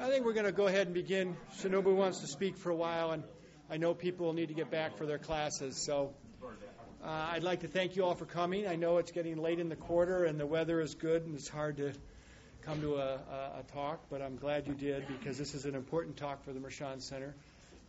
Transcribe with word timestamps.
I 0.00 0.08
think 0.08 0.24
we're 0.24 0.32
going 0.32 0.46
to 0.46 0.52
go 0.52 0.68
ahead 0.68 0.86
and 0.86 0.94
begin. 0.94 1.36
Shinobu 1.58 1.92
wants 1.92 2.20
to 2.20 2.28
speak 2.28 2.56
for 2.56 2.70
a 2.70 2.74
while, 2.74 3.10
and 3.10 3.24
I 3.68 3.78
know 3.78 3.94
people 3.94 4.26
will 4.26 4.32
need 4.32 4.46
to 4.46 4.54
get 4.54 4.70
back 4.70 4.96
for 4.96 5.06
their 5.06 5.18
classes. 5.18 5.76
So 5.76 6.14
uh, 7.04 7.08
I'd 7.32 7.42
like 7.42 7.60
to 7.60 7.68
thank 7.68 7.96
you 7.96 8.04
all 8.04 8.14
for 8.14 8.24
coming. 8.24 8.68
I 8.68 8.76
know 8.76 8.98
it's 8.98 9.10
getting 9.10 9.38
late 9.38 9.58
in 9.58 9.68
the 9.68 9.76
quarter, 9.76 10.24
and 10.24 10.38
the 10.38 10.46
weather 10.46 10.80
is 10.80 10.94
good, 10.94 11.26
and 11.26 11.34
it's 11.34 11.48
hard 11.48 11.78
to 11.78 11.92
come 12.62 12.80
to 12.80 12.94
a, 12.94 13.14
a, 13.14 13.60
a 13.60 13.64
talk, 13.74 14.04
but 14.08 14.22
I'm 14.22 14.36
glad 14.36 14.68
you 14.68 14.74
did 14.74 15.04
because 15.08 15.36
this 15.36 15.54
is 15.54 15.64
an 15.64 15.74
important 15.74 16.16
talk 16.16 16.44
for 16.44 16.52
the 16.52 16.60
Mershon 16.60 17.02
Center. 17.02 17.34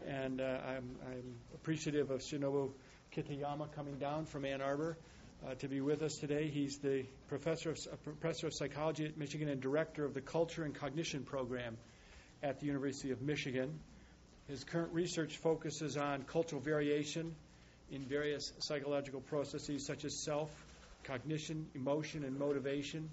And 0.08 0.42
uh, 0.42 0.58
I'm, 0.68 0.96
I'm 1.06 1.36
appreciative 1.54 2.10
of 2.10 2.22
Shinobu 2.22 2.72
Kitayama 3.16 3.72
coming 3.76 4.00
down 4.00 4.26
from 4.26 4.46
Ann 4.46 4.62
Arbor 4.62 4.98
uh, 5.48 5.54
to 5.56 5.68
be 5.68 5.80
with 5.80 6.02
us 6.02 6.16
today. 6.16 6.48
He's 6.48 6.80
the 6.80 7.06
professor 7.28 7.70
of, 7.70 7.80
uh, 7.92 7.96
professor 7.98 8.48
of 8.48 8.56
psychology 8.56 9.06
at 9.06 9.16
Michigan 9.16 9.48
and 9.48 9.62
director 9.62 10.06
of 10.06 10.16
the 10.16 10.22
Culture 10.22 10.64
and 10.64 10.74
Cognition 10.74 11.24
program 11.24 11.78
at 12.44 12.60
the 12.60 12.66
University 12.66 13.12
of 13.12 13.22
Michigan. 13.22 13.80
His 14.48 14.64
current 14.64 14.94
research 14.94 15.38
focuses 15.38 15.98
on 15.98 16.24
cultural 16.24 16.62
variation 16.62 17.36
in 17.92 18.06
various 18.06 18.54
psychological 18.60 19.22
processes 19.22 19.86
such 19.86 20.06
as 20.06 20.24
self, 20.24 20.50
cognition, 21.04 21.68
emotion, 21.76 22.24
and 22.24 22.38
motivation. 22.38 23.10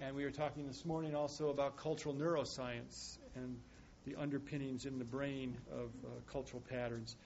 And 0.00 0.16
we 0.16 0.24
were 0.24 0.30
talking 0.30 0.66
this 0.66 0.84
morning 0.84 1.14
also 1.14 1.50
about 1.50 1.76
cultural 1.76 2.14
neuroscience 2.14 3.18
and 3.36 3.56
the 4.04 4.16
underpinnings 4.16 4.84
in 4.84 4.98
the 4.98 5.04
brain 5.04 5.56
of 5.72 5.90
uh, 6.04 6.08
cultural 6.30 6.62
patterns. 6.68 7.16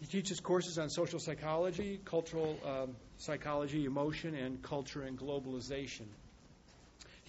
He 0.00 0.06
teaches 0.06 0.40
courses 0.40 0.78
on 0.78 0.88
social 0.88 1.18
psychology, 1.18 2.00
cultural 2.04 2.58
um, 2.64 2.96
psychology, 3.18 3.84
emotion, 3.84 4.34
and 4.34 4.62
culture 4.62 5.02
and 5.02 5.18
globalization. 5.18 6.06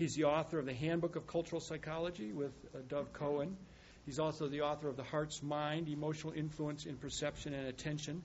He's 0.01 0.15
the 0.15 0.23
author 0.23 0.57
of 0.57 0.65
the 0.65 0.73
Handbook 0.73 1.15
of 1.15 1.27
Cultural 1.27 1.61
Psychology 1.61 2.31
with 2.31 2.53
uh, 2.73 2.79
Dov 2.89 3.13
Cohen. 3.13 3.55
He's 4.03 4.17
also 4.17 4.47
the 4.47 4.61
author 4.61 4.87
of 4.87 4.97
The 4.97 5.03
Heart's 5.03 5.43
Mind 5.43 5.87
Emotional 5.89 6.33
Influence 6.33 6.87
in 6.87 6.95
Perception 6.95 7.53
and 7.53 7.67
Attention. 7.67 8.23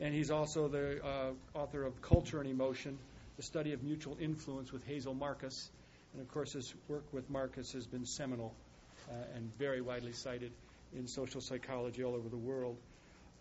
And 0.00 0.14
he's 0.14 0.30
also 0.30 0.66
the 0.66 1.04
uh, 1.04 1.58
author 1.58 1.82
of 1.84 2.00
Culture 2.00 2.40
and 2.40 2.48
Emotion, 2.48 2.96
the 3.36 3.42
study 3.42 3.74
of 3.74 3.82
mutual 3.82 4.16
influence 4.18 4.72
with 4.72 4.82
Hazel 4.86 5.12
Markus. 5.12 5.68
And 6.14 6.22
of 6.22 6.28
course, 6.28 6.54
his 6.54 6.72
work 6.88 7.04
with 7.12 7.28
Markus 7.28 7.72
has 7.72 7.86
been 7.86 8.06
seminal 8.06 8.54
uh, 9.10 9.36
and 9.36 9.52
very 9.58 9.82
widely 9.82 10.12
cited 10.12 10.52
in 10.96 11.06
social 11.06 11.42
psychology 11.42 12.02
all 12.02 12.14
over 12.14 12.30
the 12.30 12.38
world. 12.38 12.78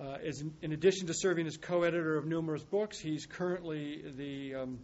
Uh, 0.02 0.18
in, 0.22 0.54
in, 0.64 0.74
addition 0.74 1.08
to 1.08 1.14
serving 1.14 1.48
as 1.48 1.56
co 1.56 1.84
editor 1.84 2.18
of 2.18 2.26
numerous 2.26 2.64
books, 2.64 3.00
he's 3.00 3.26
currently 3.26 4.04
the 4.18 4.54
um, 4.54 4.80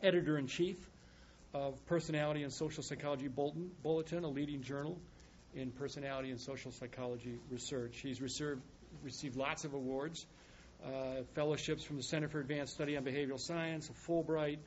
editor 0.00 0.38
in 0.38 0.46
chief 0.46 0.76
of 1.52 1.84
Personality 1.86 2.42
and 2.42 2.52
Social 2.52 2.82
Psychology 2.82 3.28
Bulletin, 3.28 4.24
a 4.24 4.28
leading 4.28 4.62
journal 4.62 4.98
in 5.54 5.70
personality 5.72 6.30
and 6.30 6.40
social 6.40 6.70
psychology 6.70 7.38
research. 7.50 7.98
He's 8.00 8.20
reserved, 8.20 8.62
received 9.02 9.36
lots 9.36 9.64
of 9.64 9.74
awards, 9.74 10.26
uh, 10.84 11.22
fellowships 11.34 11.82
from 11.82 11.96
the 11.96 12.02
Center 12.02 12.28
for 12.28 12.40
Advanced 12.40 12.74
Study 12.74 12.96
on 12.96 13.04
Behavioral 13.04 13.40
Science, 13.40 13.90
a 13.90 14.10
Fulbright 14.10 14.58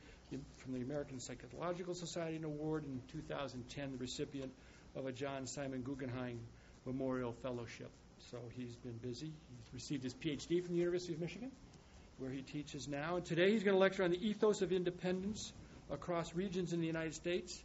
from 0.58 0.74
the 0.74 0.80
American 0.80 1.20
Psychological 1.20 1.94
Society, 1.94 2.36
an 2.36 2.44
award 2.44 2.84
in 2.84 3.00
2010, 3.12 3.92
the 3.92 3.98
recipient 3.98 4.52
of 4.94 5.06
a 5.06 5.12
John 5.12 5.46
Simon 5.46 5.82
Guggenheim 5.82 6.38
Memorial 6.84 7.32
Fellowship. 7.42 7.90
So 8.30 8.38
he's 8.56 8.74
been 8.76 8.98
busy. 8.98 9.32
He's 9.48 9.74
received 9.74 10.02
his 10.02 10.14
PhD 10.14 10.62
from 10.62 10.74
the 10.74 10.80
University 10.80 11.14
of 11.14 11.20
Michigan, 11.20 11.50
where 12.18 12.30
he 12.30 12.42
teaches 12.42 12.88
now. 12.88 13.16
And 13.16 13.24
today 13.24 13.52
he's 13.52 13.64
going 13.64 13.74
to 13.74 13.80
lecture 13.80 14.02
on 14.02 14.10
the 14.10 14.28
ethos 14.28 14.60
of 14.62 14.72
independence 14.72 15.52
across 15.90 16.34
regions 16.34 16.72
in 16.72 16.80
the 16.80 16.86
United 16.86 17.14
States, 17.14 17.62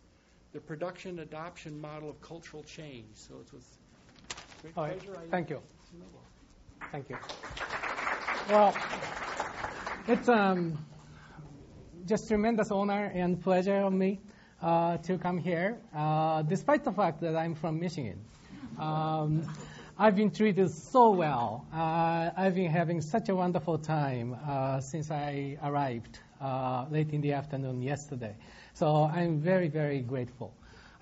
the 0.53 0.59
production 0.59 1.19
adoption 1.19 1.79
model 1.79 2.09
of 2.09 2.21
cultural 2.21 2.63
change. 2.63 3.07
So 3.13 3.35
it's 3.41 3.53
with 3.53 3.65
great 4.61 4.73
All 4.77 4.87
pleasure. 4.87 5.11
Right. 5.11 5.31
Thank 5.31 5.49
you. 5.49 5.61
Thank 6.91 7.09
you. 7.09 7.17
Well, 8.49 8.75
it's 10.07 10.27
um, 10.27 10.77
just 12.05 12.27
tremendous 12.27 12.71
honor 12.71 13.11
and 13.13 13.41
pleasure 13.41 13.77
of 13.77 13.93
me 13.93 14.19
uh, 14.61 14.97
to 14.97 15.17
come 15.17 15.37
here, 15.37 15.77
uh, 15.95 16.41
despite 16.41 16.83
the 16.83 16.91
fact 16.91 17.21
that 17.21 17.35
I'm 17.35 17.55
from 17.55 17.79
Michigan. 17.79 18.19
Um, 18.79 19.47
I've 19.97 20.15
been 20.15 20.31
treated 20.31 20.71
so 20.71 21.11
well. 21.11 21.65
Uh, 21.73 22.31
I've 22.35 22.55
been 22.55 22.71
having 22.71 23.01
such 23.01 23.29
a 23.29 23.35
wonderful 23.35 23.77
time 23.77 24.35
uh, 24.47 24.79
since 24.79 25.11
I 25.11 25.57
arrived 25.61 26.19
uh, 26.41 26.85
late 26.89 27.11
in 27.11 27.21
the 27.21 27.33
afternoon 27.33 27.81
yesterday. 27.81 28.35
So 28.73 29.03
I'm 29.03 29.39
very, 29.39 29.67
very 29.67 30.01
grateful. 30.01 30.53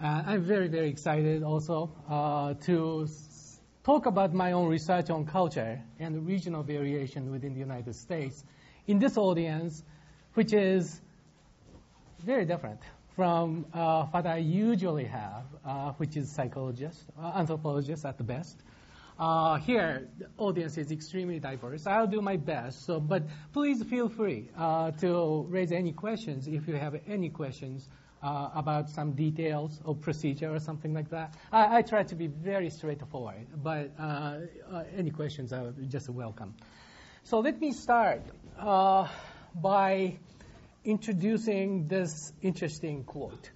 Uh, 0.02 0.24
I'm 0.26 0.44
very, 0.44 0.68
very 0.68 0.90
excited 0.90 1.44
also 1.44 1.92
uh, 2.10 2.54
to 2.66 3.04
s- 3.08 3.60
talk 3.84 4.06
about 4.06 4.34
my 4.34 4.52
own 4.52 4.68
research 4.68 5.10
on 5.10 5.26
culture 5.26 5.82
and 6.00 6.26
regional 6.28 6.64
variation 6.64 7.32
within 7.32 7.54
the 7.54 7.60
United 7.60 7.96
States 7.96 8.44
in 8.88 9.00
this 9.00 9.18
audience, 9.18 9.84
which 10.36 10.54
is 10.54 11.02
very 12.20 12.46
different 12.46 12.80
from 13.16 13.66
uh, 13.74 14.06
what 14.06 14.28
I 14.28 14.38
usually 14.38 15.06
have, 15.06 15.46
which 15.98 16.16
is 16.16 16.32
psychologists, 16.32 17.04
anthropologists 17.36 18.06
at 18.06 18.18
the 18.18 18.24
best. 18.24 18.62
Uh, 19.20 19.56
here, 19.56 20.08
the 20.20 20.28
audience 20.38 20.78
is 20.78 20.92
extremely 20.92 21.40
diverse. 21.40 21.88
I'll 21.88 22.08
do 22.08 22.22
my 22.22 22.38
best. 22.38 22.86
So, 22.86 23.00
but 23.00 23.24
please 23.52 23.84
feel 23.84 24.10
free 24.10 24.50
uh, 24.56 24.92
to 24.92 25.46
raise 25.50 25.72
any 25.72 25.92
questions 25.92 26.48
if 26.48 26.68
you 26.68 26.76
have 26.76 27.00
any 27.08 27.30
questions 27.30 27.90
uh, 28.22 28.50
about 28.54 28.90
some 28.90 29.14
details 29.14 29.80
or 29.84 29.96
procedure 29.96 30.54
or 30.54 30.60
something 30.60 30.94
like 30.94 31.10
that. 31.10 31.34
I, 31.52 31.78
I 31.78 31.82
try 31.82 32.04
to 32.04 32.16
be 32.16 32.28
very 32.28 32.70
straightforward, 32.70 33.48
but 33.64 33.92
uh, 34.00 34.04
uh, 34.72 34.84
any 34.96 35.12
questions 35.12 35.52
are 35.52 35.74
just 35.88 36.10
welcome. 36.10 36.56
So 37.24 37.40
let 37.40 37.60
me 37.60 37.72
start 37.74 38.22
uh, 38.60 39.08
by 39.56 40.18
introducing 40.86 41.88
this 41.88 42.32
interesting 42.42 43.04
quote. 43.04 43.50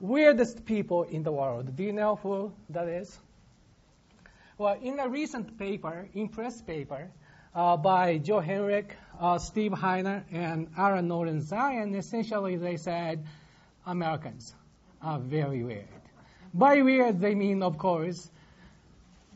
Weirdest 0.00 0.64
people 0.64 1.02
in 1.04 1.22
the 1.22 1.32
world. 1.32 1.76
Do 1.76 1.82
you 1.82 1.92
know 1.92 2.16
who 2.16 2.52
that 2.70 2.88
is? 2.88 3.18
Well, 4.62 4.78
in 4.80 5.00
a 5.00 5.08
recent 5.08 5.58
paper, 5.58 6.08
in 6.14 6.28
press 6.28 6.62
paper, 6.62 7.10
uh, 7.52 7.76
by 7.76 8.18
Joe 8.18 8.40
Henrich, 8.40 8.92
uh, 9.18 9.38
Steve 9.38 9.72
Heine, 9.72 10.22
and 10.30 10.68
Ara 10.78 11.02
Norenzayan, 11.02 11.96
essentially 11.96 12.54
they 12.54 12.76
said 12.76 13.26
Americans 13.84 14.54
are 15.02 15.18
very 15.18 15.64
weird. 15.64 15.88
By 16.54 16.80
weird, 16.80 17.20
they 17.20 17.34
mean, 17.34 17.60
of 17.64 17.76
course, 17.76 18.30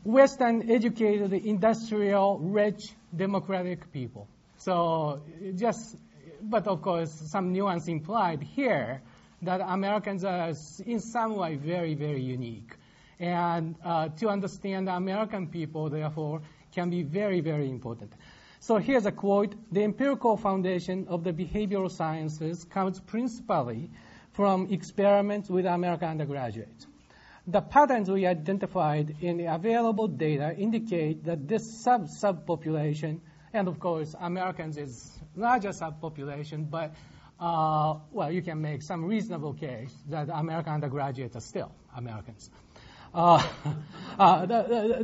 Western 0.05 0.71
educated, 0.71 1.33
industrial, 1.33 2.39
rich, 2.39 2.93
democratic 3.13 3.91
people. 3.91 4.29
So 4.59 5.23
just, 5.57 5.97
but 6.41 6.67
of 6.67 6.81
course, 6.81 7.11
some 7.11 7.51
nuance 7.51 7.89
implied 7.89 8.43
here 8.43 9.01
that 9.41 9.59
Americans 9.59 10.23
are 10.23 10.53
in 10.85 11.01
some 11.01 11.35
way 11.35 11.57
very, 11.57 11.95
very 11.95 12.21
unique. 12.21 12.77
And 13.19 13.75
uh, 13.83 14.09
to 14.19 14.29
understand 14.29 14.89
American 14.89 15.47
people, 15.47 15.89
therefore, 15.89 16.41
can 16.73 16.89
be 16.89 17.03
very, 17.03 17.41
very 17.41 17.69
important. 17.69 18.13
So 18.59 18.77
here's 18.77 19.05
a 19.05 19.11
quote. 19.11 19.55
The 19.71 19.83
empirical 19.83 20.37
foundation 20.37 21.07
of 21.09 21.23
the 21.23 21.33
behavioral 21.33 21.91
sciences 21.91 22.63
comes 22.65 22.99
principally 22.99 23.89
from 24.33 24.71
experiments 24.71 25.49
with 25.49 25.65
American 25.65 26.09
undergraduates. 26.09 26.85
The 27.47 27.61
patterns 27.61 28.09
we 28.09 28.25
identified 28.27 29.15
in 29.21 29.37
the 29.37 29.45
available 29.45 30.07
data 30.07 30.53
indicate 30.55 31.23
that 31.25 31.47
this 31.47 31.81
sub 31.81 32.07
subpopulation, 32.07 33.21
and 33.53 33.67
of 33.67 33.79
course, 33.79 34.13
Americans 34.19 34.77
is 34.77 35.17
larger 35.35 35.69
subpopulation, 35.69 36.69
but 36.69 36.93
uh, 37.39 37.99
well, 38.11 38.31
you 38.31 38.41
can 38.41 38.61
make 38.61 38.81
some 38.81 39.05
reasonable 39.05 39.53
case 39.53 39.93
that 40.09 40.29
American 40.29 40.73
undergraduates 40.73 41.35
are 41.35 41.41
still 41.41 41.71
Americans. 41.95 42.49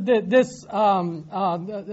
This, 0.02 0.66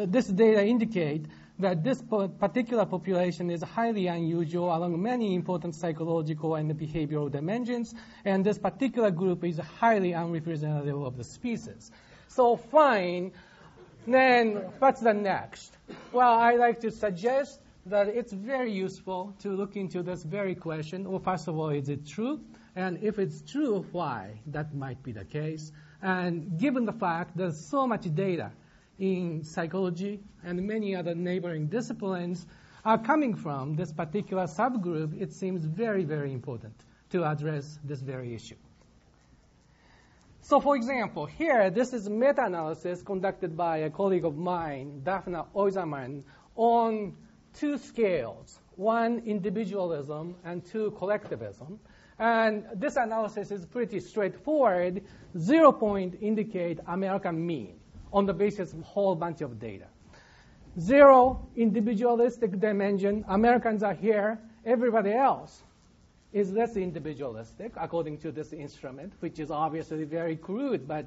this 0.07 0.27
data 0.27 0.65
indicate 0.65 1.25
that 1.59 1.83
this 1.83 2.01
particular 2.39 2.85
population 2.85 3.51
is 3.51 3.61
highly 3.61 4.07
unusual 4.07 4.75
along 4.75 4.99
many 5.01 5.35
important 5.35 5.75
psychological 5.75 6.55
and 6.55 6.71
behavioral 6.73 7.31
dimensions, 7.31 7.93
and 8.25 8.43
this 8.43 8.57
particular 8.57 9.11
group 9.11 9.43
is 9.43 9.59
highly 9.79 10.13
unrepresentative 10.13 10.99
of 11.01 11.17
the 11.17 11.23
species. 11.23 11.91
So 12.29 12.55
fine, 12.55 13.33
then 14.07 14.55
what's 14.79 15.01
the 15.01 15.13
next? 15.13 15.77
Well, 16.11 16.33
I 16.33 16.55
like 16.55 16.79
to 16.79 16.89
suggest 16.89 17.61
that 17.85 18.07
it's 18.07 18.33
very 18.33 18.71
useful 18.71 19.35
to 19.39 19.49
look 19.49 19.75
into 19.75 20.01
this 20.01 20.23
very 20.23 20.55
question. 20.55 21.07
Well, 21.09 21.19
first 21.19 21.47
of 21.47 21.57
all, 21.57 21.69
is 21.69 21.89
it 21.89 22.07
true? 22.07 22.41
And 22.75 23.03
if 23.03 23.19
it's 23.19 23.41
true, 23.41 23.85
why? 23.91 24.39
That 24.47 24.73
might 24.73 25.03
be 25.03 25.11
the 25.11 25.25
case. 25.25 25.71
And 26.01 26.57
given 26.59 26.85
the 26.85 26.93
fact 26.93 27.37
there's 27.37 27.59
so 27.59 27.85
much 27.85 28.13
data 28.15 28.51
in 28.99 29.43
psychology 29.43 30.19
and 30.43 30.61
many 30.65 30.95
other 30.95 31.15
neighboring 31.15 31.67
disciplines 31.67 32.45
are 32.83 32.97
coming 32.97 33.35
from 33.35 33.75
this 33.75 33.91
particular 33.91 34.43
subgroup, 34.43 35.19
it 35.19 35.31
seems 35.31 35.65
very, 35.65 36.03
very 36.03 36.33
important 36.33 36.73
to 37.11 37.23
address 37.23 37.79
this 37.83 38.01
very 38.01 38.33
issue. 38.33 38.55
So, 40.43 40.59
for 40.59 40.75
example, 40.75 41.27
here, 41.27 41.69
this 41.69 41.93
is 41.93 42.09
meta-analysis 42.09 43.03
conducted 43.03 43.55
by 43.55 43.77
a 43.77 43.89
colleague 43.91 44.25
of 44.25 44.35
mine, 44.35 45.01
Daphne 45.03 45.43
Oyserman, 45.55 46.23
on 46.55 47.15
two 47.53 47.77
scales, 47.77 48.59
one 48.75 49.21
individualism 49.25 50.35
and 50.43 50.65
two 50.65 50.91
collectivism. 50.97 51.79
And 52.19 52.65
this 52.75 52.95
analysis 52.95 53.51
is 53.51 53.65
pretty 53.65 53.99
straightforward. 53.99 55.03
Zero 55.37 55.71
point 55.71 56.17
indicate 56.21 56.79
American 56.87 57.45
mean 57.45 57.79
on 58.13 58.25
the 58.25 58.33
basis 58.33 58.73
of 58.73 58.79
a 58.79 58.83
whole 58.83 59.15
bunch 59.15 59.41
of 59.41 59.59
data. 59.59 59.87
Zero 60.79 61.47
individualistic 61.55 62.59
dimension, 62.59 63.25
Americans 63.27 63.83
are 63.83 63.93
here, 63.93 64.39
everybody 64.65 65.11
else 65.11 65.63
is 66.31 66.51
less 66.51 66.77
individualistic 66.77 67.73
according 67.75 68.17
to 68.19 68.31
this 68.31 68.53
instrument, 68.53 69.11
which 69.19 69.39
is 69.39 69.51
obviously 69.51 70.05
very 70.05 70.37
crude, 70.37 70.87
but 70.87 71.05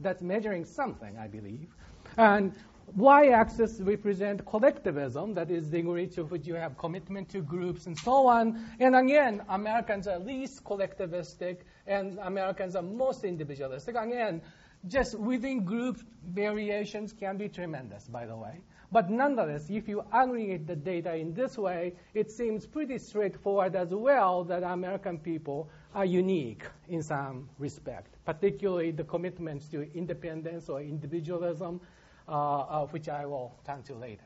that's 0.00 0.22
measuring 0.22 0.64
something, 0.64 1.18
I 1.18 1.26
believe. 1.26 1.68
And 2.16 2.54
y-axis 2.94 3.80
represent 3.80 4.44
collectivism, 4.46 5.34
that 5.34 5.50
is 5.50 5.70
the 5.70 5.78
degree 5.78 6.06
to 6.08 6.24
which 6.24 6.46
you 6.46 6.54
have 6.54 6.76
commitment 6.76 7.28
to 7.30 7.40
groups 7.40 7.86
and 7.86 7.98
so 7.98 8.26
on. 8.26 8.64
And 8.78 8.94
again, 8.94 9.42
Americans 9.48 10.06
are 10.06 10.18
least 10.18 10.64
collectivistic, 10.64 11.58
and 11.86 12.18
Americans 12.18 12.76
are 12.76 12.82
most 12.82 13.24
individualistic. 13.24 13.96
Again, 13.96 14.42
just 14.86 15.18
within 15.18 15.64
group 15.64 15.98
variations 16.26 17.12
can 17.12 17.36
be 17.36 17.48
tremendous, 17.48 18.04
by 18.06 18.26
the 18.26 18.36
way. 18.36 18.60
But 18.92 19.10
nonetheless, 19.10 19.68
if 19.70 19.88
you 19.88 20.04
aggregate 20.12 20.66
the 20.66 20.76
data 20.76 21.16
in 21.16 21.34
this 21.34 21.58
way, 21.58 21.94
it 22.12 22.30
seems 22.30 22.66
pretty 22.66 22.98
straightforward 22.98 23.74
as 23.74 23.88
well 23.88 24.44
that 24.44 24.62
American 24.62 25.18
people 25.18 25.68
are 25.94 26.04
unique 26.04 26.62
in 26.88 27.02
some 27.02 27.48
respect, 27.58 28.14
particularly 28.24 28.92
the 28.92 29.02
commitments 29.02 29.66
to 29.68 29.90
independence 29.96 30.68
or 30.68 30.80
individualism, 30.80 31.80
uh, 32.28 32.32
uh, 32.32 32.86
which 32.86 33.08
I 33.08 33.26
will 33.26 33.54
turn 33.66 33.82
to 33.84 33.94
later. 33.94 34.24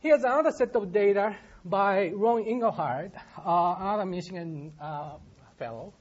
Here's 0.00 0.22
another 0.22 0.52
set 0.52 0.76
of 0.76 0.92
data 0.92 1.36
by 1.64 2.12
Ron 2.14 2.44
Inglehart, 2.44 3.12
uh, 3.44 3.76
another 3.78 4.06
Michigan 4.06 4.72
uh, 4.80 5.14
fellow. 5.58 5.92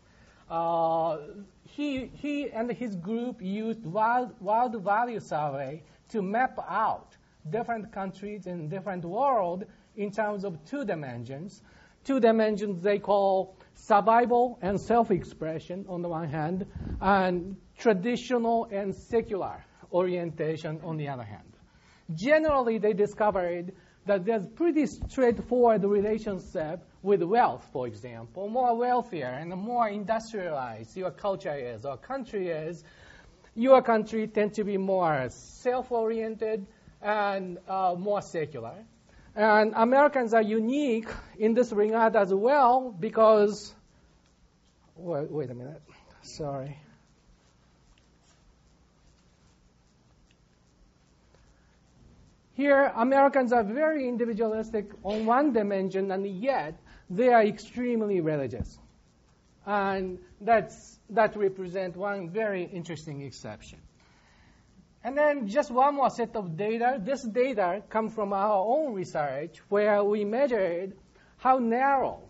Uh, 0.50 1.18
he, 1.64 2.12
he 2.14 2.50
and 2.52 2.72
his 2.72 2.96
group 2.96 3.42
used 3.42 3.84
world, 3.86 4.34
world 4.40 4.82
value 4.84 5.20
survey 5.20 5.84
to 6.10 6.22
map 6.22 6.58
out 6.70 7.18
different 7.50 7.92
countries 7.92 8.48
in 8.48 8.70
different 8.70 9.04
world 9.04 9.66
in 9.96 10.12
terms 10.12 10.46
of 10.46 10.64
two 10.66 10.86
dimensions. 10.86 11.62
Two 12.04 12.20
dimensions 12.20 12.82
they 12.82 13.00
call 13.00 13.58
survival 13.74 14.58
and 14.62 14.80
self-expression 14.80 15.86
on 15.90 16.02
the 16.02 16.08
one 16.08 16.30
hand, 16.30 16.66
and 17.02 17.58
traditional 17.78 18.66
and 18.72 18.96
secular 18.96 19.64
orientation 19.92 20.80
on 20.84 20.98
the 20.98 21.10
other 21.10 21.24
hand. 21.24 21.52
Generally, 22.14 22.80
they 22.80 22.94
discovered 22.94 23.74
that 24.06 24.26
there's 24.26 24.48
pretty 24.48 24.86
straightforward 24.86 25.84
relationship 25.84 26.82
with 27.04 27.22
wealth, 27.22 27.68
for 27.74 27.88
example. 27.88 28.48
More 28.48 28.76
wealthier 28.76 29.28
and 29.28 29.50
more 29.52 29.90
industrialized 29.90 30.96
your 30.96 31.12
culture 31.12 31.56
is 31.56 31.86
or 31.86 31.98
country 31.98 32.50
is, 32.50 32.84
your 33.56 33.82
country 33.82 34.28
tends 34.28 34.56
to 34.56 34.64
be 34.64 34.78
more 34.78 35.28
self-oriented, 35.30 36.66
and 37.02 37.58
uh, 37.68 37.96
more 37.98 38.22
secular. 38.22 38.74
And 39.36 39.74
Americans 39.76 40.34
are 40.34 40.42
unique 40.42 41.08
in 41.38 41.54
this 41.54 41.72
regard 41.72 42.16
as 42.16 42.34
well 42.34 42.96
because, 43.00 43.74
wait, 44.96 45.30
wait 45.30 45.52
a 45.52 45.54
minute, 45.54 45.82
sorry. 46.24 46.78
Here, 52.58 52.92
Americans 52.96 53.54
are 53.54 53.64
very 53.64 54.08
individualistic 54.08 54.90
on 55.04 55.28
one 55.28 55.54
dimension, 55.54 56.10
and 56.10 56.26
yet 56.26 56.74
they 57.08 57.28
are 57.28 57.44
extremely 57.44 58.20
religious. 58.20 58.80
And 59.68 60.18
that's, 60.42 60.98
that 61.12 61.38
represents 61.38 61.96
one 61.96 62.32
very 62.32 62.64
interesting 62.64 63.22
exception. 63.22 63.78
And 65.04 65.16
then 65.16 65.48
just 65.48 65.70
one 65.70 65.94
more 65.98 66.10
set 66.10 66.36
of 66.36 66.58
data. 66.58 67.00
This 67.00 67.22
data 67.22 67.84
comes 67.90 68.16
from 68.16 68.34
our 68.34 68.66
own 68.66 68.96
research 68.96 69.60
where 69.70 70.04
we 70.04 70.26
measured 70.26 70.98
how 71.38 71.60
narrow 71.60 72.24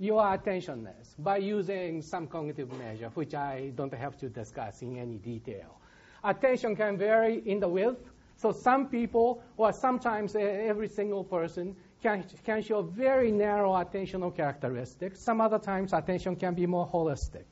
your 0.00 0.34
attention 0.34 0.88
is 1.00 1.14
by 1.16 1.36
using 1.36 2.02
some 2.02 2.26
cognitive 2.26 2.76
measure, 2.80 3.12
which 3.14 3.32
I 3.32 3.70
don't 3.76 3.94
have 3.94 4.16
to 4.18 4.28
discuss 4.28 4.82
in 4.82 4.98
any 4.98 5.18
detail. 5.18 5.78
Attention 6.24 6.74
can 6.74 6.98
vary 6.98 7.40
in 7.46 7.60
the 7.60 7.68
width. 7.68 8.11
So 8.42 8.50
some 8.50 8.88
people, 8.88 9.40
or 9.56 9.72
sometimes 9.72 10.34
eh, 10.34 10.40
every 10.40 10.88
single 10.88 11.22
person, 11.22 11.76
can, 12.02 12.24
can 12.44 12.60
show 12.60 12.82
very 12.82 13.30
narrow 13.30 13.70
attentional 13.70 14.34
characteristics. 14.34 15.20
Some 15.20 15.40
other 15.40 15.60
times 15.60 15.92
attention 15.92 16.34
can 16.34 16.54
be 16.54 16.66
more 16.66 16.88
holistic. 16.88 17.44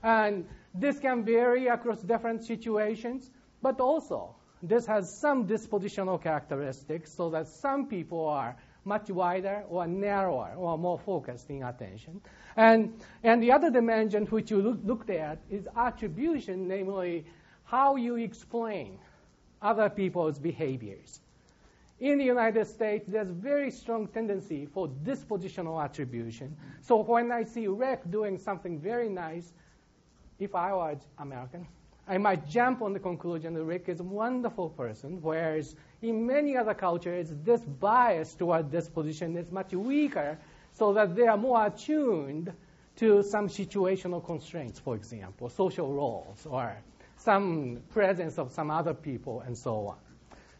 And 0.00 0.46
this 0.72 1.00
can 1.00 1.24
vary 1.24 1.66
across 1.66 2.00
different 2.02 2.44
situations. 2.44 3.28
But 3.60 3.80
also, 3.80 4.36
this 4.62 4.86
has 4.86 5.12
some 5.12 5.48
dispositional 5.48 6.22
characteristics 6.22 7.12
so 7.12 7.30
that 7.30 7.48
some 7.48 7.88
people 7.88 8.28
are 8.28 8.56
much 8.84 9.10
wider 9.10 9.64
or 9.68 9.88
narrower 9.88 10.54
or 10.56 10.78
more 10.78 11.00
focused 11.00 11.50
in 11.50 11.64
attention. 11.64 12.20
And, 12.56 13.00
and 13.24 13.42
the 13.42 13.50
other 13.50 13.70
dimension 13.70 14.26
which 14.26 14.52
you 14.52 14.62
look, 14.62 14.78
looked 14.84 15.10
at 15.10 15.40
is 15.50 15.66
attribution, 15.76 16.68
namely 16.68 17.26
how 17.64 17.96
you 17.96 18.14
explain 18.14 19.00
other 19.62 19.88
people's 19.88 20.38
behaviors. 20.38 21.20
In 22.00 22.18
the 22.18 22.24
United 22.24 22.66
States, 22.66 23.04
there's 23.08 23.28
very 23.28 23.70
strong 23.72 24.06
tendency 24.06 24.66
for 24.66 24.88
dispositional 24.88 25.82
attribution. 25.82 26.56
So 26.80 27.02
when 27.02 27.32
I 27.32 27.42
see 27.42 27.66
Rick 27.66 28.08
doing 28.10 28.38
something 28.38 28.78
very 28.78 29.08
nice, 29.08 29.52
if 30.38 30.54
I 30.54 30.72
was 30.72 30.98
American, 31.18 31.66
I 32.06 32.18
might 32.18 32.48
jump 32.48 32.82
on 32.82 32.92
the 32.92 33.00
conclusion 33.00 33.52
that 33.54 33.64
Rick 33.64 33.88
is 33.88 34.00
a 34.00 34.04
wonderful 34.04 34.70
person, 34.70 35.20
whereas 35.20 35.74
in 36.00 36.24
many 36.26 36.56
other 36.56 36.72
cultures, 36.72 37.28
this 37.44 37.60
bias 37.60 38.34
toward 38.34 38.70
disposition 38.70 39.36
is 39.36 39.50
much 39.50 39.72
weaker, 39.72 40.38
so 40.72 40.92
that 40.92 41.16
they 41.16 41.26
are 41.26 41.36
more 41.36 41.66
attuned 41.66 42.52
to 42.96 43.22
some 43.24 43.48
situational 43.48 44.24
constraints, 44.24 44.78
for 44.78 44.94
example, 44.94 45.48
social 45.48 45.92
roles, 45.92 46.46
or 46.46 46.76
some 47.18 47.82
presence 47.90 48.38
of 48.38 48.52
some 48.52 48.70
other 48.70 48.94
people, 48.94 49.42
and 49.46 49.56
so 49.56 49.88
on. 49.88 49.98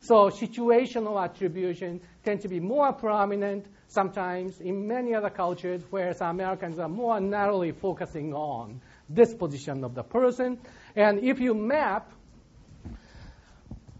So 0.01 0.31
situational 0.31 1.23
attribution 1.23 2.01
tend 2.25 2.43
to 2.43 2.49
be 2.49 2.61
more 2.61 2.93
prominent 2.93 3.67
sometimes 3.89 4.61
in 4.61 4.87
many 4.87 5.15
other 5.15 5.31
cultures, 5.31 5.83
whereas 5.91 6.21
Americans 6.21 6.79
are 6.79 6.89
more 6.89 7.21
narrowly 7.21 7.73
focusing 7.73 8.33
on 8.33 8.81
this 9.09 9.35
position 9.35 9.83
of 9.85 9.95
the 9.95 10.03
person. 10.03 10.59
And 10.95 11.25
if 11.25 11.41
you 11.41 11.55
map 11.55 12.13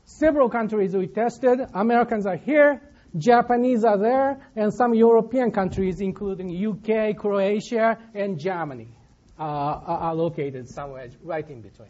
several 0.05 0.49
countries 0.49 0.95
we 0.95 1.07
tested, 1.07 1.61
Americans 1.75 2.27
are 2.27 2.37
here, 2.37 2.81
Japanese 3.17 3.85
are 3.85 3.99
there, 3.99 4.39
and 4.55 4.73
some 4.73 4.95
European 4.95 5.51
countries, 5.51 6.01
including 6.01 6.51
UK, 6.51 7.17
Croatia, 7.17 7.99
and 8.15 8.39
Germany, 8.39 8.89
uh, 9.39 9.43
are 9.43 10.15
located 10.15 10.69
somewhere 10.69 11.09
right 11.23 11.49
in 11.49 11.63
between. 11.63 11.89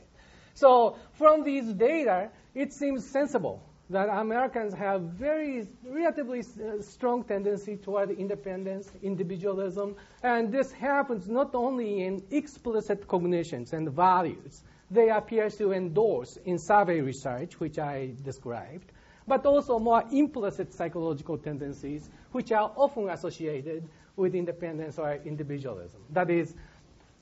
So 0.58 0.96
from 1.12 1.44
these 1.44 1.72
data, 1.72 2.30
it 2.52 2.72
seems 2.72 3.06
sensible 3.06 3.62
that 3.90 4.08
Americans 4.08 4.74
have 4.74 5.02
very 5.02 5.68
relatively 5.88 6.40
uh, 6.40 6.82
strong 6.82 7.22
tendency 7.22 7.76
toward 7.76 8.10
independence, 8.10 8.90
individualism, 9.02 9.94
and 10.22 10.52
this 10.52 10.72
happens 10.72 11.28
not 11.28 11.54
only 11.54 12.02
in 12.02 12.22
explicit 12.30 13.06
cognitions 13.06 13.72
and 13.72 13.88
values, 13.90 14.64
they 14.90 15.10
appear 15.10 15.48
to 15.48 15.72
endorse 15.72 16.36
in 16.44 16.58
survey 16.58 17.00
research, 17.00 17.60
which 17.60 17.78
I 17.78 18.14
described, 18.24 18.90
but 19.28 19.46
also 19.46 19.78
more 19.78 20.02
implicit 20.10 20.74
psychological 20.74 21.38
tendencies, 21.38 22.10
which 22.32 22.50
are 22.50 22.72
often 22.76 23.08
associated 23.10 23.88
with 24.16 24.34
independence 24.34 24.98
or 24.98 25.20
individualism. 25.24 26.00
That 26.10 26.30
is, 26.30 26.52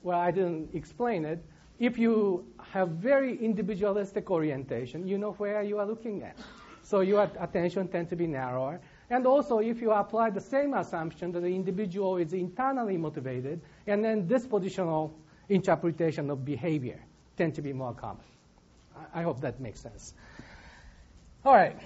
well, 0.01 0.19
I 0.19 0.31
didn't 0.31 0.73
explain 0.73 1.23
it. 1.23 1.39
If 1.79 1.99
you 1.99 2.47
have 2.77 2.89
very 2.89 3.35
individualistic 3.43 4.29
orientation, 4.29 5.07
you 5.07 5.17
know 5.17 5.31
where 5.33 5.63
you 5.63 5.79
are 5.79 5.85
looking 5.85 6.23
at. 6.23 6.37
So 6.83 7.01
your 7.01 7.29
attention 7.39 7.87
tends 7.87 8.09
to 8.11 8.15
be 8.15 8.27
narrower. 8.27 8.79
And 9.09 9.25
also, 9.25 9.59
if 9.59 9.81
you 9.81 9.91
apply 9.91 10.29
the 10.29 10.41
same 10.41 10.73
assumption 10.73 11.31
that 11.31 11.41
the 11.41 11.53
individual 11.53 12.17
is 12.17 12.33
internally 12.33 12.97
motivated, 12.97 13.61
and 13.87 14.03
then 14.03 14.27
dispositional 14.27 15.11
interpretation 15.49 16.29
of 16.29 16.45
behavior, 16.45 16.99
tend 17.35 17.55
to 17.55 17.61
be 17.61 17.73
more 17.73 17.93
common. 17.93 18.23
I 19.13 19.21
hope 19.21 19.41
that 19.41 19.59
makes 19.59 19.79
sense. 19.79 20.13
All 21.45 21.53
right. 21.53 21.79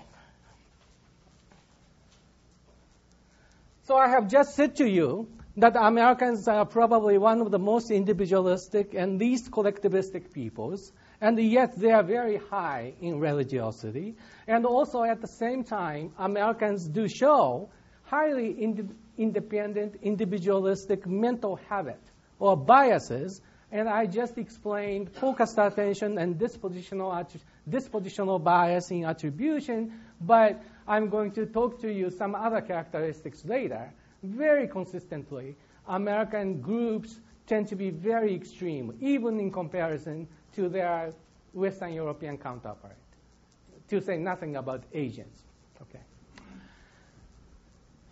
So 3.84 3.98
I 3.98 4.08
have 4.10 4.30
just 4.30 4.56
said 4.56 4.76
to 4.78 4.88
you 4.88 5.28
that 5.58 5.76
Americans 5.76 6.48
are 6.48 6.66
probably 6.66 7.18
one 7.18 7.42
of 7.42 7.52
the 7.52 7.60
most 7.60 7.92
individualistic 7.92 8.94
and 8.94 9.20
least 9.20 9.52
collectivistic 9.52 10.32
peoples, 10.32 10.94
and 11.20 11.38
yet 11.40 11.78
they 11.78 11.92
are 11.92 12.04
very 12.04 12.38
high 12.38 12.94
in 13.02 13.20
religiosity. 13.20 14.16
And 14.48 14.66
also 14.66 15.04
at 15.04 15.20
the 15.20 15.28
same 15.28 15.64
time, 15.64 16.14
Americans 16.18 16.88
do 16.88 17.08
show 17.08 17.70
highly 18.04 18.64
ind- 18.64 18.96
independent, 19.18 19.96
individualistic 20.02 21.06
mental 21.06 21.58
habit 21.70 22.02
or 22.40 22.56
biases. 22.56 23.42
And 23.74 23.88
I 23.88 24.06
just 24.06 24.38
explained 24.38 25.12
focused 25.12 25.58
attention 25.58 26.18
and 26.18 26.36
dispositional, 26.36 27.26
dispositional 27.70 28.44
bias 28.44 28.90
in 28.92 29.06
attribution, 29.06 30.00
but 30.20 30.62
I'm 30.88 31.10
going 31.10 31.32
to 31.34 31.46
talk 31.46 31.82
to 31.82 31.92
you 31.92 32.10
some 32.10 32.36
other 32.36 32.62
characteristics 32.62 33.46
later 33.46 33.94
very 34.24 34.68
consistently, 34.68 35.56
American 35.88 36.62
groups 36.62 37.20
tend 37.48 37.68
to 37.68 37.76
be 37.76 37.90
very 37.90 38.34
extreme, 38.34 38.98
even 39.02 39.40
in 39.40 39.52
comparison 39.52 40.28
to 40.56 40.70
their 40.70 41.14
Western 41.54 41.94
European 41.94 42.38
counterpart, 42.38 42.98
to 43.90 44.00
say 44.00 44.18
nothing 44.18 44.56
about 44.56 44.84
Asians. 44.94 45.44
Okay. 45.82 46.04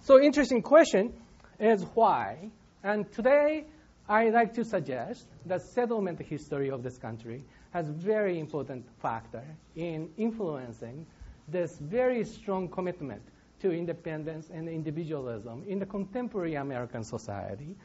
So 0.02 0.20
interesting 0.20 0.62
question 0.62 1.14
is 1.60 1.86
why. 1.94 2.50
And 2.84 3.12
today, 3.12 3.66
I'd 4.08 4.34
like 4.34 4.54
to 4.56 4.66
suggest 4.66 5.28
that 5.46 5.62
settlement 5.62 6.20
history 6.20 6.72
of 6.72 6.82
this 6.82 6.98
country 6.98 7.44
has 7.72 7.88
very 7.90 8.40
important 8.40 8.86
factor 9.02 9.44
in 9.76 10.10
influencing 10.18 11.06
this 11.48 11.78
very 11.80 12.24
strong 12.24 12.68
commitment 12.68 13.22
to 13.62 13.72
independence 13.72 14.50
and 14.54 14.68
individualism 14.68 15.64
in 15.68 15.80
the 15.80 15.86
contemporary 15.86 16.56
American 16.56 17.04
society. 17.04 17.76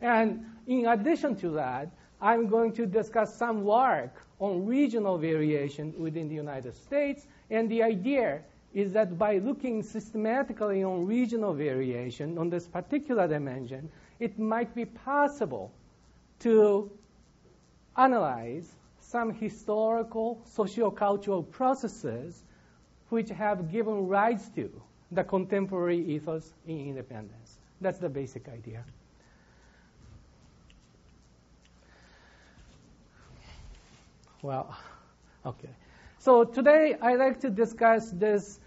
And 0.00 0.44
in 0.66 0.86
addition 0.86 1.36
to 1.36 1.50
that, 1.50 1.90
I'm 2.20 2.48
going 2.48 2.72
to 2.74 2.86
discuss 2.86 3.34
some 3.34 3.64
work 3.64 4.24
on 4.38 4.66
regional 4.66 5.18
variation 5.18 5.94
within 5.98 6.28
the 6.28 6.34
United 6.34 6.74
States. 6.76 7.26
And 7.50 7.70
the 7.70 7.82
idea 7.82 8.42
is 8.74 8.92
that 8.92 9.18
by 9.18 9.38
looking 9.38 9.82
systematically 9.82 10.82
on 10.82 11.06
regional 11.06 11.52
variation 11.52 12.38
on 12.38 12.48
this 12.48 12.66
particular 12.66 13.28
dimension, 13.28 13.90
it 14.18 14.38
might 14.38 14.74
be 14.74 14.84
possible 14.84 15.72
to 16.40 16.90
analyze 17.96 18.72
some 19.00 19.32
historical 19.32 20.40
sociocultural 20.56 21.48
processes 21.50 22.42
which 23.10 23.28
have 23.28 23.70
given 23.70 24.06
rise 24.08 24.48
to 24.50 24.70
the 25.12 25.22
contemporary 25.22 25.98
ethos 25.98 26.52
in 26.66 26.88
independence. 26.88 27.58
That's 27.80 27.98
the 27.98 28.08
basic 28.08 28.48
idea. 28.48 28.84
Well, 34.42 34.76
okay. 35.46 35.68
So 36.18 36.44
today 36.44 36.96
I'd 37.00 37.18
like 37.18 37.40
to 37.40 37.50
discuss 37.50 38.10
this 38.10 38.58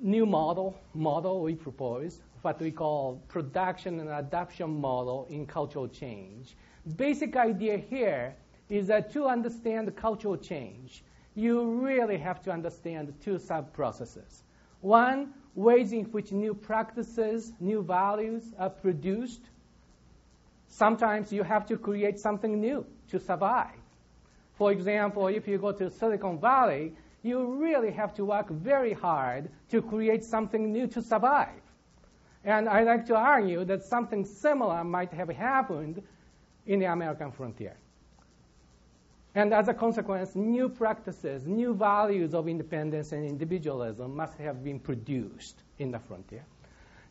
new 0.00 0.26
model, 0.26 0.78
model 0.94 1.42
we 1.42 1.54
propose, 1.54 2.20
what 2.42 2.60
we 2.60 2.70
call 2.70 3.20
production 3.28 4.00
and 4.00 4.08
adaptation 4.08 4.80
model 4.80 5.26
in 5.30 5.46
cultural 5.46 5.88
change. 5.88 6.56
Basic 6.96 7.36
idea 7.36 7.76
here 7.76 8.34
is 8.68 8.86
that 8.86 9.12
to 9.12 9.26
understand 9.26 9.94
cultural 9.96 10.36
change, 10.36 11.02
you 11.34 11.64
really 11.64 12.18
have 12.18 12.42
to 12.42 12.50
understand 12.50 13.12
two 13.22 13.38
sub-processes. 13.38 14.42
One, 14.80 15.34
ways 15.54 15.92
in 15.92 16.04
which 16.06 16.32
new 16.32 16.54
practices, 16.54 17.52
new 17.60 17.82
values 17.82 18.42
are 18.58 18.70
produced. 18.70 19.42
Sometimes 20.68 21.32
you 21.32 21.42
have 21.42 21.66
to 21.66 21.76
create 21.76 22.18
something 22.18 22.60
new 22.60 22.86
to 23.10 23.18
survive. 23.18 23.74
For 24.54 24.72
example, 24.72 25.28
if 25.28 25.48
you 25.48 25.58
go 25.58 25.72
to 25.72 25.90
Silicon 25.90 26.38
Valley, 26.38 26.92
you 27.22 27.44
really 27.44 27.90
have 27.90 28.14
to 28.14 28.24
work 28.24 28.48
very 28.48 28.92
hard 28.92 29.50
to 29.70 29.82
create 29.82 30.24
something 30.24 30.72
new 30.72 30.86
to 30.88 31.02
survive. 31.02 31.60
And 32.44 32.68
I 32.68 32.82
like 32.84 33.06
to 33.06 33.16
argue 33.16 33.64
that 33.64 33.82
something 33.82 34.24
similar 34.24 34.82
might 34.84 35.12
have 35.12 35.28
happened 35.28 36.02
in 36.66 36.78
the 36.78 36.86
American 36.86 37.32
frontier. 37.32 37.76
And 39.34 39.54
as 39.54 39.68
a 39.68 39.74
consequence, 39.74 40.34
new 40.34 40.68
practices, 40.68 41.46
new 41.46 41.72
values 41.72 42.34
of 42.34 42.48
independence 42.48 43.12
and 43.12 43.24
individualism 43.24 44.16
must 44.16 44.36
have 44.38 44.64
been 44.64 44.80
produced 44.80 45.62
in 45.78 45.92
the 45.92 46.00
frontier. 46.00 46.44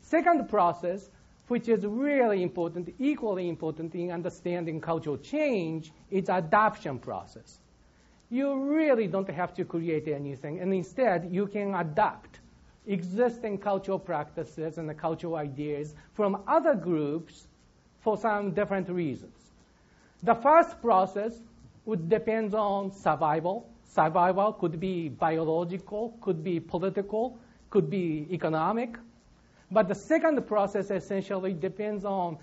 Second 0.01 0.49
process, 0.49 1.09
which 1.47 1.69
is 1.69 1.85
really 1.85 2.43
important, 2.43 2.93
equally 2.99 3.47
important 3.47 3.95
in 3.95 4.11
understanding 4.11 4.81
cultural 4.81 5.17
change, 5.17 5.93
is 6.11 6.27
adoption 6.27 6.99
process. 6.99 7.59
You 8.29 8.69
really 8.69 9.07
don't 9.07 9.29
have 9.29 9.53
to 9.55 9.65
create 9.65 10.07
anything, 10.07 10.59
and 10.59 10.73
instead 10.73 11.29
you 11.31 11.47
can 11.47 11.73
adopt 11.73 12.39
existing 12.85 13.59
cultural 13.59 13.97
practices 13.97 14.77
and 14.77 14.95
cultural 14.97 15.35
ideas 15.35 15.95
from 16.13 16.43
other 16.47 16.75
groups 16.75 17.47
for 18.01 18.17
some 18.17 18.51
different 18.51 18.89
reasons. 18.89 19.35
The 20.21 20.35
first 20.35 20.81
process 20.81 21.39
would 21.89 22.08
depend 22.08 22.53
on 22.53 22.91
survival. 22.91 23.67
Survival 23.84 24.53
could 24.53 24.79
be 24.79 25.10
biological, 25.10 26.15
could 26.22 26.43
be 26.43 26.60
political, 26.60 27.38
could 27.72 27.89
be 27.89 28.27
economic. 28.31 28.96
But 29.72 29.88
the 29.88 29.96
second 29.96 30.39
process 30.48 30.91
essentially 30.91 31.53
depends 31.53 32.05
on 32.05 32.38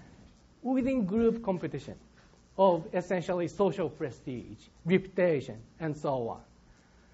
within 0.62 1.06
group 1.06 1.44
competition 1.44 1.94
of 2.58 2.84
essentially 2.92 3.46
social 3.46 3.88
prestige, 3.88 4.58
reputation, 4.84 5.58
and 5.78 5.96
so 5.96 6.28
on. 6.28 6.40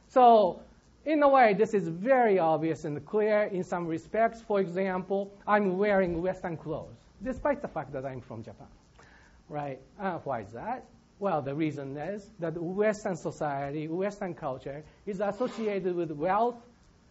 So, 0.09 0.61
in 1.05 1.23
a 1.23 1.29
way, 1.29 1.53
this 1.53 1.75
is 1.75 1.89
very 1.89 2.39
obvious 2.39 2.85
and 2.85 3.05
clear 3.05 3.45
in 3.45 3.62
some 3.65 3.87
respects. 3.87 4.41
For 4.41 4.61
example, 4.61 5.31
I'm 5.47 5.77
wearing 5.77 6.23
Western 6.23 6.57
clothes, 6.57 6.97
despite 7.23 7.61
the 7.61 7.69
fact 7.69 7.93
that 7.93 8.07
I'm 8.07 8.21
from 8.21 8.43
Japan. 8.43 8.69
Right? 9.49 9.81
Uh, 10.01 10.19
why 10.19 10.41
is 10.41 10.53
that? 10.53 10.85
Well, 11.23 11.41
the 11.41 11.55
reason 11.55 11.97
is 11.97 12.33
that 12.41 12.61
Western 12.61 13.14
society, 13.14 13.87
Western 13.87 14.35
culture 14.35 14.83
is 15.07 15.21
associated 15.21 15.95
with 15.95 16.11
wealth, 16.11 16.57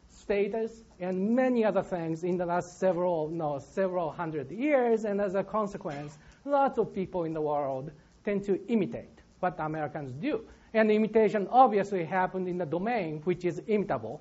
status, 0.09 0.83
and 0.99 1.33
many 1.33 1.63
other 1.63 1.81
things 1.81 2.25
in 2.25 2.35
the 2.35 2.45
last 2.45 2.77
several, 2.77 3.29
no, 3.29 3.59
several 3.59 4.11
hundred 4.11 4.51
years. 4.51 5.05
And 5.05 5.21
as 5.21 5.35
a 5.35 5.45
consequence, 5.45 6.17
lots 6.43 6.77
of 6.77 6.93
people 6.93 7.23
in 7.23 7.31
the 7.31 7.39
world 7.39 7.89
tend 8.25 8.43
to 8.47 8.59
imitate 8.69 9.21
what 9.39 9.55
Americans 9.59 10.11
do. 10.11 10.41
And 10.73 10.91
imitation 10.91 11.47
obviously 11.49 12.03
happened 12.03 12.49
in 12.49 12.57
the 12.57 12.65
domain 12.65 13.21
which 13.23 13.45
is 13.45 13.61
imitable, 13.65 14.19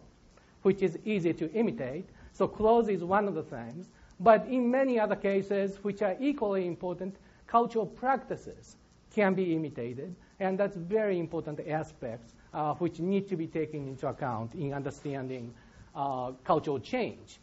which 0.62 0.82
is 0.82 1.00
easy 1.04 1.32
to 1.32 1.50
imitate. 1.52 2.08
So 2.32 2.46
clothes 2.46 2.88
is 2.88 3.02
one 3.02 3.26
of 3.26 3.34
the 3.34 3.42
things. 3.42 3.88
But 4.20 4.46
in 4.46 4.70
many 4.70 5.00
other 5.00 5.16
cases, 5.16 5.82
which 5.82 6.00
are 6.00 6.16
equally 6.20 6.68
important, 6.68 7.16
cultural 7.48 7.86
practices 7.86 8.76
can 9.14 9.34
be 9.34 9.54
imitated, 9.54 10.14
and 10.38 10.58
that's 10.58 10.76
very 10.76 11.18
important 11.18 11.60
aspects 11.68 12.34
uh, 12.54 12.74
which 12.74 13.00
need 13.00 13.28
to 13.28 13.36
be 13.36 13.46
taken 13.46 13.88
into 13.88 14.06
account 14.06 14.54
in 14.54 14.72
understanding 14.72 15.52
uh, 15.94 16.32
cultural 16.44 16.78
change. 16.78 17.38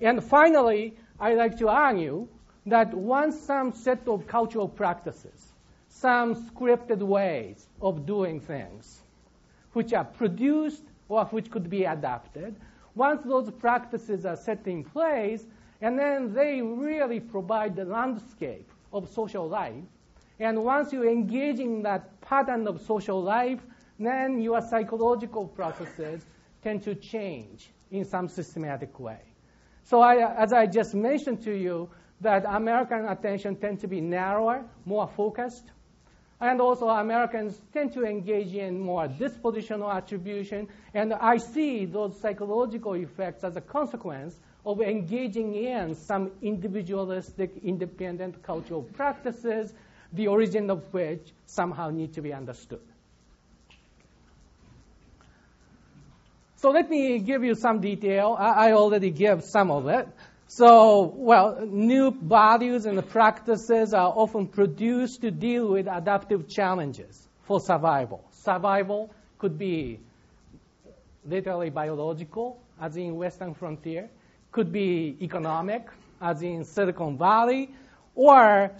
And 0.00 0.22
finally, 0.22 0.96
I'd 1.18 1.36
like 1.36 1.58
to 1.58 1.68
argue 1.68 2.26
that 2.66 2.94
once 2.94 3.38
some 3.38 3.72
set 3.72 4.06
of 4.06 4.26
cultural 4.26 4.68
practices, 4.68 5.52
some 5.88 6.34
scripted 6.34 6.98
ways 6.98 7.66
of 7.80 8.06
doing 8.06 8.40
things, 8.40 9.00
which 9.72 9.92
are 9.92 10.04
produced 10.04 10.84
or 11.08 11.24
which 11.26 11.50
could 11.50 11.68
be 11.68 11.84
adapted, 11.84 12.54
once 12.94 13.22
those 13.24 13.50
practices 13.50 14.24
are 14.24 14.36
set 14.36 14.66
in 14.66 14.84
place, 14.84 15.44
and 15.80 15.98
then 15.98 16.32
they 16.32 16.60
really 16.60 17.20
provide 17.20 17.76
the 17.76 17.84
landscape 17.84 18.70
of 18.92 19.08
social 19.08 19.48
life, 19.48 19.84
and 20.40 20.64
once 20.64 20.92
you 20.92 21.06
engage 21.06 21.60
in 21.60 21.82
that 21.82 22.20
pattern 22.22 22.66
of 22.66 22.80
social 22.80 23.22
life, 23.22 23.60
then 23.98 24.40
your 24.40 24.60
psychological 24.62 25.46
processes 25.46 26.24
tend 26.62 26.82
to 26.82 26.94
change 26.94 27.70
in 27.90 28.04
some 28.04 28.26
systematic 28.26 28.98
way. 28.98 29.20
So 29.84 30.00
I, 30.00 30.42
as 30.42 30.52
I 30.52 30.66
just 30.66 30.94
mentioned 30.94 31.42
to 31.44 31.54
you, 31.54 31.90
that 32.22 32.44
American 32.46 33.06
attention 33.06 33.56
tends 33.56 33.82
to 33.82 33.88
be 33.88 34.00
narrower, 34.00 34.64
more 34.86 35.08
focused, 35.08 35.70
and 36.40 36.60
also 36.60 36.88
Americans 36.88 37.60
tend 37.72 37.92
to 37.92 38.04
engage 38.04 38.54
in 38.54 38.80
more 38.80 39.08
dispositional 39.08 39.94
attribution, 39.94 40.68
and 40.94 41.12
I 41.12 41.36
see 41.36 41.84
those 41.84 42.18
psychological 42.18 42.94
effects 42.94 43.44
as 43.44 43.56
a 43.56 43.60
consequence 43.60 44.38
of 44.64 44.80
engaging 44.80 45.54
in 45.54 45.94
some 45.94 46.30
individualistic, 46.40 47.52
independent 47.62 48.42
cultural 48.42 48.82
practices 48.82 49.74
the 50.12 50.28
origin 50.28 50.70
of 50.70 50.92
which 50.92 51.32
somehow 51.46 51.90
need 51.90 52.14
to 52.14 52.22
be 52.22 52.32
understood. 52.32 52.80
So 56.56 56.70
let 56.70 56.90
me 56.90 57.18
give 57.20 57.42
you 57.42 57.54
some 57.54 57.80
detail. 57.80 58.36
I 58.38 58.72
already 58.72 59.10
gave 59.10 59.42
some 59.42 59.70
of 59.70 59.88
it. 59.88 60.06
So, 60.46 61.14
well, 61.16 61.64
new 61.64 62.10
values 62.10 62.84
and 62.84 63.08
practices 63.08 63.94
are 63.94 64.12
often 64.14 64.48
produced 64.48 65.22
to 65.22 65.30
deal 65.30 65.68
with 65.68 65.86
adaptive 65.86 66.48
challenges 66.48 67.28
for 67.44 67.60
survival. 67.60 68.24
Survival 68.32 69.10
could 69.38 69.56
be 69.56 70.00
literally 71.24 71.70
biological, 71.70 72.60
as 72.80 72.96
in 72.96 73.16
Western 73.16 73.54
frontier, 73.54 74.10
could 74.52 74.72
be 74.72 75.16
economic, 75.22 75.86
as 76.20 76.42
in 76.42 76.64
Silicon 76.64 77.16
Valley, 77.16 77.70
or, 78.14 78.70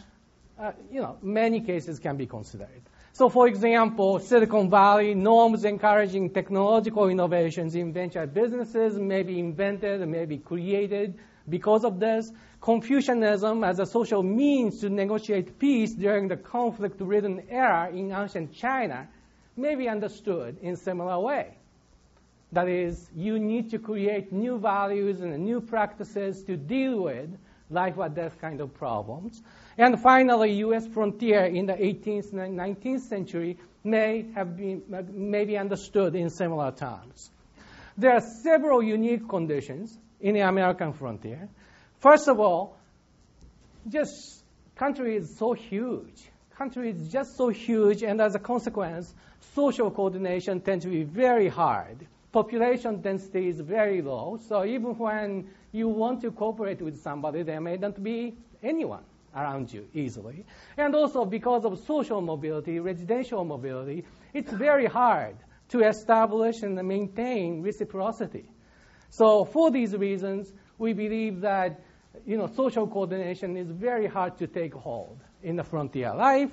uh, 0.60 0.72
you 0.92 1.00
know, 1.00 1.16
many 1.22 1.60
cases 1.60 1.98
can 1.98 2.16
be 2.16 2.26
considered. 2.26 2.82
So, 3.12 3.28
for 3.28 3.48
example, 3.48 4.18
Silicon 4.18 4.70
Valley 4.70 5.14
norms 5.14 5.64
encouraging 5.64 6.30
technological 6.30 7.08
innovations 7.08 7.74
in 7.74 7.92
venture 7.92 8.26
businesses 8.26 8.98
may 8.98 9.22
be 9.22 9.38
invented, 9.38 10.06
may 10.06 10.26
be 10.26 10.38
created 10.38 11.18
because 11.48 11.84
of 11.84 11.98
this. 11.98 12.30
Confucianism 12.60 13.64
as 13.64 13.78
a 13.78 13.86
social 13.86 14.22
means 14.22 14.80
to 14.80 14.90
negotiate 14.90 15.58
peace 15.58 15.92
during 15.92 16.28
the 16.28 16.36
conflict-ridden 16.36 17.44
era 17.48 17.90
in 17.90 18.12
ancient 18.12 18.52
China 18.52 19.08
may 19.56 19.74
be 19.74 19.88
understood 19.88 20.58
in 20.62 20.76
similar 20.76 21.18
way. 21.18 21.54
That 22.52 22.68
is, 22.68 23.08
you 23.14 23.38
need 23.38 23.70
to 23.70 23.78
create 23.78 24.32
new 24.32 24.58
values 24.58 25.20
and 25.20 25.36
new 25.38 25.60
practices 25.60 26.42
to 26.44 26.56
deal 26.56 27.00
with 27.00 27.30
life 27.70 27.94
or 27.96 28.08
death 28.08 28.38
kind 28.40 28.60
of 28.60 28.74
problems. 28.74 29.42
And 29.80 29.98
finally, 29.98 30.52
U.S. 30.66 30.86
frontier 30.88 31.46
in 31.46 31.64
the 31.64 31.72
18th 31.72 32.34
and 32.34 32.58
19th 32.58 33.00
century 33.00 33.56
may 33.82 34.26
have 34.34 34.54
been 34.54 34.82
may 35.10 35.46
be 35.46 35.56
understood 35.56 36.14
in 36.14 36.28
similar 36.28 36.70
terms. 36.70 37.30
There 37.96 38.12
are 38.12 38.20
several 38.20 38.82
unique 38.82 39.26
conditions 39.26 39.96
in 40.20 40.34
the 40.34 40.40
American 40.40 40.92
frontier. 40.92 41.48
First 42.00 42.28
of 42.28 42.40
all, 42.40 42.76
just 43.88 44.44
country 44.76 45.16
is 45.16 45.38
so 45.38 45.54
huge. 45.54 46.28
Country 46.58 46.90
is 46.90 47.08
just 47.08 47.38
so 47.38 47.48
huge, 47.48 48.02
and 48.02 48.20
as 48.20 48.34
a 48.34 48.38
consequence, 48.38 49.14
social 49.54 49.90
coordination 49.90 50.60
tends 50.60 50.84
to 50.84 50.90
be 50.90 51.04
very 51.04 51.48
hard 51.48 52.06
population 52.32 53.00
density 53.00 53.48
is 53.48 53.58
very 53.58 54.02
low. 54.02 54.38
So 54.46 54.64
even 54.64 54.96
when 54.96 55.48
you 55.72 55.88
want 55.88 56.20
to 56.20 56.30
cooperate 56.30 56.80
with 56.80 57.02
somebody, 57.02 57.42
there 57.42 57.60
may 57.60 57.76
not 57.76 58.00
be 58.00 58.36
anyone 58.62 59.02
around 59.34 59.72
you 59.72 59.86
easily. 59.94 60.44
And 60.76 60.94
also 60.94 61.24
because 61.24 61.64
of 61.64 61.78
social 61.86 62.20
mobility, 62.20 62.80
residential 62.80 63.44
mobility, 63.44 64.04
it's 64.34 64.52
very 64.52 64.86
hard 64.86 65.36
to 65.70 65.80
establish 65.80 66.62
and 66.62 66.76
maintain 66.86 67.62
reciprocity. 67.62 68.44
So 69.10 69.44
for 69.44 69.70
these 69.70 69.94
reasons, 69.96 70.52
we 70.78 70.92
believe 70.92 71.40
that 71.42 71.80
you 72.26 72.36
know, 72.36 72.48
social 72.56 72.86
coordination 72.86 73.56
is 73.56 73.70
very 73.70 74.06
hard 74.06 74.38
to 74.38 74.46
take 74.46 74.74
hold 74.74 75.20
in 75.42 75.56
the 75.56 75.64
frontier 75.64 76.14
life. 76.14 76.50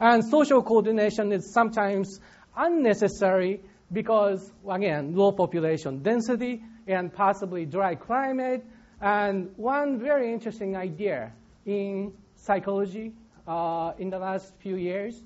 And 0.00 0.24
social 0.24 0.62
coordination 0.62 1.32
is 1.32 1.52
sometimes 1.52 2.20
unnecessary 2.56 3.60
because, 3.92 4.52
again, 4.68 5.14
low 5.14 5.32
population 5.32 6.02
density 6.02 6.62
and 6.86 7.12
possibly 7.12 7.66
dry 7.66 7.94
climate. 7.94 8.64
And 9.00 9.50
one 9.56 10.00
very 10.00 10.32
interesting 10.32 10.76
idea 10.76 11.32
in 11.66 12.12
psychology 12.36 13.12
uh, 13.46 13.92
in 13.98 14.10
the 14.10 14.18
last 14.18 14.52
few 14.58 14.76
years 14.76 15.22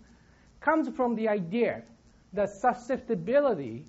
comes 0.61 0.89
from 0.89 1.15
the 1.15 1.29
idea 1.29 1.83
that 2.33 2.51
susceptibility 2.51 3.85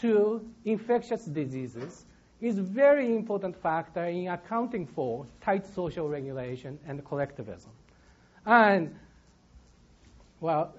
to 0.00 0.44
infectious 0.64 1.24
diseases 1.24 2.04
is 2.40 2.58
a 2.58 2.62
very 2.62 3.14
important 3.14 3.56
factor 3.62 4.04
in 4.04 4.28
accounting 4.28 4.86
for 4.86 5.26
tight 5.40 5.64
social 5.74 6.08
regulation 6.08 6.78
and 6.86 7.02
collectivism. 7.04 7.70
And, 8.44 8.94
well, 10.40 10.74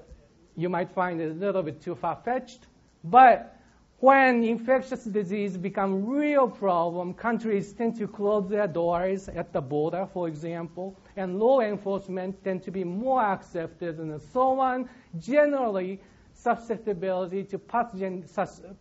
you 0.55 0.69
might 0.69 0.91
find 0.91 1.19
it 1.19 1.31
a 1.31 1.33
little 1.33 1.63
bit 1.63 1.81
too 1.81 1.95
far-fetched, 1.95 2.67
but 3.03 3.56
when 3.99 4.43
infectious 4.43 5.05
disease 5.05 5.57
become 5.57 6.05
real 6.05 6.47
problem, 6.47 7.13
countries 7.13 7.73
tend 7.73 7.97
to 7.97 8.07
close 8.07 8.47
their 8.47 8.67
doors 8.67 9.27
at 9.27 9.51
the 9.51 9.61
border, 9.61 10.07
for 10.13 10.27
example, 10.27 10.95
and 11.15 11.39
law 11.39 11.61
enforcement 11.61 12.43
tend 12.43 12.61
to 12.63 12.71
be 12.71 12.83
more 12.83 13.23
accepted 13.23 13.97
and 13.97 14.21
so 14.21 14.59
on. 14.59 14.87
Generally, 15.17 15.99
susceptibility 16.35 17.43
to 17.43 17.57
pathogen, 17.57 18.23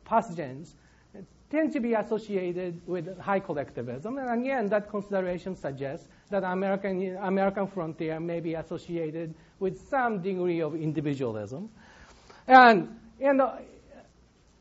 pathogens 0.04 0.74
tend 1.48 1.72
to 1.72 1.80
be 1.80 1.94
associated 1.94 2.80
with 2.86 3.18
high 3.18 3.40
collectivism. 3.40 4.18
And 4.18 4.42
again, 4.42 4.68
that 4.68 4.90
consideration 4.90 5.56
suggests 5.56 6.08
that 6.28 6.44
American, 6.44 7.16
American 7.22 7.66
frontier 7.68 8.20
may 8.20 8.40
be 8.40 8.54
associated 8.54 9.34
with 9.60 9.80
some 9.88 10.20
degree 10.20 10.60
of 10.60 10.74
individualism. 10.74 11.70
And, 12.48 12.98
and 13.20 13.40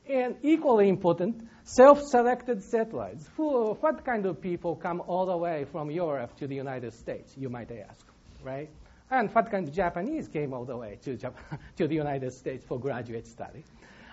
and 0.10 0.36
equally 0.44 0.89
important, 0.89 1.48
self-selected 1.63 2.63
settlers. 2.63 3.28
Who, 3.38 3.74
what 3.74 4.06
kind 4.06 4.26
of 4.26 4.41
people 4.41 4.76
come 4.76 5.02
all 5.08 5.26
the 5.26 5.38
way 5.38 5.65
from 5.72 5.89
Europe 5.91 6.38
to 6.38 6.48
the 6.48 6.56
United 6.56 6.94
States, 6.94 7.34
you 7.38 7.50
might 7.50 7.72
ask, 7.72 8.06
right? 8.44 8.70
And 9.10 9.34
what 9.34 9.52
kind 9.52 9.68
of 9.68 9.74
Japanese 9.74 10.28
came 10.28 10.54
all 10.54 10.65
the 10.65 10.78
way 10.78 10.98
to, 11.04 11.15
Japan, 11.15 11.60
to 11.78 11.88
the 11.88 11.96
United 11.96 12.34
States 12.34 12.65
for 12.65 12.80
graduate 12.80 13.28
study? 13.28 13.63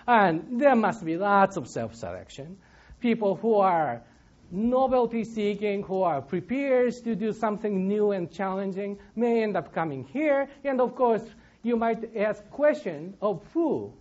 And 0.07 0.61
there 0.61 0.75
must 0.75 1.03
be 1.03 1.17
lots 1.17 1.57
of 1.57 1.67
self-selection. 1.67 2.57
People 2.99 3.35
who 3.35 3.55
are 3.55 4.01
novelty 4.51 5.23
seeking, 5.23 5.81
who 5.83 6.03
are 6.03 6.21
prepared 6.21 6.93
to 7.03 7.15
do 7.15 7.33
something 7.33 7.87
new 7.87 8.11
and 8.11 8.31
challenging, 8.31 8.99
may 9.15 9.41
end 9.43 9.57
up 9.57 9.73
coming 9.73 10.03
here. 10.03 10.47
And 10.63 10.79
of 10.79 10.95
course, 10.95 11.23
you 11.63 11.75
might 11.75 12.15
ask 12.15 12.47
question 12.51 13.15
of 13.21 13.41
who 13.53 13.93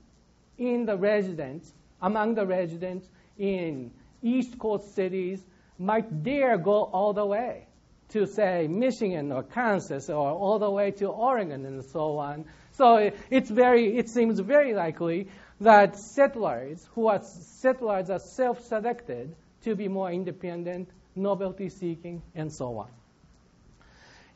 in 0.59 0.85
the 0.85 0.96
residents 0.96 1.72
among 2.02 2.34
the 2.34 2.44
residents 2.44 3.08
in 3.38 3.90
East 4.22 4.58
Coast 4.58 4.94
cities 4.94 5.40
might 5.78 6.22
dare 6.22 6.58
go 6.58 6.82
all 6.84 7.12
the 7.12 7.24
way 7.24 7.66
to, 8.10 8.26
say, 8.26 8.66
Michigan 8.68 9.32
or 9.32 9.42
Kansas 9.42 10.10
or 10.10 10.30
all 10.30 10.58
the 10.58 10.70
way 10.70 10.90
to 10.90 11.06
Oregon 11.06 11.64
and 11.64 11.84
so 11.84 12.18
on. 12.18 12.44
So 12.72 13.10
it's 13.30 13.50
very, 13.50 13.96
it 13.96 14.08
seems 14.08 14.38
very 14.40 14.74
likely 14.74 15.28
that 15.60 15.96
settlers 15.96 16.86
who 16.94 17.06
are 17.06 17.22
settlers 17.22 18.10
are 18.10 18.18
self-selected 18.18 19.34
to 19.64 19.74
be 19.76 19.88
more 19.88 20.10
independent, 20.10 20.88
novelty 21.14 21.68
seeking, 21.68 22.22
and 22.34 22.52
so 22.52 22.78
on. 22.78 22.88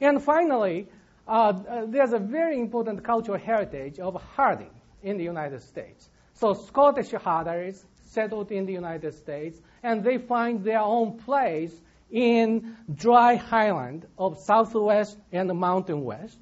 And 0.00 0.22
finally, 0.22 0.88
uh, 1.26 1.86
there's 1.86 2.12
a 2.12 2.18
very 2.18 2.60
important 2.60 3.02
cultural 3.02 3.38
heritage 3.38 3.98
of 3.98 4.22
herding 4.36 4.70
in 5.02 5.18
the 5.18 5.24
United 5.24 5.62
States. 5.62 6.08
So 6.36 6.52
Scottish 6.52 7.12
herders 7.12 7.82
settled 8.04 8.52
in 8.52 8.66
the 8.66 8.72
United 8.72 9.14
States, 9.14 9.58
and 9.82 10.04
they 10.04 10.18
find 10.18 10.62
their 10.62 10.80
own 10.80 11.18
place 11.18 11.74
in 12.10 12.76
dry 12.94 13.36
highland 13.36 14.06
of 14.18 14.38
southwest 14.38 15.18
and 15.32 15.48
the 15.48 15.54
mountain 15.54 16.04
west. 16.04 16.38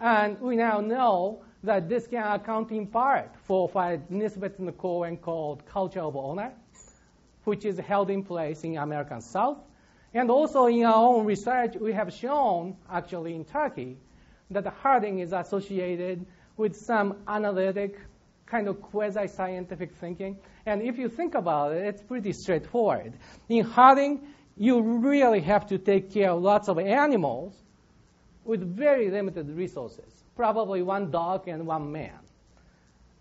And 0.00 0.40
we 0.40 0.56
now 0.56 0.80
know 0.80 1.44
that 1.62 1.88
this 1.88 2.06
can 2.08 2.24
account 2.24 2.72
in 2.72 2.88
part 2.88 3.34
for 3.44 3.68
what 3.68 4.10
Nisbett 4.10 4.58
and 4.58 5.22
called 5.22 5.64
culture 5.66 6.00
of 6.00 6.16
honor, 6.16 6.52
which 7.44 7.64
is 7.64 7.78
held 7.78 8.10
in 8.10 8.24
place 8.24 8.64
in 8.64 8.76
American 8.76 9.20
South. 9.20 9.58
And 10.12 10.28
also 10.30 10.66
in 10.66 10.84
our 10.84 10.94
own 10.94 11.24
research, 11.24 11.76
we 11.76 11.92
have 11.92 12.12
shown, 12.12 12.76
actually 12.90 13.34
in 13.34 13.44
Turkey, 13.44 13.96
that 14.50 14.64
the 14.64 14.70
herding 14.70 15.20
is 15.20 15.32
associated 15.32 16.26
with 16.56 16.74
some 16.76 17.16
analytic 17.28 17.98
kind 18.46 18.68
of 18.68 18.80
quasi-scientific 18.80 19.92
thinking. 19.96 20.38
And 20.64 20.82
if 20.82 20.98
you 20.98 21.08
think 21.08 21.34
about 21.34 21.72
it, 21.72 21.84
it's 21.84 22.02
pretty 22.02 22.32
straightforward. 22.32 23.12
In 23.48 23.64
herding, 23.64 24.20
you 24.56 24.80
really 24.80 25.40
have 25.40 25.66
to 25.68 25.78
take 25.78 26.12
care 26.12 26.30
of 26.30 26.42
lots 26.42 26.68
of 26.68 26.78
animals 26.78 27.54
with 28.44 28.62
very 28.62 29.10
limited 29.10 29.50
resources, 29.50 30.24
probably 30.36 30.82
one 30.82 31.10
dog 31.10 31.48
and 31.48 31.66
one 31.66 31.90
man. 31.92 32.18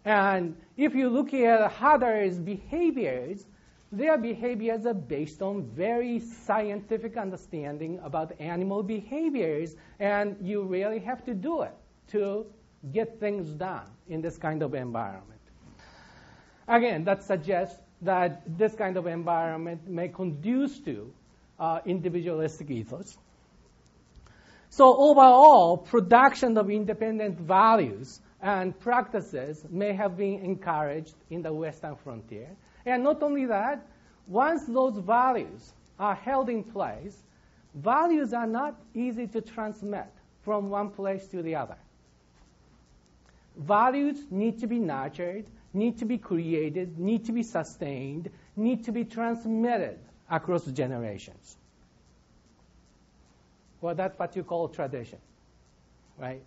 And 0.06 0.56
if 0.78 0.94
you 0.94 1.10
look 1.10 1.34
at 1.34 1.72
herders' 1.72 2.38
behaviors, 2.38 3.46
their 3.92 4.18
behaviors 4.18 4.86
are 4.86 4.94
based 4.94 5.42
on 5.42 5.64
very 5.64 6.20
scientific 6.20 7.18
understanding 7.18 8.00
about 8.04 8.40
animal 8.40 8.84
behaviors, 8.84 9.76
and 10.00 10.38
you 10.42 10.64
really 10.64 11.00
have 11.00 11.24
to 11.26 11.34
do 11.34 11.64
it 11.64 11.74
to 12.10 12.46
get 12.92 13.20
things 13.20 13.50
done 13.50 13.88
in 14.08 14.22
this 14.22 14.38
kind 14.38 14.62
of 14.62 14.74
environment. 14.74 15.42
Again, 16.68 17.04
that 17.06 17.24
suggests 17.24 17.80
that 18.02 18.42
this 18.58 18.74
kind 18.76 18.98
of 18.98 19.08
environment 19.08 19.88
may 19.88 20.08
conduce 20.08 20.80
to 20.80 21.12
uh, 21.60 21.80
individualistic 21.86 22.70
ethos. 22.70 23.18
So 24.70 24.96
overall, 24.98 25.78
production 25.78 26.58
of 26.58 26.70
independent 26.70 27.40
values 27.40 28.20
and 28.42 28.78
practices 28.80 29.66
may 29.70 29.94
have 29.94 30.18
been 30.18 30.40
encouraged 30.44 31.16
in 31.30 31.42
the 31.42 31.54
Western 31.54 31.96
frontier. 31.96 32.50
And 32.86 33.04
not 33.04 33.24
only 33.24 33.46
that, 33.46 33.88
once 34.28 34.66
those 34.66 34.98
values 34.98 35.74
are 36.00 36.16
held 36.16 36.50
in 36.50 36.64
place, 36.64 37.16
values 37.74 38.34
are 38.34 38.48
not 38.48 38.76
easy 38.94 39.28
to 39.28 39.42
transmit 39.42 40.08
from 40.44 40.70
one 40.70 40.90
place 40.90 41.26
to 41.28 41.42
the 41.42 41.56
other. 41.56 41.78
Values 43.58 44.18
need 44.30 44.60
to 44.60 44.68
be 44.68 44.80
nurtured, 44.80 45.46
need 45.74 45.98
to 46.00 46.06
be 46.06 46.18
created, 46.18 46.98
need 47.00 47.26
to 47.26 47.32
be 47.32 47.44
sustained, 47.44 48.30
need 48.56 48.84
to 48.86 48.92
be 48.92 49.04
transmitted 49.04 49.98
across 50.30 50.66
generations. 50.66 51.58
Well, 53.82 53.96
that's 53.96 54.18
what 54.18 54.36
you 54.36 54.44
call 54.44 54.68
tradition, 54.70 55.20
right? 56.18 56.42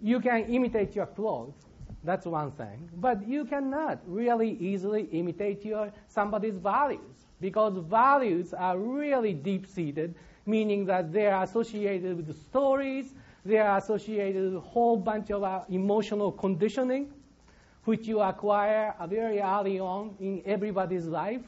You 0.00 0.20
can 0.20 0.46
imitate 0.46 0.94
your 0.96 1.06
clothes, 1.06 1.54
that's 2.02 2.24
one 2.24 2.52
thing, 2.52 2.88
but 2.96 3.26
you 3.28 3.44
cannot 3.44 4.00
really 4.06 4.56
easily 4.58 5.02
imitate 5.12 5.64
your 5.64 5.92
somebody's 6.08 6.56
values 6.56 7.26
because 7.40 7.76
values 7.76 8.54
are 8.54 8.78
really 8.78 9.34
deep-seated, 9.34 10.14
meaning 10.46 10.86
that 10.86 11.12
they 11.12 11.26
are 11.26 11.42
associated 11.42 12.16
with 12.16 12.34
stories, 12.46 13.12
they 13.44 13.58
are 13.58 13.78
associated 13.78 14.44
with 14.44 14.56
a 14.56 14.60
whole 14.60 14.96
bunch 14.96 15.30
of 15.30 15.42
uh, 15.42 15.62
emotional 15.68 16.32
conditioning, 16.32 17.12
which 17.84 18.06
you 18.06 18.20
acquire 18.20 18.94
very 19.08 19.40
early 19.40 19.80
on 19.80 20.14
in 20.20 20.42
everybody's 20.44 21.06
life. 21.06 21.42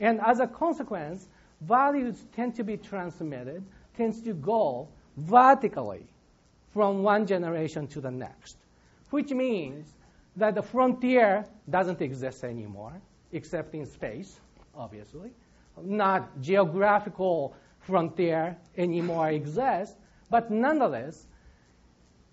And 0.00 0.20
as 0.20 0.40
a 0.40 0.46
consequence, 0.46 1.28
values 1.62 2.26
tend 2.34 2.54
to 2.56 2.64
be 2.64 2.76
transmitted, 2.76 3.64
tends 3.96 4.20
to 4.22 4.34
go 4.34 4.88
vertically 5.16 6.06
from 6.72 7.02
one 7.02 7.26
generation 7.26 7.86
to 7.86 8.00
the 8.00 8.10
next, 8.10 8.56
which 9.10 9.30
means 9.30 9.94
that 10.36 10.54
the 10.54 10.62
frontier 10.62 11.44
doesn't 11.70 12.02
exist 12.02 12.44
anymore, 12.44 12.92
except 13.32 13.74
in 13.74 13.86
space, 13.86 14.40
obviously. 14.74 15.30
Not 15.80 16.40
geographical 16.40 17.54
frontier 17.78 18.56
anymore 18.76 19.30
exists, 19.30 19.96
but 20.30 20.50
nonetheless, 20.50 21.26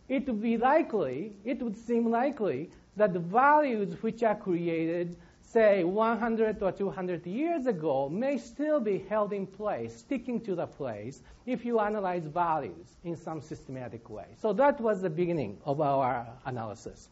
it 0.09 0.27
would 0.27 0.41
be 0.41 0.57
likely, 0.57 1.37
it 1.45 1.61
would 1.61 1.77
seem 1.77 2.09
likely 2.09 2.69
that 2.97 3.13
the 3.13 3.19
values 3.19 3.95
which 4.01 4.23
are 4.23 4.35
created, 4.35 5.15
say 5.43 5.83
100 5.83 6.61
or 6.61 6.71
200 6.71 7.25
years 7.25 7.65
ago, 7.65 8.09
may 8.09 8.37
still 8.37 8.79
be 8.79 9.05
held 9.09 9.31
in 9.31 9.47
place, 9.47 9.95
sticking 9.97 10.41
to 10.41 10.55
the 10.55 10.65
place, 10.65 11.21
if 11.45 11.63
you 11.63 11.79
analyze 11.79 12.25
values 12.25 12.87
in 13.03 13.15
some 13.15 13.41
systematic 13.41 14.09
way. 14.09 14.27
So 14.41 14.53
that 14.53 14.81
was 14.81 15.01
the 15.01 15.09
beginning 15.09 15.57
of 15.65 15.79
our 15.79 16.27
analysis. 16.45 17.07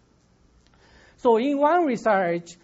So 1.17 1.37
in 1.37 1.57
one 1.57 1.85
research, 1.85 2.57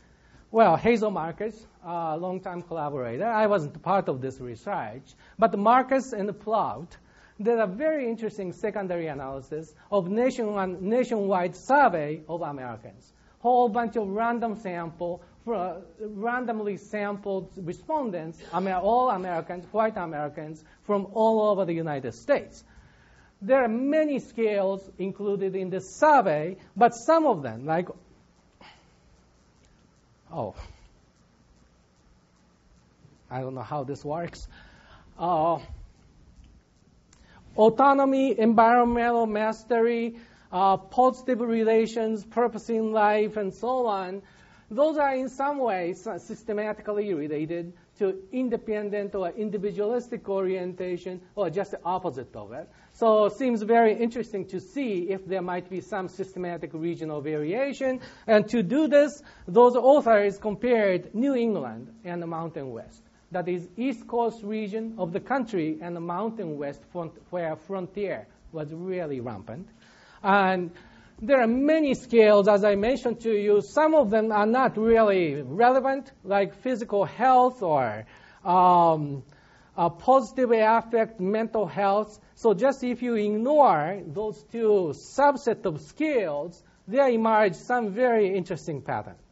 well, 0.52 0.78
Hazel 0.78 1.12
Markus, 1.12 1.56
a 1.84 2.18
long-time 2.18 2.62
collaborator, 2.62 3.26
I 3.26 3.48
wasn't 3.48 3.82
part 3.82 4.08
of 4.08 4.22
this 4.22 4.40
research, 4.40 5.04
but 5.38 5.58
Markus 5.58 6.14
and 6.14 6.38
Plaut 6.40 6.96
did 7.42 7.60
a 7.60 7.68
very 7.68 8.08
interesting 8.08 8.54
secondary 8.54 9.08
analysis 9.08 9.74
of 9.92 10.10
nationwide, 10.10 10.82
nationwide 10.82 11.56
survey 11.56 12.22
of 12.30 12.42
Americans. 12.42 13.12
Whole 13.40 13.70
bunch 13.70 13.96
of 13.98 14.08
random 14.08 14.56
sample, 14.56 15.22
uh, 15.48 15.76
randomly 16.00 16.78
sampled 16.78 17.52
respondents, 17.58 18.40
all 18.54 19.10
Americans, 19.10 19.66
white 19.72 19.98
Americans 19.98 20.64
from 20.86 21.08
all 21.14 21.50
over 21.50 21.66
the 21.66 21.74
United 21.74 22.14
States. 22.14 22.64
There 23.42 23.64
are 23.64 23.68
many 23.68 24.20
scales 24.20 24.90
included 24.98 25.56
in 25.56 25.70
this 25.70 25.94
survey, 25.96 26.58
but 26.76 26.96
some 26.96 27.28
of 27.28 27.44
them, 27.44 27.66
like, 27.66 27.90
oh, 30.32 30.56
I 33.30 33.42
don't 33.42 33.54
know 33.54 33.62
how 33.62 33.84
this 33.84 34.04
works. 34.04 34.48
Uh, 35.20 35.60
autonomy, 37.56 38.38
environmental 38.40 39.26
mastery, 39.26 40.16
uh, 40.52 40.78
positive 40.78 41.42
relations, 41.42 42.24
purpose 42.26 42.70
in 42.70 42.92
life, 42.92 43.38
and 43.38 43.54
so 43.54 43.88
on, 43.88 44.22
those 44.72 44.98
are 44.98 45.14
in 45.14 45.30
some 45.30 45.60
ways 45.60 46.08
systematically 46.18 47.14
related 47.14 47.74
to 48.00 48.24
independent 48.32 49.14
or 49.14 49.30
individualistic 49.30 50.28
orientation 50.28 51.22
or 51.36 51.50
just 51.50 51.72
the 51.72 51.80
opposite 51.86 52.36
of 52.36 52.52
it. 52.52 52.68
So 52.94 53.26
it 53.26 53.34
seems 53.34 53.62
very 53.62 53.94
interesting 53.94 54.46
to 54.48 54.60
see 54.60 55.10
if 55.10 55.26
there 55.26 55.42
might 55.42 55.70
be 55.70 55.82
some 55.82 56.10
systematic 56.10 56.72
regional 56.74 57.22
variation. 57.22 58.02
And 58.26 58.48
to 58.50 58.64
do 58.64 58.88
this, 58.88 59.22
those 59.48 59.76
authors 59.76 60.38
compared 60.40 61.14
New 61.14 61.36
England 61.36 61.94
and 62.04 62.22
the 62.22 62.28
Mountain 62.28 62.72
West 62.72 63.05
that 63.36 63.50
is 63.50 63.68
East 63.76 64.08
Coast 64.08 64.42
region 64.44 64.96
of 64.98 65.12
the 65.12 65.20
country 65.20 65.78
and 65.82 65.94
the 65.94 66.00
Mountain 66.00 66.58
West 66.58 66.80
front, 66.94 67.12
where 67.32 67.58
frontier 67.58 68.28
was 68.54 68.72
really 68.72 69.20
rampant. 69.20 69.68
And 70.24 70.72
there 71.22 71.42
are 71.42 71.48
many 71.48 71.96
scales, 71.96 72.48
as 72.48 72.64
I 72.64 72.76
mentioned 72.76 73.20
to 73.22 73.32
you. 73.32 73.60
Some 73.62 73.94
of 73.94 74.10
them 74.10 74.32
are 74.32 74.46
not 74.46 74.78
really 74.78 75.42
relevant, 75.42 76.14
like 76.24 76.56
physical 76.62 77.04
health 77.04 77.62
or 77.62 78.06
um, 78.46 79.22
positive 79.76 80.52
affect 80.54 81.20
mental 81.20 81.68
health. 81.68 82.18
So 82.36 82.54
just 82.54 82.86
if 82.86 83.02
you 83.02 83.16
ignore 83.16 84.02
those 84.08 84.42
two 84.44 84.94
subset 85.18 85.66
of 85.66 85.82
scales, 85.82 86.64
there 86.88 87.10
emerge 87.10 87.56
some 87.56 87.94
very 87.94 88.34
interesting 88.34 88.82
patterns. 88.82 89.25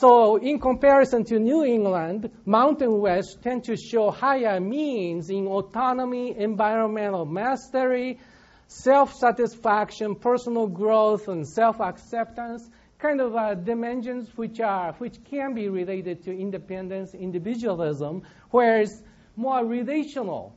So 0.00 0.36
in 0.36 0.58
comparison 0.58 1.24
to 1.24 1.38
New 1.38 1.62
England, 1.62 2.30
Mountain 2.46 3.00
West 3.00 3.42
tend 3.42 3.64
to 3.64 3.76
show 3.76 4.10
higher 4.10 4.58
means 4.58 5.28
in 5.28 5.46
autonomy, 5.46 6.34
environmental 6.38 7.26
mastery, 7.26 8.18
self-satisfaction, 8.66 10.14
personal 10.14 10.68
growth, 10.68 11.28
and 11.28 11.46
self-acceptance, 11.46 12.66
kind 12.98 13.20
of 13.20 13.36
uh, 13.36 13.54
dimensions 13.56 14.30
which 14.36 14.58
are 14.60 14.94
which 14.94 15.22
can 15.24 15.52
be 15.52 15.68
related 15.68 16.24
to 16.24 16.30
independence, 16.30 17.12
individualism, 17.12 18.22
whereas 18.52 19.02
more 19.36 19.62
relational 19.66 20.56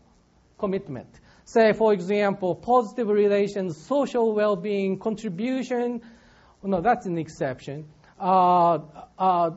commitment. 0.58 1.20
Say, 1.44 1.74
for 1.74 1.92
example, 1.92 2.56
positive 2.56 3.10
relations, 3.10 3.76
social 3.76 4.34
well-being, 4.34 5.00
contribution. 5.00 6.00
No, 6.64 6.80
that's 6.80 7.06
an 7.08 7.18
exception 7.18 7.90
uh, 8.24 8.80
uh, 9.20 9.52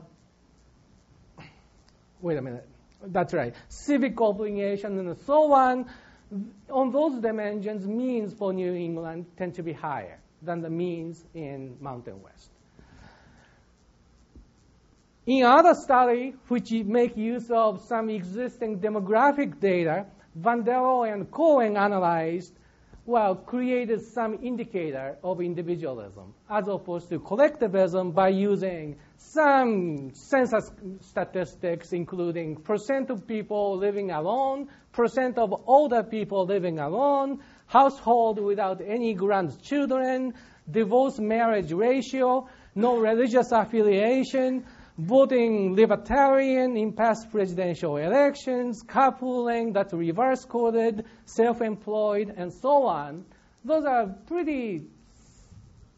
wait 2.21 2.37
a 2.37 2.43
minute. 2.43 2.69
That's 3.03 3.33
right. 3.33 3.55
Civic 3.69 4.21
obligation 4.21 4.99
and 4.99 5.17
so 5.27 5.53
on. 5.53 5.87
On 6.71 6.91
those 6.91 7.21
dimensions, 7.21 7.87
means 7.87 8.35
for 8.35 8.53
New 8.53 8.75
England 8.75 9.27
tend 9.37 9.55
to 9.55 9.63
be 9.63 9.73
higher 9.73 10.19
than 10.43 10.61
the 10.61 10.71
means 10.71 11.23
in 11.35 11.77
Mountain 11.81 12.21
West. 12.23 12.51
In 15.27 15.45
other 15.45 15.75
study, 15.75 16.35
which 16.49 16.73
make 16.73 17.17
use 17.17 17.49
of 17.51 17.83
some 17.83 18.11
existing 18.11 18.81
demographic 18.81 19.61
data, 19.61 20.07
Vandello 20.41 21.13
and 21.13 21.31
Cohen 21.31 21.77
analyzed 21.77 22.53
well, 23.07 23.37
created 23.37 24.01
some 24.13 24.39
indicator 24.43 25.17
of 25.23 25.41
individualism 25.41 26.35
as 26.51 26.67
opposed 26.67 27.09
to 27.09 27.21
collectivism 27.21 28.11
by 28.11 28.29
using 28.29 28.97
some 29.17 30.13
census 30.13 30.71
statistics, 31.01 31.93
including 31.93 32.57
percent 32.57 33.11
of 33.11 33.27
people 33.27 33.79
living 33.79 34.11
alone, 34.11 34.69
percent 34.93 35.39
of 35.39 35.55
older 35.67 36.03
people 36.03 36.47
living 36.47 36.81
alone, 36.81 37.39
household 37.67 38.41
without 38.41 38.81
any 38.81 39.15
grandchildren, 39.15 40.35
divorce 40.69 41.19
marriage 41.21 41.73
ratio, 41.73 42.49
no 42.75 42.99
religious 42.99 43.53
affiliation, 43.53 44.65
voting 44.99 45.75
libertarian 45.75 46.77
in 46.77 46.93
past 46.93 47.31
presidential 47.31 47.97
elections, 47.97 48.83
carpooling 48.83 49.75
that's 49.75 49.93
reverse 49.93 50.45
coded, 50.45 51.05
self 51.27 51.61
employed, 51.61 52.33
and 52.37 52.53
so 52.53 52.85
on. 52.85 53.25
Those 53.65 53.85
are 53.85 54.07
pretty 54.27 54.87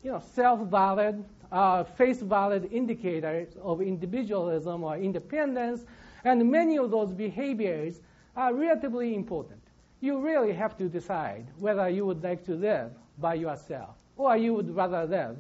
you 0.03 0.13
know, 0.13 0.23
self 0.35 0.61
valid, 0.69 1.25
uh, 1.53 1.85
face 1.85 2.21
valid 2.21 2.73
indicators 2.73 3.57
of 3.63 3.81
individualism 3.81 4.85
or 4.85 4.97
independence, 4.97 5.85
and 6.25 6.51
many 6.51 6.79
of 6.79 6.91
those 6.91 7.13
behaviors 7.13 8.01
are 8.37 8.55
relatively 8.55 9.15
important. 9.15 9.61
You 10.01 10.21
really 10.21 10.53
have 10.53 10.77
to 10.79 10.89
decide 10.89 11.47
whether 11.59 11.89
you 11.89 12.07
would 12.07 12.23
like 12.23 12.45
to 12.45 12.55
live 12.55 12.93
by 13.19 13.35
yourself 13.35 13.97
or 14.17 14.37
you 14.37 14.55
would 14.55 14.75
rather 14.75 15.07
live 15.07 15.37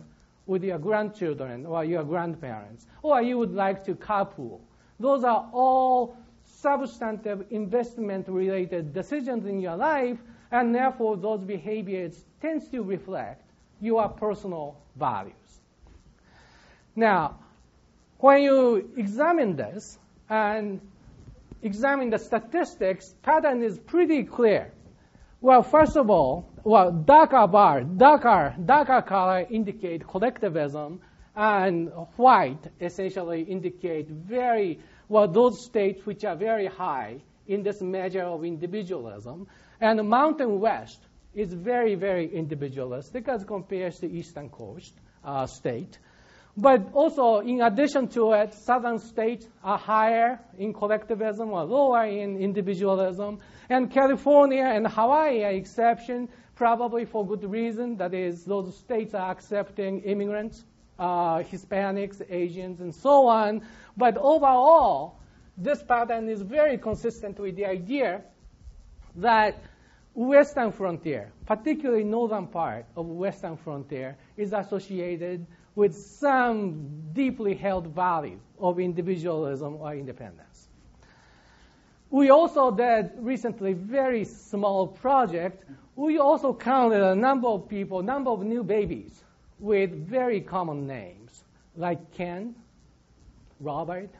with 0.48 0.64
your 0.64 0.78
grandchildren 0.78 1.64
or 1.66 1.84
your 1.84 2.02
grandparents, 2.02 2.86
or 3.02 3.22
you 3.22 3.38
would 3.38 3.54
like 3.54 3.84
to 3.84 3.94
carpool. 3.94 4.58
Those 4.98 5.22
are 5.22 5.48
all 5.52 6.16
substantive 6.44 7.44
investment 7.50 8.26
related 8.26 8.92
decisions 8.92 9.46
in 9.46 9.60
your 9.60 9.76
life, 9.76 10.18
and 10.50 10.74
therefore 10.74 11.16
those 11.16 11.44
behaviors 11.44 12.24
tend 12.40 12.68
to 12.72 12.82
reflect 12.82 13.42
your 13.80 14.08
personal 14.08 14.76
values. 14.96 15.34
Now, 16.96 17.38
when 18.18 18.42
you 18.42 18.90
examine 18.96 19.54
this, 19.54 19.98
and 20.30 20.80
examine 21.62 22.10
the 22.10 22.18
statistics, 22.18 23.14
pattern 23.22 23.62
is 23.62 23.78
pretty 23.78 24.24
clear. 24.24 24.72
Well, 25.40 25.62
first 25.62 25.96
of 25.96 26.10
all, 26.10 26.47
well, 26.64 26.92
darker 26.92 27.46
bar, 27.46 27.82
darker, 27.82 28.54
darker 28.64 29.02
color 29.02 29.46
indicate 29.50 30.06
collectivism, 30.06 31.00
and 31.36 31.90
white 32.16 32.66
essentially 32.80 33.42
indicate 33.42 34.08
very, 34.08 34.80
well, 35.08 35.28
those 35.28 35.64
states 35.64 36.04
which 36.04 36.24
are 36.24 36.36
very 36.36 36.66
high 36.66 37.20
in 37.46 37.62
this 37.62 37.80
measure 37.80 38.22
of 38.22 38.44
individualism. 38.44 39.46
And 39.80 40.08
Mountain 40.08 40.60
West 40.60 41.00
is 41.34 41.52
very, 41.52 41.94
very 41.94 42.34
individualistic 42.34 43.28
as 43.28 43.44
compared 43.44 43.94
to 43.94 44.10
Eastern 44.10 44.48
Coast 44.48 44.94
uh, 45.24 45.46
state. 45.46 45.98
But 46.56 46.92
also, 46.92 47.38
in 47.38 47.60
addition 47.60 48.08
to 48.08 48.32
it, 48.32 48.52
southern 48.52 48.98
states 48.98 49.46
are 49.62 49.78
higher 49.78 50.40
in 50.58 50.72
collectivism 50.72 51.50
or 51.50 51.62
lower 51.62 52.04
in 52.04 52.36
individualism. 52.36 53.38
And 53.70 53.92
California 53.92 54.64
and 54.64 54.84
Hawaii 54.84 55.44
are 55.44 55.52
exception, 55.52 56.28
probably 56.58 57.04
for 57.04 57.24
good 57.24 57.44
reason. 57.44 57.96
That 57.96 58.12
is, 58.12 58.44
those 58.44 58.76
states 58.76 59.14
are 59.14 59.30
accepting 59.30 60.00
immigrants, 60.00 60.64
uh, 60.98 61.38
Hispanics, 61.38 62.20
Asians, 62.28 62.80
and 62.80 62.92
so 62.92 63.28
on. 63.28 63.62
But 63.96 64.16
overall, 64.18 65.20
this 65.56 65.80
pattern 65.84 66.28
is 66.28 66.42
very 66.42 66.76
consistent 66.76 67.38
with 67.38 67.54
the 67.54 67.64
idea 67.66 68.22
that 69.14 69.62
western 70.14 70.72
frontier, 70.72 71.30
particularly 71.46 72.02
northern 72.02 72.48
part 72.48 72.86
of 72.96 73.06
western 73.06 73.56
frontier, 73.56 74.16
is 74.36 74.52
associated 74.52 75.46
with 75.76 75.94
some 75.94 77.12
deeply 77.12 77.54
held 77.54 77.86
value 77.86 78.40
of 78.58 78.80
individualism 78.80 79.76
or 79.76 79.94
independence. 79.94 80.47
We 82.10 82.30
also 82.30 82.70
did 82.70 83.10
recently 83.18 83.74
very 83.74 84.24
small 84.24 84.86
project. 84.86 85.64
We 85.96 86.18
also 86.18 86.54
counted 86.54 87.02
a 87.02 87.14
number 87.14 87.48
of 87.48 87.68
people, 87.68 88.02
number 88.02 88.30
of 88.30 88.42
new 88.42 88.62
babies 88.64 89.22
with 89.58 89.90
very 90.08 90.40
common 90.40 90.86
names, 90.86 91.44
like 91.76 92.12
Ken, 92.12 92.54
Robert. 93.60 94.10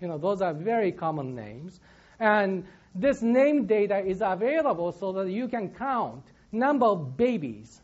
You 0.00 0.08
know, 0.08 0.18
those 0.18 0.42
are 0.42 0.52
very 0.52 0.92
common 0.92 1.34
names. 1.34 1.80
And 2.18 2.64
this 2.94 3.22
name 3.22 3.66
data 3.66 3.98
is 3.98 4.22
available 4.24 4.92
so 4.92 5.12
that 5.12 5.30
you 5.30 5.48
can 5.48 5.70
count 5.70 6.24
number 6.52 6.86
of 6.86 7.16
babies 7.16 7.80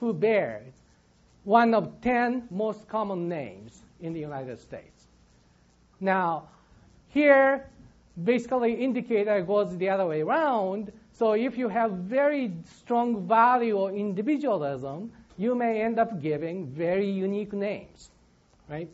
who 0.00 0.12
bear 0.12 0.62
one 1.44 1.74
of 1.74 2.00
10 2.00 2.48
most 2.50 2.88
common 2.88 3.28
names 3.28 3.82
in 4.00 4.12
the 4.12 4.20
United 4.20 4.58
States. 4.58 5.06
Now, 6.00 6.48
here, 7.08 7.68
basically 8.24 8.74
indicator 8.74 9.40
goes 9.42 9.76
the 9.76 9.88
other 9.88 10.06
way 10.06 10.22
around. 10.22 10.92
So 11.12 11.32
if 11.32 11.58
you 11.58 11.68
have 11.68 11.92
very 11.92 12.52
strong 12.80 13.26
value 13.26 13.78
of 13.78 13.94
individualism, 13.94 15.12
you 15.36 15.54
may 15.54 15.82
end 15.82 15.98
up 15.98 16.20
giving 16.20 16.66
very 16.66 17.08
unique 17.08 17.52
names, 17.52 18.10
right? 18.68 18.88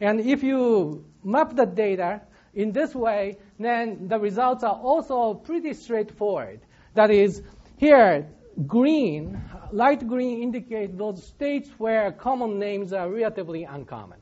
And 0.00 0.20
if 0.20 0.42
you 0.42 1.04
map 1.22 1.54
the 1.54 1.66
data 1.66 2.22
in 2.54 2.72
this 2.72 2.94
way, 2.94 3.36
then 3.58 4.08
the 4.08 4.18
results 4.18 4.64
are 4.64 4.74
also 4.74 5.34
pretty 5.34 5.74
straightforward. 5.74 6.60
That 6.94 7.10
is, 7.10 7.42
here, 7.76 8.26
green, 8.66 9.40
light 9.72 10.06
green 10.06 10.42
indicate 10.42 10.96
those 10.96 11.22
states 11.22 11.68
where 11.78 12.12
common 12.12 12.58
names 12.58 12.92
are 12.92 13.08
relatively 13.08 13.64
uncommon. 13.64 14.18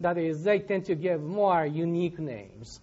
That 0.00 0.18
is, 0.18 0.42
they 0.42 0.58
tend 0.58 0.86
to 0.86 0.94
give 0.94 1.22
more 1.22 1.64
unique 1.64 2.18
names. 2.18 2.80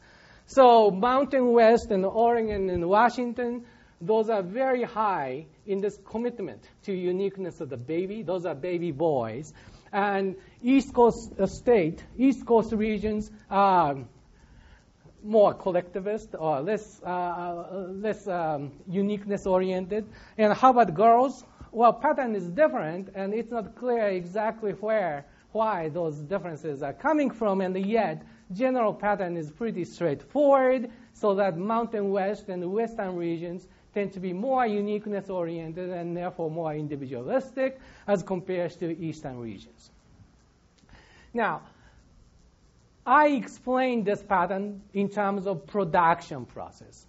So 0.47 0.91
Mountain 0.91 1.51
West 1.51 1.91
and 1.91 2.05
Oregon 2.05 2.69
and 2.69 2.87
Washington, 2.87 3.65
those 3.99 4.29
are 4.29 4.41
very 4.41 4.83
high 4.83 5.45
in 5.65 5.81
this 5.81 5.99
commitment 6.05 6.63
to 6.83 6.93
uniqueness 6.93 7.59
of 7.59 7.69
the 7.69 7.75
baby. 7.75 8.23
Those 8.23 8.45
are 8.45 8.55
baby 8.55 8.91
boys. 8.91 9.53
And 9.91 10.37
East 10.63 10.93
Coast 10.93 11.33
state, 11.47 12.01
East 12.17 12.45
Coast 12.45 12.71
regions 12.71 13.29
are 13.51 13.97
more 15.21 15.53
collectivist 15.53 16.29
or 16.39 16.61
less, 16.61 17.01
uh, 17.05 17.09
uh, 17.09 17.87
less 17.89 18.25
um, 18.27 18.71
uniqueness 18.87 19.45
oriented. 19.45 20.07
And 20.37 20.53
how 20.53 20.71
about 20.71 20.93
girls? 20.93 21.43
Well, 21.73 21.91
pattern 21.91 22.35
is 22.35 22.47
different, 22.47 23.09
and 23.15 23.33
it's 23.33 23.51
not 23.51 23.75
clear 23.75 24.07
exactly 24.07 24.71
where, 24.71 25.25
why 25.51 25.89
those 25.89 26.15
differences 26.19 26.81
are 26.81 26.93
coming 26.93 27.31
from, 27.31 27.59
and 27.59 27.75
yet 27.85 28.23
general 28.53 28.93
pattern 28.93 29.37
is 29.37 29.51
pretty 29.51 29.83
straightforward, 29.85 30.89
so 31.13 31.35
that 31.35 31.57
Mountain 31.57 32.11
West 32.11 32.49
and 32.49 32.71
Western 32.71 33.15
regions 33.15 33.67
tend 33.93 34.13
to 34.13 34.19
be 34.19 34.33
more 34.33 34.65
uniqueness 34.65 35.29
oriented 35.29 35.89
and 35.89 36.15
therefore 36.15 36.51
more 36.51 36.73
individualistic 36.73 37.79
as 38.07 38.23
compared 38.23 38.71
to 38.71 38.97
Eastern 38.99 39.39
regions. 39.39 39.91
Now, 41.33 41.61
I 43.05 43.27
explained 43.27 44.05
this 44.05 44.21
pattern 44.21 44.81
in 44.93 45.09
terms 45.09 45.47
of 45.47 45.65
production 45.65 46.45
process. 46.45 47.05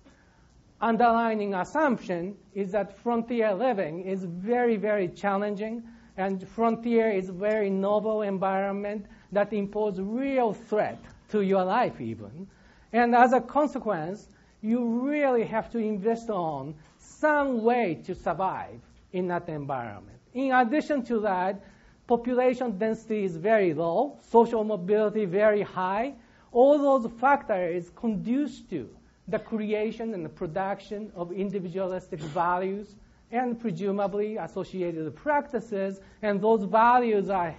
Underlining 0.80 1.54
assumption 1.54 2.36
is 2.54 2.70
that 2.72 2.96
frontier 2.98 3.52
living 3.52 4.02
is 4.02 4.24
very, 4.24 4.76
very 4.76 5.08
challenging, 5.08 5.82
and 6.16 6.46
frontier 6.48 7.10
is 7.10 7.28
a 7.28 7.32
very 7.32 7.68
novel 7.68 8.22
environment 8.22 9.06
that 9.32 9.52
imposes 9.52 10.00
real 10.00 10.52
threat 10.52 10.98
to 11.30 11.42
your 11.42 11.64
life 11.64 12.00
even. 12.00 12.48
And 12.92 13.14
as 13.14 13.32
a 13.32 13.40
consequence, 13.40 14.28
you 14.62 14.84
really 14.84 15.44
have 15.44 15.70
to 15.72 15.78
invest 15.78 16.30
on 16.30 16.74
some 16.98 17.62
way 17.62 18.00
to 18.06 18.14
survive 18.14 18.80
in 19.12 19.28
that 19.28 19.48
environment. 19.48 20.18
In 20.34 20.52
addition 20.52 21.04
to 21.06 21.20
that, 21.20 21.60
population 22.06 22.78
density 22.78 23.24
is 23.24 23.36
very 23.36 23.74
low, 23.74 24.18
social 24.30 24.64
mobility 24.64 25.24
very 25.24 25.62
high. 25.62 26.14
All 26.52 26.78
those 26.78 27.10
factors 27.20 27.90
conduce 27.94 28.60
to 28.70 28.88
the 29.28 29.38
creation 29.38 30.14
and 30.14 30.24
the 30.24 30.30
production 30.30 31.12
of 31.14 31.32
individualistic 31.32 32.20
values 32.20 32.94
and 33.30 33.60
presumably 33.60 34.38
associated 34.38 35.14
practices, 35.14 36.00
and 36.22 36.40
those 36.40 36.64
values 36.64 37.28
are 37.28 37.54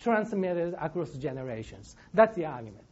transmitted 0.00 0.74
across 0.80 1.10
generations. 1.12 1.94
That's 2.12 2.34
the 2.34 2.46
argument. 2.46 2.85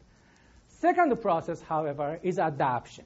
Second 0.80 1.20
process, 1.20 1.60
however, 1.62 2.18
is 2.22 2.38
adoption. 2.38 3.04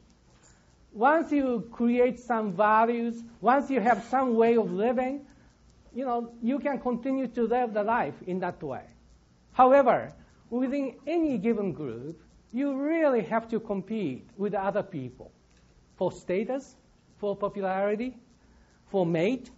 Once 0.92 1.30
you 1.30 1.68
create 1.70 2.18
some 2.18 2.52
values, 2.52 3.22
once 3.40 3.70
you 3.70 3.80
have 3.80 4.02
some 4.04 4.34
way 4.34 4.56
of 4.56 4.72
living, 4.72 5.20
you 5.94 6.04
know, 6.04 6.32
you 6.42 6.58
can 6.58 6.78
continue 6.78 7.26
to 7.26 7.42
live 7.42 7.72
the 7.74 7.82
life 7.82 8.14
in 8.26 8.40
that 8.40 8.62
way. 8.62 8.84
However, 9.52 10.12
within 10.50 10.94
any 11.06 11.38
given 11.38 11.72
group, 11.72 12.20
you 12.52 12.76
really 12.76 13.22
have 13.22 13.48
to 13.50 13.60
compete 13.60 14.26
with 14.36 14.54
other 14.54 14.82
people 14.82 15.30
for 15.96 16.10
status, 16.12 16.76
for 17.18 17.36
popularity, 17.36 18.16
for 18.90 19.04
mate, 19.04 19.50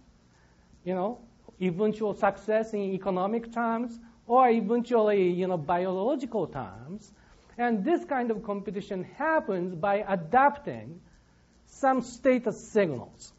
you 0.83 0.93
know, 0.93 1.19
eventual 1.61 2.13
success 2.13 2.73
in 2.73 2.81
economic 2.93 3.53
terms, 3.53 3.99
or 4.27 4.49
eventually, 4.49 5.29
you 5.29 5.47
know, 5.47 5.57
biological 5.57 6.47
terms. 6.47 7.11
And 7.61 7.85
this 7.85 8.03
kind 8.05 8.31
of 8.31 8.43
competition 8.43 9.03
happens 9.03 9.75
by 9.75 10.03
adapting 10.07 10.99
some 11.67 12.01
status 12.01 12.59
signals 12.71 13.33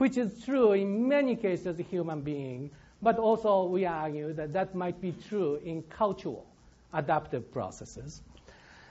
which 0.00 0.16
is 0.16 0.42
true 0.46 0.72
in 0.72 1.06
many 1.08 1.36
cases 1.36 1.78
human 1.90 2.22
being, 2.22 2.70
but 3.02 3.18
also 3.18 3.64
we 3.64 3.84
argue 3.84 4.32
that 4.32 4.54
that 4.54 4.74
might 4.74 4.98
be 4.98 5.12
true 5.28 5.60
in 5.62 5.82
cultural 5.82 6.46
adaptive 6.94 7.52
processes. 7.52 8.22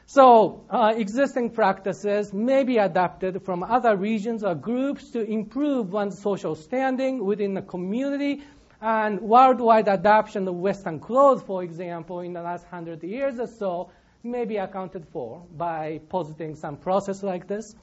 So, 0.05 0.63
uh, 0.69 0.93
existing 0.95 1.49
practices 1.49 2.31
may 2.31 2.63
be 2.63 2.77
adapted 2.77 3.41
from 3.41 3.63
other 3.63 3.95
regions 3.95 4.43
or 4.43 4.53
groups 4.53 5.09
to 5.11 5.23
improve 5.23 5.91
one's 5.91 6.19
social 6.19 6.53
standing 6.53 7.25
within 7.25 7.55
the 7.55 7.63
community. 7.63 8.43
And 8.79 9.19
worldwide 9.19 9.87
adoption 9.87 10.47
of 10.47 10.55
Western 10.55 10.99
clothes, 10.99 11.41
for 11.41 11.63
example, 11.63 12.19
in 12.19 12.33
the 12.33 12.41
last 12.43 12.65
hundred 12.67 13.03
years 13.03 13.39
or 13.39 13.47
so, 13.47 13.89
may 14.23 14.45
be 14.45 14.57
accounted 14.57 15.05
for 15.11 15.43
by 15.55 15.99
positing 16.09 16.55
some 16.55 16.77
process 16.77 17.23
like 17.23 17.47
this. 17.47 17.75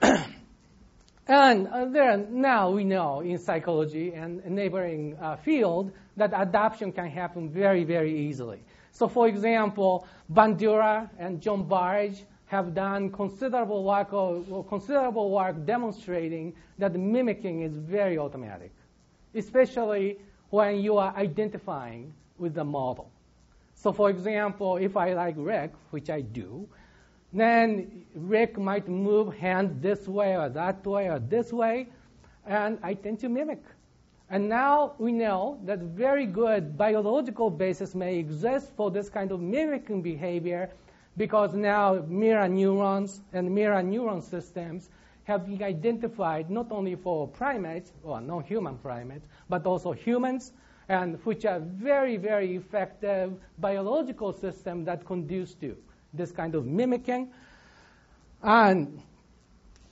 And 1.28 1.68
uh, 1.68 1.84
there, 1.84 2.16
now 2.16 2.70
we 2.70 2.84
know 2.84 3.20
in 3.20 3.36
psychology 3.38 4.14
and 4.14 4.42
neighboring 4.46 5.14
uh, 5.20 5.36
field 5.36 5.92
that 6.16 6.32
adoption 6.34 6.90
can 6.90 7.10
happen 7.10 7.50
very, 7.50 7.84
very 7.84 8.28
easily. 8.28 8.62
So, 8.92 9.08
for 9.08 9.28
example, 9.28 10.06
Bandura 10.32 11.10
and 11.18 11.42
John 11.42 11.64
Bargh 11.68 12.16
have 12.46 12.74
done 12.74 13.10
considerable 13.12 13.84
work, 13.84 14.10
or, 14.14 14.64
considerable 14.64 15.30
work 15.30 15.66
demonstrating 15.66 16.54
that 16.78 16.94
mimicking 16.94 17.60
is 17.60 17.76
very 17.76 18.18
automatic, 18.18 18.72
especially 19.34 20.16
when 20.48 20.78
you 20.78 20.96
are 20.96 21.14
identifying 21.14 22.14
with 22.38 22.54
the 22.54 22.64
model. 22.64 23.10
So, 23.78 23.92
for 23.92 24.10
example, 24.10 24.76
if 24.76 24.96
I 24.96 25.14
like 25.14 25.36
Rick, 25.38 25.72
which 25.90 26.10
I 26.10 26.20
do, 26.20 26.68
Then 27.32 28.06
Rick 28.14 28.58
might 28.58 28.88
move 28.88 29.34
hand 29.34 29.82
this 29.82 30.08
way 30.08 30.36
or 30.36 30.48
that 30.48 30.86
way 30.86 31.08
or 31.08 31.18
this 31.18 31.52
way, 31.52 31.88
and 32.46 32.78
I 32.82 32.94
tend 32.94 33.20
to 33.20 33.28
mimic. 33.28 33.62
And 34.30 34.48
now 34.48 34.94
we 34.98 35.12
know 35.12 35.58
that 35.64 35.78
very 35.80 36.26
good 36.26 36.76
biological 36.76 37.50
basis 37.50 37.94
may 37.94 38.16
exist 38.18 38.72
for 38.76 38.90
this 38.90 39.08
kind 39.08 39.30
of 39.30 39.40
mimicking 39.40 40.02
behavior 40.02 40.70
because 41.16 41.54
now 41.54 42.04
mirror 42.08 42.48
neurons 42.48 43.20
and 43.32 43.54
mirror 43.54 43.82
neuron 43.82 44.22
systems 44.22 44.90
have 45.24 45.46
been 45.46 45.62
identified 45.62 46.50
not 46.50 46.72
only 46.72 46.94
for 46.94 47.28
primates, 47.28 47.92
or 48.02 48.20
non-human 48.20 48.78
primates, 48.78 49.26
but 49.50 49.66
also 49.66 49.92
humans, 49.92 50.52
and 50.88 51.18
which 51.24 51.44
are 51.44 51.60
very, 51.60 52.16
very 52.16 52.56
effective 52.56 53.32
biological 53.58 54.32
systems 54.32 54.86
that 54.86 55.04
conduce 55.04 55.54
to 55.54 55.76
this 56.14 56.32
kind 56.32 56.54
of 56.54 56.66
mimicking. 56.66 57.28
And, 58.42 59.02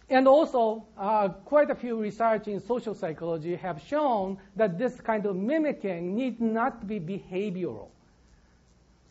and 0.09 0.27
also, 0.27 0.87
uh, 0.97 1.29
quite 1.29 1.71
a 1.71 1.75
few 1.75 2.01
research 2.01 2.49
in 2.49 2.61
social 2.61 2.95
psychology 2.95 3.57
have 3.57 3.83
shown 3.83 4.39
that 4.57 4.79
this 4.79 4.99
kind 5.01 5.27
of 5.27 5.37
mimicking 5.37 6.15
need 6.15 6.41
not 6.41 6.87
be 6.87 6.99
behavioral. 6.99 7.89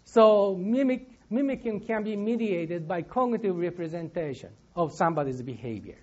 So 0.06 0.56
mimic, 0.56 1.10
mimicking 1.30 1.82
can 1.82 2.04
be 2.04 2.16
mediated 2.16 2.88
by 2.88 3.04
cognitive 3.04 3.56
representation 3.56 4.50
of 4.76 4.94
somebody's 4.94 5.42
behavior. 5.42 5.98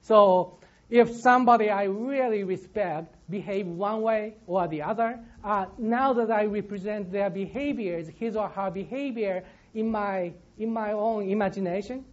So 0.00 0.58
if 0.92 1.10
somebody 1.22 1.70
I 1.70 1.84
really 1.84 2.44
respect 2.44 3.16
behave 3.30 3.66
one 3.66 4.02
way 4.02 4.34
or 4.46 4.68
the 4.68 4.82
other, 4.82 5.18
uh, 5.42 5.64
now 5.78 6.12
that 6.12 6.30
I 6.30 6.44
represent 6.44 7.10
their 7.10 7.30
behaviors, 7.30 8.08
his 8.18 8.36
or 8.36 8.50
her 8.50 8.70
behavior 8.70 9.42
in 9.72 9.90
my, 9.90 10.34
in 10.58 10.70
my 10.70 10.92
own 10.92 11.30
imagination, 11.30 12.04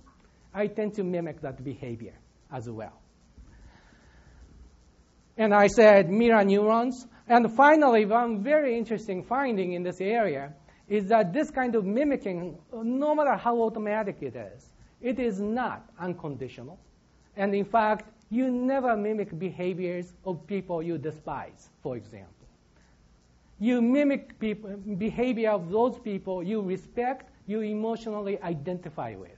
I 0.54 0.68
tend 0.68 0.94
to 0.94 1.04
mimic 1.04 1.42
that 1.42 1.62
behavior 1.62 2.14
as 2.54 2.70
well. 2.70 3.02
And 5.38 5.54
I 5.54 5.68
said 5.68 6.10
mirror 6.10 6.46
neurons. 6.46 7.06
And 7.28 7.54
finally, 7.58 8.06
one 8.06 8.44
very 8.44 8.78
interesting 8.78 9.26
finding 9.26 9.74
in 9.74 9.84
this 9.84 10.00
area 10.00 10.54
is 10.88 11.08
that 11.08 11.34
this 11.34 11.52
kind 11.52 11.76
of 11.76 11.84
mimicking, 11.84 12.58
no 12.72 13.14
matter 13.14 13.36
how 13.36 13.62
automatic 13.62 14.20
it 14.22 14.38
is, 14.38 14.72
it 15.02 15.20
is 15.20 15.42
not 15.42 15.84
unconditional. 16.00 16.80
And 17.36 17.54
in 17.54 17.66
fact, 17.66 18.06
you 18.30 18.52
never 18.52 18.96
mimic 18.96 19.38
behaviors 19.40 20.14
of 20.26 20.46
people 20.46 20.84
you 20.84 20.98
despise, 20.98 21.70
for 21.82 21.98
example. 21.98 22.48
You 23.60 23.82
mimic 23.82 24.40
people, 24.40 24.78
behavior 24.98 25.52
of 25.52 25.70
those 25.70 26.00
people 26.00 26.44
you 26.44 26.62
respect, 26.62 27.32
you 27.48 27.62
emotionally 27.62 28.42
identify 28.42 29.16
with. 29.16 29.38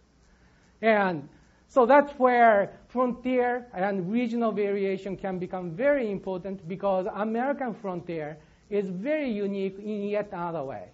And 0.81 1.27
so 1.67 1.85
that's 1.85 2.11
where 2.19 2.73
frontier 2.89 3.65
and 3.73 4.11
regional 4.11 4.51
variation 4.51 5.15
can 5.15 5.39
become 5.39 5.71
very 5.71 6.11
important 6.11 6.67
because 6.67 7.07
American 7.15 7.73
frontier 7.73 8.37
is 8.69 8.89
very 8.89 9.31
unique 9.31 9.77
in 9.79 10.03
yet 10.03 10.29
another 10.33 10.63
way. 10.63 10.89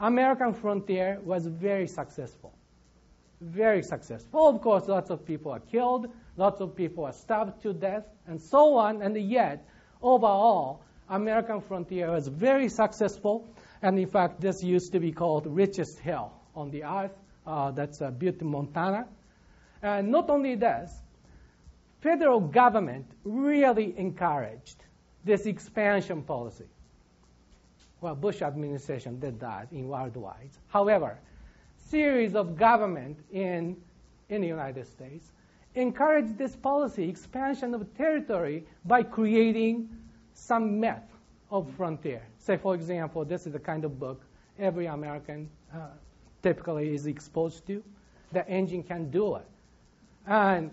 American 0.00 0.54
frontier 0.54 1.20
was 1.22 1.46
very 1.46 1.86
successful. 1.86 2.52
Very 3.42 3.82
successful. 3.82 4.48
Of 4.48 4.60
course, 4.60 4.88
lots 4.88 5.10
of 5.10 5.24
people 5.24 5.52
are 5.52 5.60
killed, 5.60 6.08
lots 6.36 6.60
of 6.60 6.74
people 6.74 7.04
are 7.04 7.12
starved 7.12 7.62
to 7.62 7.72
death, 7.72 8.04
and 8.26 8.40
so 8.40 8.76
on, 8.76 9.02
and 9.02 9.16
yet, 9.16 9.66
overall, 10.02 10.82
American 11.08 11.60
frontier 11.60 12.10
was 12.10 12.28
very 12.28 12.68
successful. 12.68 13.46
And 13.82 13.98
in 13.98 14.06
fact, 14.06 14.40
this 14.40 14.62
used 14.62 14.92
to 14.92 15.00
be 15.00 15.12
called 15.12 15.46
richest 15.46 15.98
hill 15.98 16.32
on 16.54 16.70
the 16.70 16.84
earth. 16.84 17.12
Uh, 17.46 17.72
that's 17.72 18.00
uh, 18.00 18.10
Butte, 18.10 18.42
Montana. 18.42 19.06
And 19.82 20.10
not 20.10 20.30
only 20.30 20.54
this, 20.54 20.92
federal 22.00 22.40
government 22.40 23.06
really 23.24 23.94
encouraged 23.98 24.84
this 25.24 25.46
expansion 25.46 26.22
policy. 26.22 26.66
Well, 28.00 28.14
Bush 28.14 28.42
administration 28.42 29.20
did 29.20 29.40
that 29.40 29.68
in 29.72 29.88
worldwide. 29.88 30.50
However, 30.68 31.18
series 31.88 32.34
of 32.34 32.56
government 32.56 33.18
in, 33.32 33.76
in 34.28 34.40
the 34.40 34.48
United 34.48 34.86
States 34.88 35.24
encouraged 35.74 36.36
this 36.36 36.54
policy, 36.56 37.08
expansion 37.08 37.74
of 37.74 37.96
territory, 37.96 38.64
by 38.84 39.02
creating 39.02 39.88
some 40.34 40.80
myth 40.80 41.02
of 41.50 41.70
frontier. 41.76 42.22
Say, 42.38 42.56
for 42.56 42.74
example, 42.74 43.24
this 43.24 43.46
is 43.46 43.52
the 43.52 43.58
kind 43.58 43.84
of 43.84 43.98
book 43.98 44.22
every 44.58 44.86
American 44.86 45.48
uh, 45.74 45.86
typically 46.42 46.94
is 46.94 47.06
exposed 47.06 47.66
to. 47.66 47.82
The 48.32 48.46
engine 48.48 48.82
can 48.82 49.10
do 49.10 49.36
it. 49.36 49.46
And, 50.26 50.70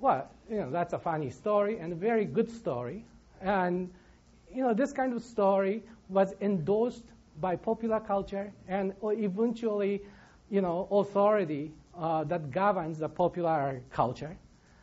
well, 0.00 0.28
you 0.50 0.56
know, 0.56 0.70
that's 0.70 0.92
a 0.92 0.98
funny 0.98 1.30
story 1.30 1.78
and 1.78 1.92
a 1.92 1.96
very 1.96 2.24
good 2.24 2.50
story. 2.50 3.04
And, 3.40 3.90
you 4.52 4.62
know, 4.62 4.74
this 4.74 4.92
kind 4.92 5.12
of 5.12 5.22
story 5.22 5.82
was 6.08 6.34
endorsed 6.40 7.04
by 7.40 7.56
popular 7.56 8.00
culture 8.00 8.52
and 8.68 8.92
eventually, 9.02 10.02
you 10.50 10.60
know, 10.60 10.86
authority 10.90 11.72
uh, 11.98 12.24
that 12.24 12.50
governs 12.50 12.98
the 12.98 13.08
popular 13.08 13.82
culture. 13.90 14.36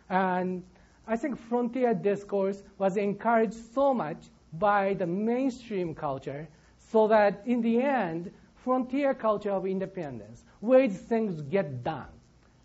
And 0.09 0.63
I 1.07 1.17
think 1.17 1.37
frontier 1.37 1.93
discourse 1.93 2.63
was 2.77 2.97
encouraged 2.97 3.73
so 3.73 3.93
much 3.93 4.17
by 4.53 4.93
the 4.93 5.07
mainstream 5.07 5.95
culture 5.95 6.47
so 6.77 7.07
that 7.07 7.41
in 7.45 7.61
the 7.61 7.81
end, 7.81 8.31
frontier 8.55 9.13
culture 9.13 9.51
of 9.51 9.65
independence, 9.65 10.43
where 10.59 10.87
things 10.87 11.41
get 11.41 11.83
done 11.83 12.07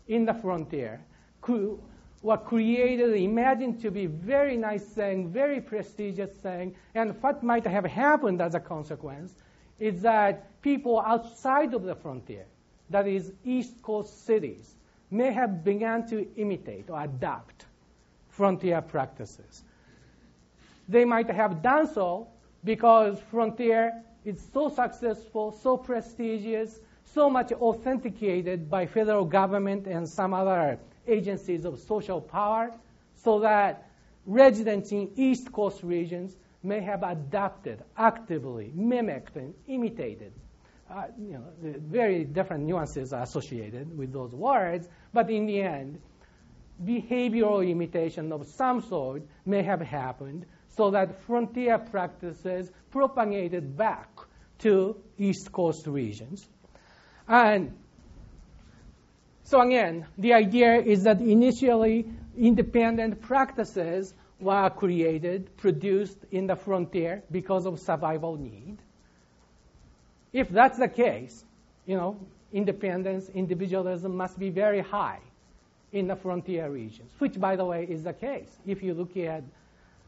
in 0.08 0.24
the 0.24 0.34
frontier, 0.34 1.00
were 2.22 2.36
created, 2.36 3.14
imagined 3.14 3.80
to 3.80 3.90
be 3.90 4.06
very 4.06 4.56
nice 4.56 4.84
thing, 4.84 5.28
very 5.28 5.60
prestigious 5.60 6.30
thing, 6.38 6.74
and 6.94 7.14
what 7.22 7.42
might 7.42 7.64
have 7.64 7.84
happened 7.84 8.42
as 8.42 8.54
a 8.54 8.60
consequence 8.60 9.34
is 9.78 10.02
that 10.02 10.60
people 10.60 11.00
outside 11.00 11.72
of 11.72 11.84
the 11.84 11.94
frontier, 11.94 12.46
that 12.90 13.06
is 13.06 13.32
East 13.44 13.82
Coast 13.82 14.26
cities, 14.26 14.74
may 15.10 15.32
have 15.32 15.64
begun 15.64 16.06
to 16.08 16.26
imitate 16.36 16.90
or 16.90 17.02
adopt 17.02 17.64
frontier 18.28 18.80
practices. 18.82 19.62
They 20.88 21.04
might 21.04 21.30
have 21.30 21.62
done 21.62 21.92
so 21.92 22.28
because 22.64 23.18
frontier 23.30 23.92
is 24.24 24.44
so 24.52 24.68
successful, 24.68 25.52
so 25.62 25.76
prestigious, 25.76 26.80
so 27.14 27.30
much 27.30 27.52
authenticated 27.52 28.68
by 28.68 28.86
federal 28.86 29.24
government 29.24 29.86
and 29.86 30.08
some 30.08 30.34
other 30.34 30.78
agencies 31.06 31.64
of 31.64 31.78
social 31.78 32.20
power 32.20 32.72
so 33.14 33.40
that 33.40 33.88
residents 34.26 34.92
in 34.92 35.10
East 35.16 35.52
Coast 35.52 35.82
regions 35.82 36.36
may 36.62 36.80
have 36.80 37.02
adopted, 37.04 37.82
actively 37.96 38.72
mimicked, 38.74 39.36
and 39.36 39.54
imitated. 39.68 40.32
Uh, 40.88 41.06
you 41.18 41.32
know, 41.32 41.44
very 41.60 42.24
different 42.24 42.64
nuances 42.64 43.12
are 43.12 43.22
associated 43.22 43.96
with 43.98 44.12
those 44.12 44.32
words, 44.32 44.88
but 45.12 45.28
in 45.30 45.46
the 45.46 45.60
end, 45.60 46.00
behavioral 46.84 47.68
imitation 47.68 48.32
of 48.32 48.46
some 48.46 48.80
sort 48.80 49.22
may 49.44 49.62
have 49.62 49.80
happened 49.80 50.46
so 50.68 50.90
that 50.90 51.22
frontier 51.22 51.78
practices 51.78 52.70
propagated 52.90 53.76
back 53.76 54.08
to 54.58 54.96
East 55.18 55.50
Coast 55.50 55.86
regions. 55.86 56.46
And 57.26 57.76
so 59.42 59.60
again, 59.60 60.06
the 60.18 60.34
idea 60.34 60.76
is 60.80 61.02
that 61.04 61.20
initially 61.20 62.06
independent 62.36 63.22
practices 63.22 64.14
were 64.38 64.70
created, 64.70 65.56
produced 65.56 66.18
in 66.30 66.46
the 66.46 66.56
frontier 66.56 67.22
because 67.30 67.66
of 67.66 67.80
survival 67.80 68.36
need. 68.36 68.76
If 70.36 70.50
that's 70.50 70.76
the 70.76 70.88
case, 70.88 71.46
you 71.86 71.96
know, 71.96 72.18
independence, 72.52 73.30
individualism 73.30 74.14
must 74.14 74.38
be 74.38 74.50
very 74.50 74.82
high 74.82 75.20
in 75.92 76.06
the 76.08 76.14
frontier 76.14 76.68
regions, 76.68 77.10
which, 77.20 77.40
by 77.40 77.56
the 77.56 77.64
way, 77.64 77.86
is 77.88 78.02
the 78.02 78.12
case. 78.12 78.58
If 78.66 78.82
you 78.82 78.92
look 78.92 79.16
at 79.16 79.42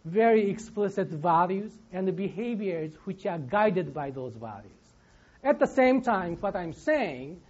very 0.04 0.50
explicit 0.50 1.08
values 1.08 1.72
and 1.94 2.06
the 2.06 2.12
behaviors 2.12 2.92
which 3.04 3.24
are 3.24 3.38
guided 3.38 3.94
by 3.94 4.10
those 4.10 4.34
values. 4.34 4.84
At 5.42 5.58
the 5.58 5.66
same 5.66 6.02
time, 6.02 6.36
what 6.36 6.54
I'm 6.54 6.74
saying 6.74 7.40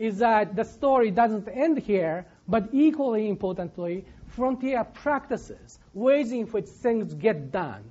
is 0.00 0.18
that 0.18 0.56
the 0.56 0.64
story 0.64 1.12
doesn't 1.12 1.46
end 1.46 1.78
here, 1.78 2.26
but 2.48 2.68
equally 2.72 3.28
importantly, 3.28 4.04
frontier 4.26 4.82
practices, 4.82 5.78
ways 5.92 6.32
in 6.32 6.46
which 6.48 6.66
things 6.66 7.14
get 7.14 7.52
done, 7.52 7.84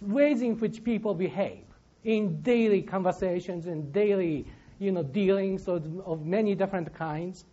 ways 0.00 0.40
in 0.40 0.58
which 0.58 0.82
people 0.84 1.12
behave 1.12 1.64
in 2.04 2.40
daily 2.42 2.82
conversations 2.82 3.66
and 3.66 3.92
daily 3.92 4.46
you 4.80 4.90
know, 4.90 5.02
dealings 5.02 5.68
of, 5.68 6.00
of 6.00 6.24
many 6.24 6.54
different 6.54 6.92
kinds. 6.94 7.44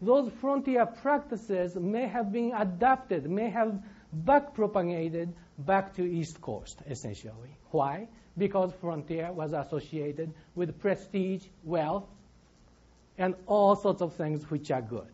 Those 0.00 0.30
frontier 0.40 0.86
practices 0.86 1.74
may 1.74 2.06
have 2.06 2.32
been 2.32 2.52
adapted, 2.54 3.28
may 3.28 3.50
have 3.50 3.82
back 4.12 4.54
propagated 4.54 5.34
back 5.58 5.94
to 5.96 6.04
East 6.04 6.40
Coast, 6.40 6.80
essentially. 6.88 7.56
Why? 7.70 8.08
Because 8.38 8.72
frontier 8.80 9.32
was 9.32 9.52
associated 9.52 10.32
with 10.54 10.78
prestige, 10.80 11.44
wealth, 11.64 12.04
and 13.18 13.34
all 13.46 13.76
sorts 13.76 14.02
of 14.02 14.12
things 14.14 14.48
which 14.50 14.70
are 14.70 14.82
good. 14.82 15.08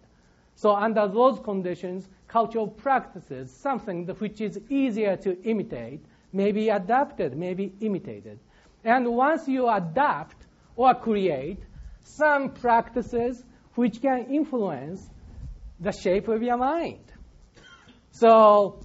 So 0.55 0.75
under 0.75 1.07
those 1.09 1.39
conditions, 1.41 2.09
cultural 2.29 2.69
practices, 2.69 3.51
something 3.51 4.07
which 4.07 4.41
is 4.41 4.61
easier 4.69 5.17
to 5.17 5.43
imitate, 5.43 6.01
may 6.33 6.53
be 6.53 6.69
adapted, 6.69 7.37
may 7.37 7.55
be 7.55 7.73
imitated. 7.81 8.39
And 8.85 9.07
once 9.15 9.47
you 9.47 9.69
adapt 9.69 10.37
or 10.77 10.95
create 10.95 11.59
some 12.03 12.51
practices 12.51 13.43
which 13.75 14.01
can 14.01 14.27
influence 14.31 15.09
the 15.79 15.93
shape 15.93 16.29
of 16.29 16.43
your 16.43 16.57
mind. 16.57 17.05
So 18.13 18.81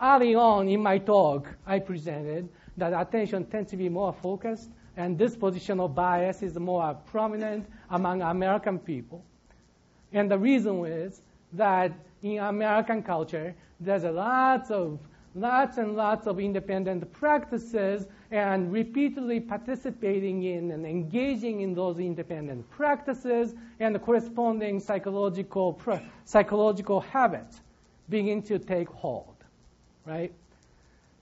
early 0.00 0.34
on 0.34 0.68
in 0.68 0.82
my 0.82 0.98
talk, 0.98 1.48
I 1.66 1.78
presented 1.80 2.48
that 2.76 2.92
attention 2.98 3.44
tends 3.46 3.70
to 3.70 3.76
be 3.76 3.88
more 3.88 4.12
focused 4.12 4.70
and 4.96 5.18
this 5.18 5.36
positional 5.36 5.92
bias 5.92 6.42
is 6.42 6.58
more 6.58 6.94
prominent 7.06 7.66
among 7.90 8.22
American 8.22 8.78
people. 8.78 9.24
And 10.12 10.30
the 10.30 10.38
reason 10.38 10.84
is 10.84 11.20
that 11.52 11.92
in 12.22 12.38
American 12.38 13.02
culture, 13.02 13.54
there's 13.78 14.04
a 14.04 14.10
lot 14.10 14.70
of 14.70 14.98
lots 15.34 15.78
and 15.78 15.96
lots 15.96 16.26
of 16.26 16.40
independent 16.40 17.12
practices 17.12 18.06
and 18.30 18.72
repeatedly 18.72 19.40
participating 19.40 20.42
in 20.42 20.70
and 20.70 20.86
engaging 20.86 21.60
in 21.60 21.74
those 21.74 21.98
independent 21.98 22.68
practices 22.70 23.54
and 23.78 23.94
the 23.94 23.98
corresponding 23.98 24.80
psychological 24.80 25.80
psychological 26.24 27.00
habits 27.00 27.60
begin 28.08 28.42
to 28.42 28.58
take 28.58 28.88
hold, 28.88 29.36
right? 30.04 30.32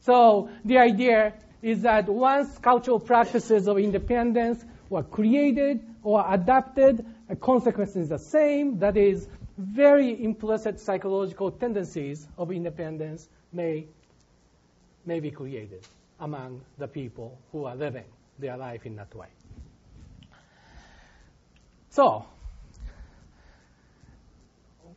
So 0.01 0.49
the 0.65 0.79
idea 0.79 1.35
is 1.61 1.83
that 1.83 2.09
once 2.09 2.57
cultural 2.59 3.01
practices 3.01 3.69
of 3.69 3.79
independence 3.79 4.65
were 4.89 5.03
created 5.03 5.85
or 6.03 6.25
adapted, 6.27 7.05
a 7.29 7.37
consequence 7.37 7.95
is 7.97 8.09
the 8.09 8.19
same. 8.19 8.79
That 8.79 8.97
is, 8.97 9.29
very 9.59 10.23
implicit 10.23 10.79
psychological 10.79 11.51
tendencies 11.51 12.29
of 12.39 12.53
independence 12.53 13.29
may, 13.53 13.87
may 15.09 15.21
be 15.21 15.31
created 15.31 15.87
among 16.21 16.61
the 16.77 16.87
people 16.87 17.39
who 17.51 17.65
are 17.65 17.75
living 17.75 18.05
their 18.39 18.57
life 18.57 18.85
in 18.85 18.95
that 18.97 19.13
way. 19.15 19.29
So, 21.89 22.27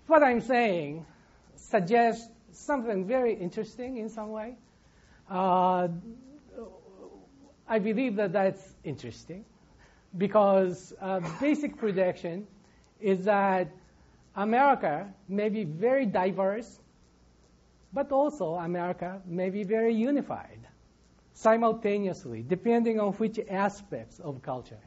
what 0.07 0.21
I'm 0.21 0.41
saying 0.41 1.05
suggests 1.55 2.27
something 2.51 3.07
very 3.07 3.33
interesting 3.33 3.97
in 3.97 4.09
some 4.09 4.31
way. 4.31 4.57
Uh, 5.29 5.87
I 7.67 7.79
believe 7.79 8.17
that 8.17 8.33
that's 8.33 8.61
interesting 8.83 9.45
because 10.17 10.93
uh, 10.99 11.21
basic 11.39 11.77
prediction 11.77 12.45
is 12.99 13.23
that 13.23 13.69
America 14.35 15.07
may 15.29 15.47
be 15.47 15.63
very 15.63 16.05
diverse, 16.05 16.80
but 17.93 18.11
also 18.11 18.55
America 18.55 19.21
may 19.25 19.49
be 19.49 19.63
very 19.63 19.93
unified 19.93 20.59
simultaneously, 21.33 22.43
depending 22.47 22.99
on 22.99 23.13
which 23.13 23.39
aspects 23.49 24.19
of 24.19 24.41
culture 24.41 24.79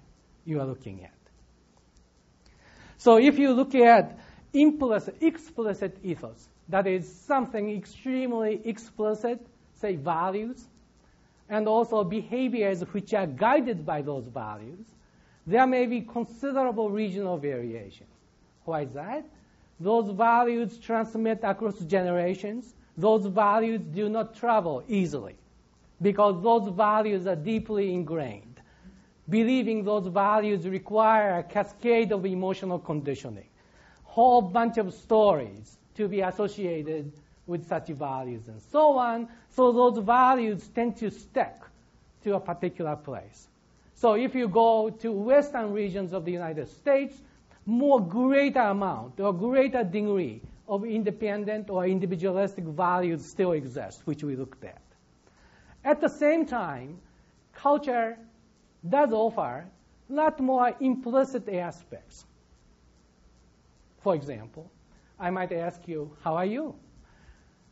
you 0.45 0.61
are 0.61 0.67
looking 0.67 1.05
at. 1.05 1.11
So 2.99 3.17
if 3.19 3.39
you 3.39 3.53
look 3.53 3.75
at 3.75 4.19
implicit, 4.53 5.17
explicit 5.21 5.99
ethos, 6.03 6.49
that 6.69 6.87
is 6.87 7.13
something 7.27 7.77
extremely 7.77 8.61
explicit, 8.65 9.45
say 9.81 9.97
values, 9.97 10.65
and 11.49 11.69
also 11.69 12.05
behaviors 12.05 12.81
which 12.93 13.13
are 13.13 13.27
guided 13.27 13.85
by 13.85 14.03
those 14.03 14.27
values, 14.27 14.87
there 15.47 15.67
may 15.67 15.87
be 15.87 16.01
considerable 16.01 16.91
regional 16.91 17.37
variation. 17.37 18.07
Why 18.65 18.83
is 18.83 18.93
that? 18.93 19.27
Those 19.79 20.11
values 20.11 20.79
transmit 20.79 21.41
across 21.43 21.79
generations. 21.81 22.73
Those 22.97 23.27
values 23.27 23.81
do 23.81 24.09
not 24.09 24.37
travel 24.37 24.85
easily 24.89 25.37
because 26.01 26.43
those 26.43 26.69
values 26.69 27.27
are 27.27 27.37
deeply 27.37 27.93
ingrained. 27.93 28.61
Believing 29.29 29.85
those 29.85 30.07
values 30.07 30.69
require 30.69 31.39
a 31.39 31.43
cascade 31.43 32.13
of 32.13 32.27
emotional 32.27 32.79
conditioning, 32.79 33.49
whole 34.05 34.43
bunch 34.43 34.77
of 34.79 34.93
stories 34.93 35.79
to 35.97 36.09
be 36.09 36.21
associated 36.21 37.11
with 37.47 37.67
such 37.67 37.89
values 37.89 38.43
and 38.49 38.61
so 38.61 38.99
on. 38.99 39.29
So 39.51 39.73
those 39.73 39.99
values 40.05 40.69
tend 40.75 40.97
to 40.99 41.11
stick 41.11 41.55
to 42.23 42.35
a 42.35 42.41
particular 42.41 42.97
place. 42.97 43.49
So 43.95 44.15
if 44.15 44.35
you 44.35 44.49
go 44.49 44.91
to 44.91 45.13
western 45.13 45.73
regions 45.73 46.13
of 46.13 46.25
the 46.25 46.33
United 46.33 46.69
States, 46.69 47.17
more 47.67 48.01
greater 48.01 48.61
amount 48.61 49.21
or 49.21 49.33
greater 49.33 49.85
degree 49.85 50.43
of 50.69 50.85
independent 50.85 51.71
or 51.71 51.87
individualistic 51.87 52.65
values 52.65 53.25
still 53.25 53.53
exist, 53.53 54.03
which 54.07 54.23
we 54.25 54.37
looked 54.37 54.65
at. 54.65 54.81
At 55.85 56.01
the 56.01 56.09
same 56.09 56.47
time, 56.47 56.99
culture 57.53 58.17
does 58.89 59.13
offer 59.13 59.67
a 60.11 60.13
lot 60.13 60.41
more 60.41 60.75
implicit 60.81 61.49
aspects. 61.49 62.25
For 64.03 64.15
example, 64.15 64.71
I 65.19 65.31
might 65.31 65.53
ask 65.53 65.87
you, 65.87 66.11
how 66.23 66.35
are 66.37 66.45
you? 66.47 66.75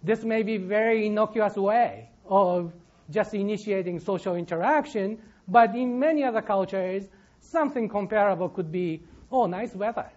This 0.03 0.25
may 0.25 0.43
be 0.43 0.57
a 0.57 0.61
very 0.61 1.07
innocuous 1.07 1.57
way 1.57 2.11
of 2.27 2.73
just 3.11 3.35
initiating 3.35 4.01
social 4.01 4.35
interaction, 4.35 5.19
but 5.49 5.75
in 5.75 5.99
many 5.99 6.25
other 6.25 6.43
cultures, 6.43 7.05
something 7.41 7.89
comparable 7.89 8.49
could 8.49 8.73
be, 8.73 9.03
oh, 9.31 9.47
nice 9.47 9.75
weather. 9.75 10.11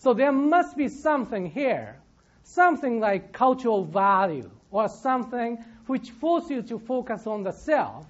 So 0.00 0.14
there 0.14 0.32
must 0.32 0.78
be 0.78 0.88
something 0.88 1.44
here, 1.44 2.00
something 2.42 3.00
like 3.00 3.32
cultural 3.32 3.84
value 3.84 4.50
or 4.70 4.88
something 4.88 5.62
which 5.86 6.10
forces 6.10 6.50
you 6.50 6.62
to 6.62 6.78
focus 6.78 7.26
on 7.26 7.42
the 7.42 7.52
self 7.52 8.06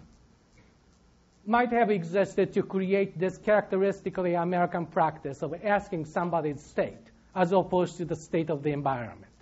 might 1.44 1.72
have 1.72 1.90
existed 1.90 2.52
to 2.52 2.62
create 2.62 3.18
this 3.18 3.38
characteristically 3.38 4.34
American 4.34 4.86
practice 4.86 5.42
of 5.42 5.52
asking 5.64 6.04
somebody's 6.04 6.62
state 6.62 7.10
as 7.34 7.50
opposed 7.50 7.96
to 7.96 8.04
the 8.04 8.14
state 8.14 8.50
of 8.50 8.62
the 8.62 8.70
environment. 8.70 9.32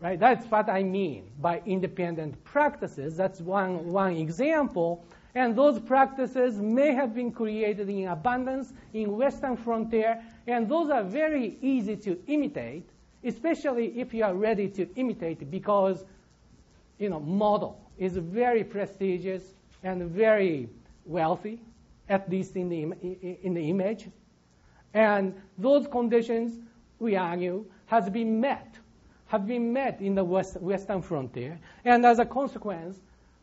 Right? 0.00 0.20
That's 0.20 0.44
what 0.50 0.68
I 0.68 0.82
mean 0.82 1.30
by 1.40 1.62
independent 1.64 2.44
practices. 2.44 3.16
That's 3.16 3.40
one, 3.40 3.92
one 3.92 4.12
example. 4.16 5.06
And 5.34 5.56
those 5.56 5.78
practices 5.78 6.56
may 6.56 6.92
have 6.92 7.14
been 7.14 7.32
created 7.32 7.88
in 7.88 8.08
abundance 8.08 8.72
in 8.92 9.16
Western 9.16 9.56
frontier, 9.56 10.22
and 10.48 10.66
those 10.66 10.88
are 10.90 11.04
very 11.04 11.58
easy 11.60 11.94
to 11.94 12.18
imitate, 12.26 12.88
especially 13.22 14.00
if 14.00 14.14
you 14.14 14.24
are 14.24 14.34
ready 14.34 14.66
to 14.68 14.88
imitate 14.96 15.50
because, 15.50 16.04
you 16.98 17.10
know, 17.10 17.20
model 17.20 17.78
is 17.98 18.16
very 18.16 18.64
prestigious 18.64 19.42
and 19.84 20.02
very 20.10 20.66
wealthy, 21.04 21.58
at 22.08 22.30
least 22.30 22.56
in 22.56 22.70
the, 22.70 22.82
in 23.42 23.52
the 23.52 23.68
image. 23.68 24.08
And 24.94 25.34
those 25.58 25.86
conditions, 25.86 26.58
we 26.98 27.14
argue, 27.14 27.66
has 27.86 28.08
been 28.08 28.40
met, 28.40 28.74
have 29.26 29.46
been 29.46 29.70
met 29.70 30.00
in 30.00 30.14
the 30.14 30.24
West, 30.24 30.58
Western 30.62 31.02
frontier. 31.02 31.58
And 31.84 32.06
as 32.06 32.20
a 32.20 32.24
consequence, 32.24 32.98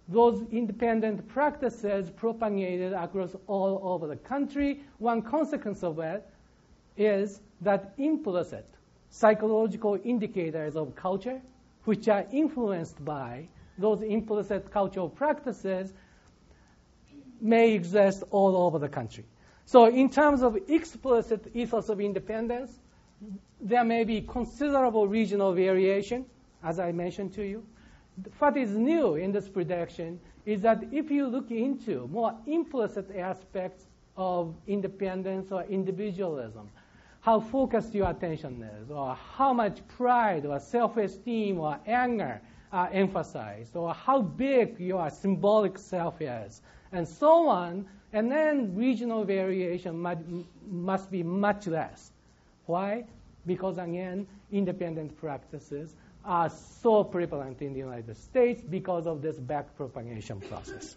those 0.09 0.43
independent 0.51 1.27
practices 1.27 2.09
propagated 2.09 2.93
across 2.93 3.35
all 3.45 3.79
over 3.83 4.07
the 4.07 4.15
country. 4.15 4.81
One 4.97 5.21
consequence 5.21 5.83
of 5.83 5.99
it 5.99 6.27
is 6.97 7.41
that 7.61 7.93
implicit 7.97 8.65
psychological 9.09 9.97
indicators 10.03 10.75
of 10.75 10.95
culture, 10.95 11.41
which 11.85 12.07
are 12.07 12.25
influenced 12.31 13.03
by 13.03 13.47
those 13.77 14.01
implicit 14.01 14.71
cultural 14.71 15.09
practices, 15.09 15.93
may 17.41 17.73
exist 17.73 18.23
all 18.31 18.55
over 18.57 18.79
the 18.79 18.89
country. 18.89 19.25
So 19.65 19.85
in 19.85 20.09
terms 20.09 20.41
of 20.41 20.57
explicit 20.67 21.51
ethos 21.53 21.89
of 21.89 21.99
independence, 21.99 22.71
there 23.59 23.83
may 23.83 24.03
be 24.03 24.21
considerable 24.21 25.07
regional 25.07 25.53
variation, 25.53 26.25
as 26.63 26.79
I 26.79 26.91
mentioned 26.91 27.33
to 27.33 27.43
you. 27.43 27.65
What 28.39 28.55
is 28.57 28.71
new 28.71 29.15
in 29.15 29.31
this 29.31 29.49
prediction 29.49 30.19
is 30.45 30.61
that 30.61 30.83
if 30.91 31.09
you 31.11 31.27
look 31.27 31.51
into 31.51 32.07
more 32.07 32.35
implicit 32.45 33.15
aspects 33.15 33.85
of 34.15 34.55
independence 34.67 35.51
or 35.51 35.63
individualism, 35.63 36.69
how 37.25 37.39
focused 37.39 37.95
your 37.95 38.07
attention 38.07 38.61
is, 38.79 38.91
or 38.91 39.17
how 39.35 39.51
much 39.51 39.79
pride 39.97 40.45
or 40.45 40.59
self-esteem 40.59 41.59
or 41.59 41.79
anger 41.87 42.39
are 42.71 42.87
emphasized, 42.93 43.75
or 43.75 43.95
how 43.95 44.21
big 44.21 44.79
your 44.79 45.09
symbolic 45.09 45.75
self 45.79 46.21
is, 46.21 46.61
and 46.91 47.07
so 47.07 47.49
on, 47.49 47.83
and 48.13 48.31
then 48.31 48.75
regional 48.75 49.23
variation 49.23 49.99
might, 49.99 50.19
must 50.69 51.09
be 51.09 51.23
much 51.23 51.65
less. 51.65 52.11
Why? 52.67 53.05
Because 53.47 53.79
again, 53.79 54.27
independent 54.51 55.17
practices 55.19 55.95
are 56.23 56.51
so 56.51 57.03
prevalent 57.03 57.59
in 57.59 57.73
the 57.73 57.79
United 57.79 58.17
States 58.17 58.61
because 58.61 59.07
of 59.07 59.23
this 59.23 59.37
back 59.37 59.75
propagation 59.75 60.39
process. 60.41 60.95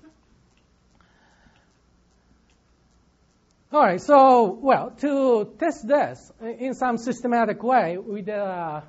All 3.71 3.83
right, 3.83 4.01
so, 4.01 4.59
well, 4.62 4.93
to 5.01 5.53
test 5.59 5.87
this 5.87 6.33
in 6.41 6.73
some 6.73 6.97
systematic 6.97 7.62
way, 7.62 7.99
we 7.99 8.23
did 8.23 8.35
a, 8.35 8.83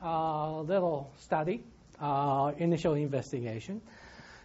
a 0.00 0.62
little 0.62 1.12
study, 1.18 1.62
uh, 2.00 2.52
initial 2.56 2.94
investigation. 2.94 3.82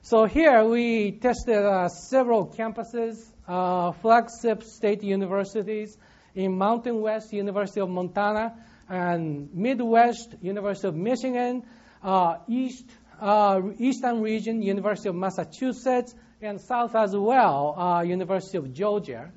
So 0.01 0.25
here 0.25 0.65
we 0.65 1.13
tested 1.13 1.63
uh, 1.63 1.87
several 1.87 2.47
campuses, 2.47 3.25
uh, 3.47 3.93
flagship 3.93 4.63
state 4.63 5.01
universities 5.01 5.97
in 6.35 6.57
Mountain 6.57 6.99
West, 6.99 7.31
University 7.31 7.79
of 7.79 7.89
Montana, 7.89 8.55
and 8.89 9.47
Midwest, 9.53 10.35
University 10.41 10.89
of 10.89 10.95
Michigan, 10.97 11.63
uh, 12.03 12.35
East, 12.49 12.83
uh, 13.21 13.61
Eastern 13.77 14.19
region, 14.21 14.61
University 14.61 15.07
of 15.07 15.15
Massachusetts, 15.15 16.13
and 16.41 16.59
South 16.59 16.95
as 16.95 17.15
well, 17.15 17.79
uh, 17.79 18.01
University 18.01 18.57
of 18.57 18.73
Georgia. 18.73 19.31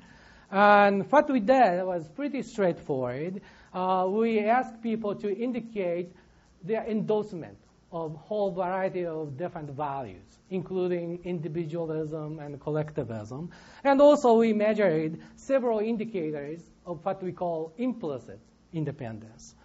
And 0.53 1.11
what 1.11 1.31
we 1.31 1.39
did 1.39 1.83
was 1.83 2.07
pretty 2.09 2.43
straightforward. 2.43 3.41
Uh, 3.73 4.05
we 4.07 4.39
asked 4.39 4.83
people 4.83 5.15
to 5.15 5.35
indicate 5.35 6.15
their 6.63 6.85
endorsement 6.85 7.57
of 7.91 8.15
whole 8.15 8.51
variety 8.51 9.03
of 9.03 9.35
different 9.35 9.71
values, 9.71 10.21
including 10.51 11.21
individualism 11.23 12.37
and 12.37 12.61
collectivism. 12.61 13.49
And 13.83 13.99
also 13.99 14.35
we 14.35 14.53
measured 14.53 15.19
several 15.37 15.79
indicators 15.79 16.61
of 16.85 17.03
what 17.03 17.23
we 17.23 17.31
call 17.31 17.73
implicit 17.79 18.39
independence. 18.73 19.55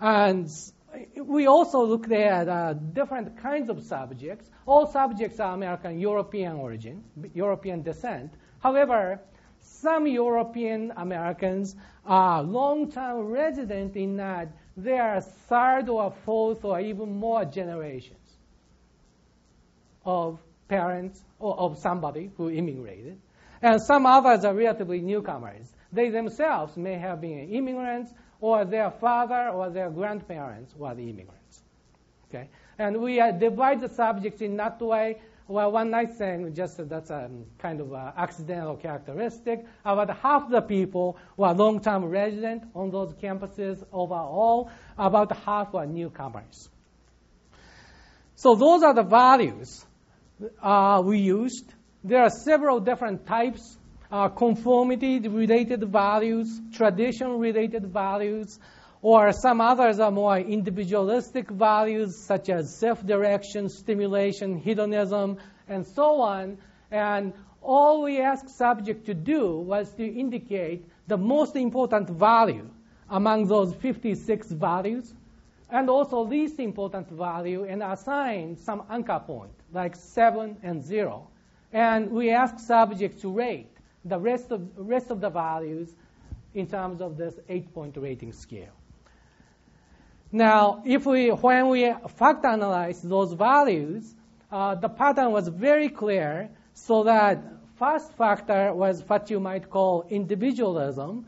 And 0.00 0.48
we 1.14 1.46
also 1.46 1.84
looked 1.84 2.10
at 2.10 2.48
uh, 2.48 2.72
different 2.72 3.36
kinds 3.36 3.68
of 3.68 3.82
subjects. 3.82 4.48
All 4.64 4.86
subjects 4.86 5.40
are 5.40 5.52
American 5.52 5.98
European 5.98 6.56
origin, 6.56 7.04
European 7.34 7.82
descent. 7.82 8.32
However, 8.60 9.20
some 9.82 10.06
European 10.06 10.92
Americans 10.96 11.74
are 12.06 12.42
long-term 12.42 13.26
resident 13.26 13.96
in 13.96 14.16
that 14.16 14.48
they 14.76 14.98
are 14.98 15.20
third 15.20 15.88
or 15.88 16.12
fourth 16.24 16.64
or 16.64 16.80
even 16.80 17.16
more 17.16 17.44
generations 17.44 18.18
of 20.04 20.38
parents 20.68 21.22
or 21.38 21.58
of 21.58 21.78
somebody 21.78 22.30
who 22.36 22.48
immigrated. 22.48 23.18
And 23.60 23.80
some 23.82 24.06
others 24.06 24.44
are 24.44 24.54
relatively 24.54 25.00
newcomers. 25.00 25.66
They 25.92 26.10
themselves 26.10 26.76
may 26.76 26.94
have 26.94 27.20
been 27.20 27.50
immigrants 27.50 28.12
or 28.40 28.64
their 28.64 28.90
father 28.90 29.50
or 29.50 29.70
their 29.70 29.90
grandparents 29.90 30.74
were 30.76 30.94
the 30.94 31.10
immigrants. 31.10 31.62
Okay? 32.28 32.48
And 32.78 33.00
we 33.00 33.16
divide 33.38 33.80
the 33.80 33.88
subjects 33.90 34.40
in 34.40 34.56
that 34.56 34.80
way 34.80 35.18
well, 35.48 35.72
one 35.72 35.90
nice 35.90 36.16
thing, 36.16 36.54
just 36.54 36.88
that's 36.88 37.10
a 37.10 37.28
kind 37.58 37.80
of 37.80 37.92
accidental 37.92 38.76
characteristic. 38.76 39.64
About 39.84 40.16
half 40.16 40.48
the 40.50 40.60
people 40.60 41.16
were 41.36 41.52
long-term 41.52 42.04
resident 42.04 42.62
on 42.74 42.90
those 42.90 43.12
campuses 43.14 43.84
overall. 43.92 44.70
About 44.96 45.36
half 45.36 45.72
were 45.72 45.86
newcomers. 45.86 46.68
So 48.36 48.54
those 48.54 48.82
are 48.82 48.94
the 48.94 49.02
values 49.02 49.84
uh, 50.62 51.02
we 51.04 51.18
used. 51.18 51.72
There 52.04 52.22
are 52.22 52.30
several 52.30 52.80
different 52.80 53.26
types. 53.26 53.78
Uh, 54.10 54.28
conformity-related 54.28 55.84
values, 55.84 56.60
tradition-related 56.74 57.86
values, 57.86 58.58
or 59.02 59.32
some 59.32 59.60
others 59.60 59.98
are 59.98 60.12
more 60.12 60.38
individualistic 60.38 61.50
values 61.50 62.16
such 62.16 62.48
as 62.48 62.72
self-direction, 62.74 63.68
stimulation, 63.68 64.56
hedonism, 64.56 65.38
and 65.68 65.84
so 65.84 66.20
on. 66.20 66.56
And 66.92 67.32
all 67.60 68.02
we 68.02 68.20
asked 68.20 68.48
subject 68.48 69.06
to 69.06 69.14
do 69.14 69.58
was 69.58 69.92
to 69.94 70.06
indicate 70.06 70.86
the 71.08 71.18
most 71.18 71.56
important 71.56 72.08
value 72.08 72.70
among 73.10 73.46
those 73.46 73.74
56 73.74 74.52
values, 74.52 75.12
and 75.68 75.90
also 75.90 76.20
least 76.20 76.60
important 76.60 77.10
value, 77.10 77.64
and 77.64 77.82
assign 77.82 78.56
some 78.56 78.84
anchor 78.88 79.20
point, 79.26 79.52
like 79.72 79.96
7 79.96 80.56
and 80.62 80.82
0. 80.82 81.26
And 81.72 82.10
we 82.10 82.30
ask 82.30 82.58
subject 82.60 83.20
to 83.22 83.32
rate 83.32 83.76
the 84.04 84.18
rest 84.18 84.52
of, 84.52 84.62
rest 84.76 85.10
of 85.10 85.20
the 85.20 85.30
values 85.30 85.92
in 86.54 86.66
terms 86.66 87.00
of 87.00 87.16
this 87.16 87.34
eight-point 87.48 87.96
rating 87.96 88.32
scale. 88.32 88.72
Now, 90.34 90.82
if 90.86 91.04
we, 91.04 91.28
when 91.28 91.68
we 91.68 91.92
factor 92.16 92.48
analyze 92.48 93.02
those 93.02 93.34
values, 93.34 94.14
uh, 94.50 94.74
the 94.76 94.88
pattern 94.88 95.30
was 95.30 95.46
very 95.48 95.90
clear 95.90 96.48
so 96.72 97.04
that 97.04 97.42
first 97.78 98.14
factor 98.14 98.72
was 98.72 99.04
what 99.06 99.30
you 99.30 99.40
might 99.40 99.68
call 99.68 100.06
individualism, 100.08 101.26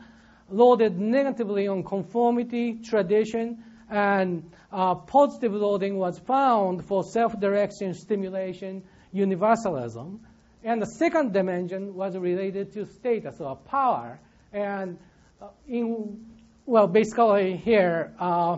loaded 0.49 0.99
negatively 0.99 1.67
on 1.67 1.83
conformity, 1.83 2.79
tradition, 2.83 3.63
and 3.91 4.49
uh, 4.71 4.95
positive 4.95 5.53
loading 5.53 5.97
was 5.97 6.17
found 6.17 6.83
for 6.83 7.03
self-direction, 7.03 7.93
stimulation, 7.93 8.83
universalism. 9.13 10.19
And 10.63 10.81
the 10.81 10.87
second 10.87 11.31
dimension 11.31 11.93
was 11.93 12.17
related 12.17 12.73
to 12.73 12.85
status 12.87 13.39
or 13.39 13.55
power. 13.55 14.19
And 14.51 14.97
uh, 15.39 15.49
in, 15.67 16.25
well, 16.65 16.87
basically 16.87 17.57
here, 17.57 18.15
uh, 18.19 18.57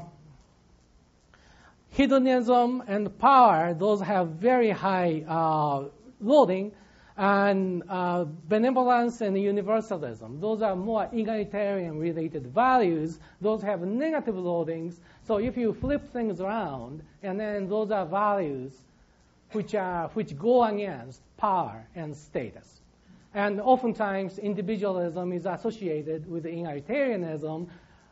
hedonism 1.90 2.84
and 2.88 3.18
power, 3.20 3.74
those 3.74 4.02
have 4.02 4.28
very 4.30 4.70
high 4.70 5.24
uh, 5.28 5.86
loading, 6.22 6.72
and 7.18 7.82
uh, 7.90 8.26
benevolence 8.48 9.22
and 9.22 9.36
universalism, 9.36 10.40
those 10.40 10.62
are 10.62 10.76
more 10.76 11.10
egalitarian 11.12 11.98
related 11.98 12.46
values. 12.54 13.18
Those 13.42 13.64
have 13.64 13.82
negative 13.82 14.36
loadings. 14.36 14.98
So 15.26 15.38
if 15.38 15.58
you 15.58 15.74
flip 15.74 16.14
things 16.14 16.40
around, 16.40 17.02
and 17.24 17.40
then 17.40 17.68
those 17.68 17.90
are 17.90 18.06
values 18.06 18.74
which 19.54 19.74
are 19.74 20.10
which 20.10 20.38
go 20.38 20.64
against 20.64 21.22
power 21.38 21.88
and 21.96 22.16
status. 22.16 22.82
And 23.34 23.60
oftentimes 23.62 24.38
individualism 24.38 25.34
is 25.34 25.46
associated 25.46 26.30
with 26.30 26.46
egalitarianism, 26.46 27.68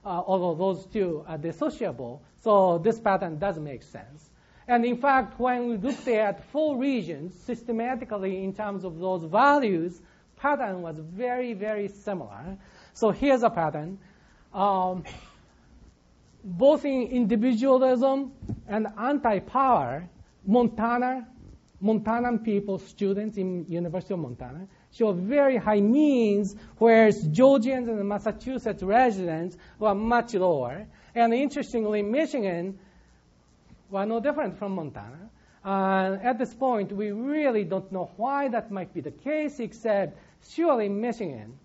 although 0.05 0.55
those 0.55 0.85
two 0.85 1.23
are 1.27 1.37
dissociable. 1.37 2.19
So 2.41 2.77
this 2.77 2.99
pattern 2.99 3.39
does 3.39 3.57
make 3.59 3.83
sense. 3.83 4.29
And 4.67 4.85
in 4.85 4.97
fact, 4.97 5.39
when 5.39 5.69
we 5.69 5.77
looked 5.77 6.07
at 6.07 6.43
four 6.51 6.77
regions 6.77 7.35
systematically 7.45 8.43
in 8.43 8.53
terms 8.53 8.83
of 8.83 8.99
those 8.99 9.23
values, 9.23 10.01
pattern 10.37 10.81
was 10.81 10.97
very, 10.99 11.53
very 11.53 11.87
similar. 11.87 12.57
So 12.93 13.11
here's 13.11 13.43
a 13.43 13.49
pattern. 13.49 13.99
Um, 14.53 15.03
both 16.43 16.85
in 16.85 17.03
individualism 17.03 18.31
and 18.67 18.87
anti-power, 18.97 20.07
Montana, 20.45 21.27
Montanan 21.83 22.43
people, 22.43 22.79
students 22.79 23.37
in 23.37 23.65
University 23.67 24.13
of 24.13 24.19
Montana, 24.19 24.67
show 24.97 25.11
very 25.11 25.57
high 25.57 25.81
means, 25.81 26.55
whereas 26.77 27.21
Georgians 27.27 27.87
and 27.87 28.07
Massachusetts 28.07 28.81
residents 28.81 29.57
were 29.77 29.93
much 29.93 30.33
lower. 30.33 30.87
And 31.13 31.33
interestingly, 31.33 32.01
Michigan 32.01 32.79
were 33.89 34.05
no 34.05 34.19
different 34.19 34.57
from 34.57 34.73
Montana. 34.73 35.29
Uh, 35.63 36.17
at 36.21 36.37
this 36.37 36.53
point, 36.53 36.91
we 36.91 37.11
really 37.11 37.63
don't 37.63 37.91
know 37.91 38.11
why 38.17 38.47
that 38.49 38.71
might 38.71 38.93
be 38.93 39.01
the 39.01 39.11
case, 39.11 39.59
except 39.59 40.17
surely 40.49 40.89
Michigan 40.89 41.57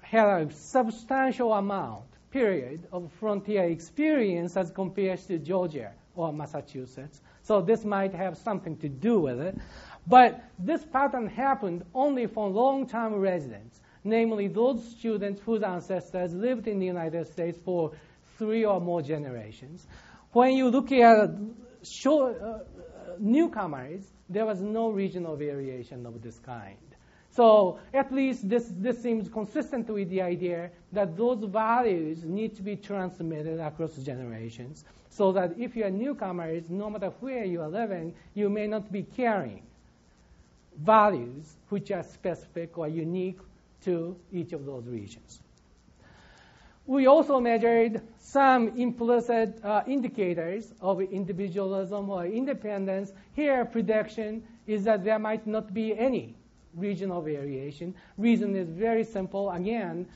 had 0.00 0.26
a 0.26 0.52
substantial 0.52 1.52
amount, 1.52 2.04
period, 2.30 2.86
of 2.92 3.10
frontier 3.20 3.64
experience 3.64 4.56
as 4.56 4.70
compared 4.70 5.20
to 5.26 5.38
Georgia 5.38 5.92
or 6.16 6.32
Massachusetts. 6.32 7.20
So 7.42 7.60
this 7.60 7.84
might 7.84 8.14
have 8.14 8.36
something 8.38 8.76
to 8.78 8.88
do 8.88 9.20
with 9.20 9.40
it. 9.40 9.58
But 10.06 10.44
this 10.58 10.84
pattern 10.84 11.28
happened 11.28 11.84
only 11.94 12.26
for 12.26 12.48
long-time 12.48 13.14
residents 13.14 13.80
namely 14.04 14.48
those 14.48 14.86
students 14.90 15.40
whose 15.40 15.62
ancestors 15.62 16.34
lived 16.34 16.68
in 16.68 16.78
the 16.78 16.86
United 16.86 17.26
States 17.26 17.58
for 17.64 17.92
three 18.38 18.64
or 18.64 18.80
more 18.80 19.00
generations. 19.00 19.86
When 20.32 20.52
you 20.52 20.68
look 20.68 20.92
at 20.92 21.30
short, 21.82 22.40
uh, 22.40 22.58
newcomers, 23.18 24.02
there 24.28 24.44
was 24.44 24.60
no 24.60 24.90
regional 24.90 25.36
variation 25.36 26.04
of 26.06 26.20
this 26.22 26.38
kind. 26.38 26.76
So 27.30 27.80
at 27.92 28.12
least 28.12 28.48
this, 28.48 28.70
this 28.76 29.02
seems 29.02 29.28
consistent 29.28 29.88
with 29.88 30.08
the 30.08 30.22
idea 30.22 30.70
that 30.92 31.16
those 31.16 31.42
values 31.44 32.22
need 32.22 32.54
to 32.56 32.62
be 32.62 32.76
transmitted 32.76 33.58
across 33.58 33.96
generations 33.96 34.84
so 35.10 35.32
that 35.32 35.58
if 35.58 35.74
you're 35.74 35.90
newcomers, 35.90 36.68
no 36.68 36.90
matter 36.90 37.10
where 37.20 37.44
you 37.44 37.60
are 37.62 37.68
living, 37.68 38.14
you 38.34 38.48
may 38.48 38.66
not 38.66 38.92
be 38.92 39.02
carrying 39.02 39.62
values 40.78 41.56
which 41.68 41.90
are 41.90 42.02
specific 42.02 42.78
or 42.78 42.88
unique 42.88 43.38
to 43.82 44.16
each 44.32 44.52
of 44.52 44.64
those 44.64 44.84
regions. 44.86 45.40
We 46.86 47.06
also 47.06 47.40
measured 47.40 48.02
some 48.18 48.68
implicit 48.76 49.58
uh, 49.64 49.82
indicators 49.86 50.74
of 50.82 51.00
individualism 51.00 52.10
or 52.10 52.26
independence. 52.26 53.12
Here, 53.32 53.64
prediction 53.64 54.42
is 54.66 54.84
that 54.84 55.02
there 55.02 55.18
might 55.18 55.46
not 55.46 55.72
be 55.72 55.96
any 55.98 56.34
regional 56.74 57.22
variation. 57.22 57.94
Reason 58.18 58.54
is 58.54 58.68
very 58.68 59.04
simple. 59.04 59.50
Again, 59.50 60.06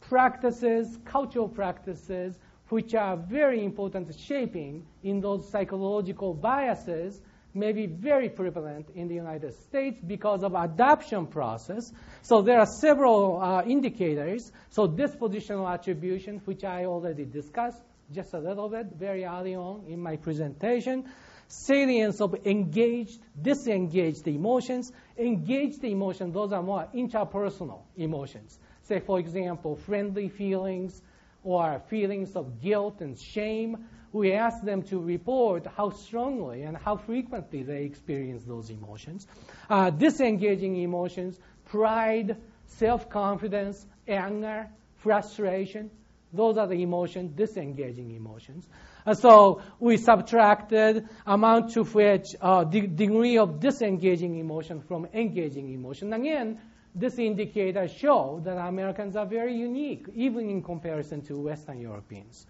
practices, 0.00 0.98
cultural 1.04 1.48
practices, 1.48 2.38
which 2.68 2.94
are 2.94 3.16
very 3.16 3.64
important 3.64 4.14
shaping 4.16 4.86
in 5.02 5.20
those 5.20 5.48
psychological 5.48 6.34
biases 6.34 7.20
may 7.54 7.72
be 7.72 7.86
very 7.86 8.28
prevalent 8.28 8.88
in 8.94 9.08
the 9.08 9.14
United 9.14 9.54
States 9.54 10.00
because 10.06 10.42
of 10.42 10.54
adoption 10.54 11.26
process. 11.26 11.92
So 12.22 12.42
there 12.42 12.58
are 12.58 12.66
several 12.66 13.40
uh, 13.40 13.62
indicators. 13.64 14.52
So 14.70 14.88
dispositional 14.88 15.72
attribution, 15.72 16.40
which 16.44 16.64
I 16.64 16.84
already 16.86 17.24
discussed 17.24 17.82
just 18.12 18.34
a 18.34 18.38
little 18.38 18.68
bit 18.68 18.86
very 18.98 19.24
early 19.24 19.54
on 19.54 19.84
in 19.88 20.00
my 20.00 20.16
presentation. 20.16 21.04
Salience 21.48 22.20
of 22.20 22.34
engaged, 22.46 23.20
disengaged 23.40 24.26
emotions. 24.26 24.92
Engaged 25.18 25.84
emotions, 25.84 26.32
those 26.32 26.52
are 26.52 26.62
more 26.62 26.88
interpersonal 26.94 27.82
emotions. 27.96 28.58
Say, 28.82 29.00
for 29.00 29.18
example, 29.18 29.76
friendly 29.76 30.28
feelings, 30.28 31.02
or 31.44 31.82
feelings 31.88 32.36
of 32.36 32.60
guilt 32.60 33.00
and 33.00 33.18
shame, 33.18 33.84
we 34.12 34.32
ask 34.32 34.62
them 34.62 34.82
to 34.82 35.00
report 35.00 35.66
how 35.76 35.90
strongly 35.90 36.62
and 36.62 36.76
how 36.76 36.96
frequently 36.96 37.62
they 37.62 37.84
experience 37.84 38.44
those 38.44 38.70
emotions. 38.70 39.26
Uh, 39.70 39.90
disengaging 39.90 40.76
emotions, 40.76 41.38
pride, 41.66 42.36
self 42.66 43.08
confidence, 43.08 43.86
anger, 44.06 44.68
frustration, 44.96 45.90
those 46.32 46.56
are 46.56 46.66
the 46.66 46.82
emotions, 46.82 47.32
disengaging 47.36 48.14
emotions. 48.14 48.66
Uh, 49.04 49.14
so 49.14 49.60
we 49.80 49.96
subtracted 49.96 51.08
amount 51.26 51.72
to 51.72 51.84
which 51.84 52.28
uh, 52.40 52.64
the 52.64 52.86
degree 52.86 53.36
of 53.36 53.60
disengaging 53.60 54.38
emotion 54.38 54.80
from 54.80 55.06
engaging 55.12 55.72
emotion. 55.72 56.12
Again, 56.12 56.58
this 56.94 57.18
indicator 57.18 57.88
show 57.88 58.40
that 58.44 58.56
Americans 58.56 59.16
are 59.16 59.26
very 59.26 59.54
unique, 59.56 60.06
even 60.14 60.48
in 60.48 60.62
comparison 60.62 61.22
to 61.22 61.38
Western 61.38 61.80
Europeans. 61.80 62.46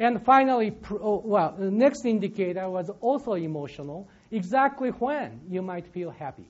And 0.00 0.22
finally, 0.24 0.72
oh, 0.90 1.20
well, 1.22 1.54
the 1.58 1.70
next 1.70 2.06
indicator 2.06 2.70
was 2.70 2.88
also 3.02 3.34
emotional. 3.34 4.08
Exactly 4.30 4.88
when 4.88 5.38
you 5.46 5.60
might 5.60 5.86
feel 5.86 6.10
happy. 6.10 6.48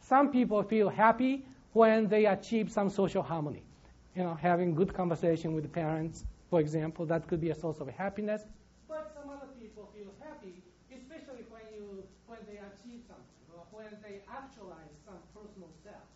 Some 0.00 0.32
people 0.32 0.62
feel 0.62 0.88
happy 0.88 1.44
when 1.74 2.08
they 2.08 2.24
achieve 2.24 2.72
some 2.72 2.88
social 2.88 3.22
harmony. 3.22 3.62
You 4.16 4.22
know, 4.22 4.34
having 4.34 4.74
good 4.74 4.94
conversation 4.94 5.52
with 5.54 5.70
parents, 5.70 6.24
for 6.48 6.60
example, 6.60 7.04
that 7.06 7.28
could 7.28 7.42
be 7.42 7.50
a 7.50 7.54
source 7.54 7.78
of 7.80 7.88
happiness. 7.90 8.40
But 8.88 9.12
some 9.20 9.28
other 9.28 9.52
people 9.60 9.92
feel 9.92 10.08
happy, 10.24 10.62
especially 10.88 11.44
when 11.52 11.68
you 11.76 12.02
when 12.24 12.40
they 12.48 12.56
achieve 12.56 13.04
something 13.04 13.44
or 13.52 13.68
when 13.70 13.92
they 14.00 14.24
actualize 14.32 14.96
some 15.04 15.20
personal 15.36 15.68
self 15.84 16.08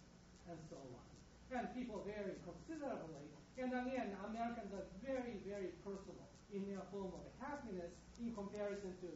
and 0.48 0.56
so 0.72 0.80
on. 0.80 1.04
And 1.52 1.68
people 1.76 2.00
vary 2.08 2.32
considerably. 2.48 3.28
And 3.60 3.76
again, 3.76 4.16
Americans 4.24 4.72
are 4.72 4.88
very, 5.04 5.36
very 5.44 5.68
personal 5.84 6.21
in 6.52 6.68
their 6.68 6.84
form 6.92 7.12
of 7.16 7.24
happiness 7.40 7.90
in 8.20 8.36
comparison 8.36 8.92
to 9.00 9.08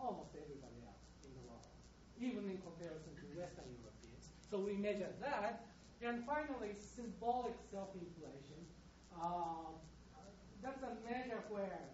almost 0.00 0.32
everybody 0.32 0.80
else 0.88 1.04
in 1.22 1.30
the 1.36 1.44
world, 1.44 1.68
even 2.16 2.48
in 2.48 2.58
comparison 2.64 3.12
to 3.20 3.24
Western 3.36 3.68
Europeans. 3.84 4.32
So 4.48 4.58
we 4.58 4.74
measure 4.74 5.12
that. 5.20 5.68
And 6.00 6.24
finally, 6.24 6.72
symbolic 6.80 7.52
self-inflation. 7.68 8.60
Uh, 9.12 9.76
that's 10.64 10.80
a 10.80 10.96
measure 11.04 11.44
where 11.52 11.92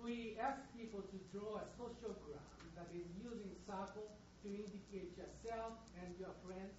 we 0.00 0.36
ask 0.40 0.60
people 0.72 1.04
to 1.04 1.16
draw 1.28 1.60
a 1.60 1.66
sociogram 1.76 2.40
that 2.76 2.88
is 2.96 3.04
using 3.20 3.52
circle 3.68 4.16
to 4.44 4.48
indicate 4.48 5.12
yourself 5.16 5.76
and 6.00 6.12
your 6.16 6.32
friends 6.44 6.72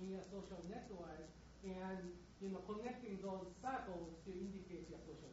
in 0.00 0.12
your 0.12 0.24
social 0.32 0.60
network 0.68 1.28
and 1.64 2.00
you 2.40 2.48
know 2.48 2.64
connecting 2.64 3.20
those 3.20 3.48
circles 3.60 4.16
to 4.24 4.32
indicate 4.32 4.88
your 4.88 5.00
social? 5.04 5.29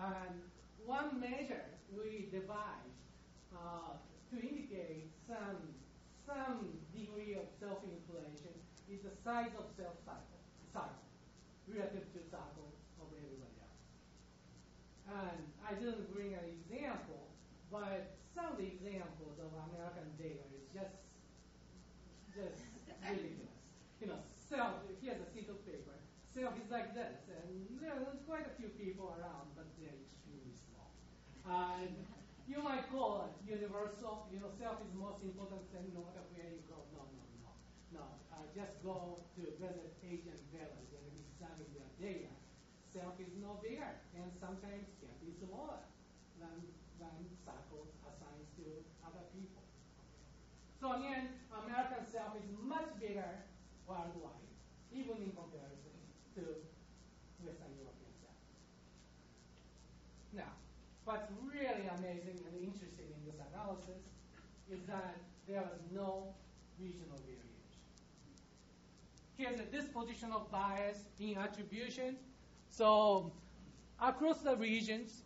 And 0.00 0.42
one 0.84 1.20
measure 1.20 1.64
we 1.94 2.28
devised 2.30 2.98
uh, 3.54 3.94
to 4.30 4.36
indicate 4.36 5.10
some 5.26 5.74
some 6.24 6.72
degree 6.96 7.36
of 7.36 7.44
self-inflation 7.60 8.56
is 8.88 9.04
the 9.04 9.12
size 9.22 9.52
of 9.60 9.68
self 9.76 9.94
cycle, 10.08 10.40
cycle 10.72 11.04
relative 11.68 12.08
to 12.16 12.20
cycle 12.32 12.72
of 12.96 13.06
everybody 13.12 13.56
else. 13.60 13.84
And 15.04 15.40
I 15.60 15.76
didn't 15.76 16.08
bring 16.16 16.32
an 16.32 16.48
example, 16.48 17.28
but 17.70 18.16
some 18.32 18.56
of 18.56 18.58
the 18.58 18.66
examples 18.66 19.36
of 19.36 19.52
American 19.68 20.08
data 20.16 20.42
is 20.56 20.64
just 20.72 20.96
just 22.34 22.64
ridiculous. 23.04 23.60
You 24.00 24.08
know, 24.10 24.20
self, 24.34 24.82
here's 25.00 25.20
a. 25.20 25.28
Self 26.34 26.58
is 26.58 26.66
like 26.66 26.90
this, 26.98 27.30
and 27.30 27.78
there's 27.78 28.18
quite 28.26 28.42
a 28.42 28.54
few 28.58 28.66
people 28.74 29.14
around, 29.14 29.54
but 29.54 29.70
they're 29.78 29.94
extremely 29.94 30.50
small. 30.50 30.90
And 31.46 31.94
you 32.50 32.58
might 32.58 32.90
call 32.90 33.30
it 33.30 33.38
universal. 33.46 34.26
You 34.34 34.42
know, 34.42 34.50
self 34.58 34.82
is 34.82 34.90
most 34.98 35.22
important 35.22 35.62
thing 35.70 35.94
no 35.94 36.02
matter 36.02 36.26
where 36.34 36.50
you 36.50 36.58
go. 36.66 36.82
No, 36.90 37.06
no, 37.06 37.22
no. 37.38 37.54
No, 37.94 38.04
uh, 38.34 38.50
just 38.50 38.82
go 38.82 39.22
to 39.38 39.46
visit 39.62 39.94
Asian 40.02 40.34
village 40.50 40.90
and 40.90 41.06
examine 41.22 41.70
their 41.70 41.92
data. 42.02 42.34
Self 42.90 43.14
is 43.22 43.30
no 43.38 43.62
bigger, 43.62 43.94
and 44.18 44.26
sometimes 44.42 44.90
can 44.98 45.14
be 45.22 45.30
smaller 45.38 45.86
than, 46.42 46.66
than 46.98 47.14
circles 47.46 47.94
assigned 48.10 48.50
to 48.58 48.82
other 49.06 49.22
people. 49.30 49.62
So 50.82 50.98
again, 50.98 51.30
American 51.54 52.02
self 52.10 52.34
is 52.34 52.50
much 52.58 52.90
bigger 52.98 53.46
worldwide, 53.86 54.50
even 54.90 55.22
in 55.22 55.30
comparison 55.30 55.73
to 56.34 56.42
Western 57.44 57.72
European. 57.78 57.94
Now, 60.34 60.52
what's 61.04 61.30
really 61.46 61.86
amazing 61.98 62.42
and 62.42 62.54
interesting 62.58 63.06
in 63.06 63.20
this 63.24 63.38
analysis 63.52 64.02
is 64.70 64.80
that 64.88 65.16
there 65.46 65.62
was 65.62 65.80
no 65.92 66.34
regional 66.80 67.18
variation. 67.22 67.44
Here's 69.36 69.60
a 69.60 69.68
dispositional 69.70 70.50
bias 70.50 70.98
in 71.20 71.36
attribution. 71.38 72.16
So 72.70 73.32
across 74.00 74.38
the 74.38 74.56
regions, 74.56 75.22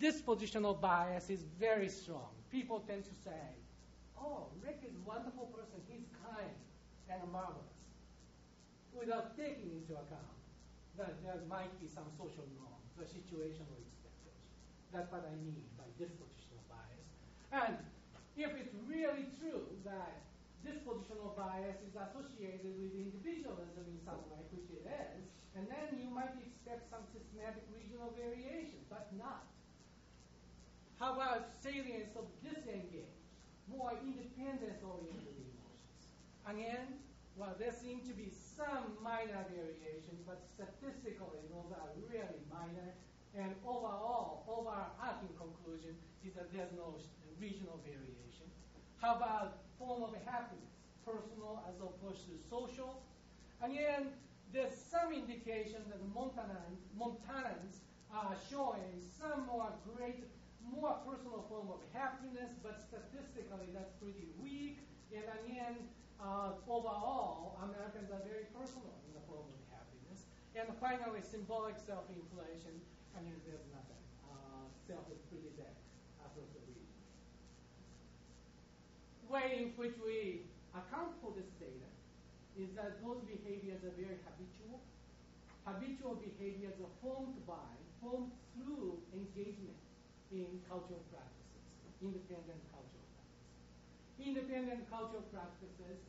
dispositional 0.00 0.80
bias 0.80 1.30
is 1.30 1.44
very 1.58 1.88
strong. 1.88 2.28
People 2.50 2.80
tend 2.80 3.04
to 3.04 3.14
say, 3.24 3.42
oh, 4.18 4.48
Rick 4.62 4.80
is 4.86 4.94
a 4.94 5.08
wonderful 5.08 5.46
person. 5.46 5.80
He's 5.88 6.06
kind 6.24 6.50
and 7.08 7.22
a 7.22 7.26
marvelous. 7.26 7.75
Without 8.96 9.36
taking 9.36 9.76
into 9.76 9.92
account 9.92 10.40
that 10.96 11.20
there 11.22 11.44
might 11.46 11.70
be 11.78 11.86
some 11.86 12.08
social 12.16 12.48
norms 12.56 12.90
or 12.96 13.04
situational 13.04 13.76
expectations. 13.76 14.56
That's 14.90 15.12
what 15.12 15.28
I 15.28 15.36
mean 15.36 15.60
by 15.76 15.84
dispositional 16.00 16.64
bias. 16.72 17.06
And 17.52 17.76
if 18.40 18.50
it's 18.56 18.72
really 18.88 19.28
true 19.36 19.68
that 19.84 20.24
dispositional 20.64 21.36
bias 21.36 21.76
is 21.84 21.92
associated 21.92 22.72
with 22.80 22.96
individualism 22.96 23.84
in 23.84 24.00
some 24.02 24.24
way, 24.32 24.40
which 24.56 24.72
it 24.72 24.88
is, 24.88 25.22
and 25.54 25.68
then 25.68 26.00
you 26.00 26.08
might 26.08 26.32
expect 26.40 26.88
some 26.88 27.04
systematic 27.12 27.62
regional 27.68 28.16
variation, 28.16 28.80
but 28.88 29.12
not. 29.14 29.44
How 30.96 31.12
about 31.12 31.52
salience 31.60 32.16
of 32.16 32.24
disengaged? 32.40 33.16
more 33.68 33.92
independence-oriented 34.02 35.36
emotions. 35.42 36.06
Again, 36.46 37.02
well, 37.36 37.54
there 37.58 37.74
seem 37.74 38.00
to 38.06 38.14
be 38.14 38.30
some 38.56 38.96
minor 39.04 39.44
variations, 39.52 40.24
but 40.24 40.40
statistically, 40.48 41.44
those 41.52 41.68
are 41.76 41.92
really 42.08 42.40
minor. 42.48 42.96
And 43.36 43.52
overall, 43.68 44.48
overarching 44.48 45.36
conclusion 45.36 45.92
is 46.24 46.32
that 46.40 46.48
there's 46.56 46.72
no 46.72 46.96
regional 47.36 47.84
variation. 47.84 48.48
How 48.96 49.20
about 49.20 49.60
form 49.78 50.08
of 50.08 50.16
happiness, 50.24 50.72
personal 51.04 51.60
as 51.68 51.76
opposed 51.76 52.24
to 52.32 52.34
social? 52.48 53.04
Again, 53.60 54.08
there's 54.52 54.72
some 54.72 55.12
indication 55.12 55.84
that 55.92 56.00
Montanans, 56.16 56.80
Montanans 56.96 57.84
are 58.08 58.36
showing 58.48 58.96
some 59.04 59.44
more 59.44 59.68
great 59.84 60.24
more 60.66 60.98
personal 61.06 61.46
form 61.48 61.70
of 61.70 61.78
happiness, 61.94 62.50
but 62.62 62.82
statistically 62.82 63.70
that's 63.70 63.94
pretty 64.02 64.26
weak. 64.42 64.82
And 65.14 65.22
again, 65.44 65.76
uh, 66.20 66.56
overall, 66.64 67.60
Americans 67.60 68.08
are 68.08 68.22
very 68.24 68.48
personal 68.56 68.96
in 69.04 69.12
the 69.12 69.24
form 69.28 69.44
of 69.44 69.60
happiness. 69.68 70.24
And 70.56 70.68
finally, 70.80 71.20
symbolic 71.20 71.76
self-inflation. 71.76 72.74
I 73.12 73.20
mean, 73.20 73.36
there's 73.44 73.64
nothing. 73.72 74.00
Uh, 74.24 74.68
self 74.88 75.04
is 75.12 75.20
pretty 75.28 75.52
dead 75.56 75.76
across 76.24 76.48
the 76.56 76.62
region. 76.64 76.96
Way 79.28 79.46
in 79.60 79.66
which 79.76 79.96
we 80.00 80.48
account 80.72 81.12
for 81.20 81.32
this 81.36 81.48
data 81.60 81.90
is 82.56 82.72
that 82.76 83.04
those 83.04 83.20
behaviors 83.28 83.84
are 83.84 83.92
very 83.96 84.16
habitual. 84.24 84.80
Habitual 85.68 86.16
behaviors 86.22 86.78
are 86.80 86.94
formed 87.02 87.36
by, 87.44 87.68
formed 88.00 88.32
through 88.54 88.96
engagement 89.12 89.76
in 90.32 90.46
cultural 90.64 91.02
practices, 91.12 91.64
independent. 92.00 92.60
Independent 94.18 94.88
cultural 94.90 95.24
practices 95.28 96.00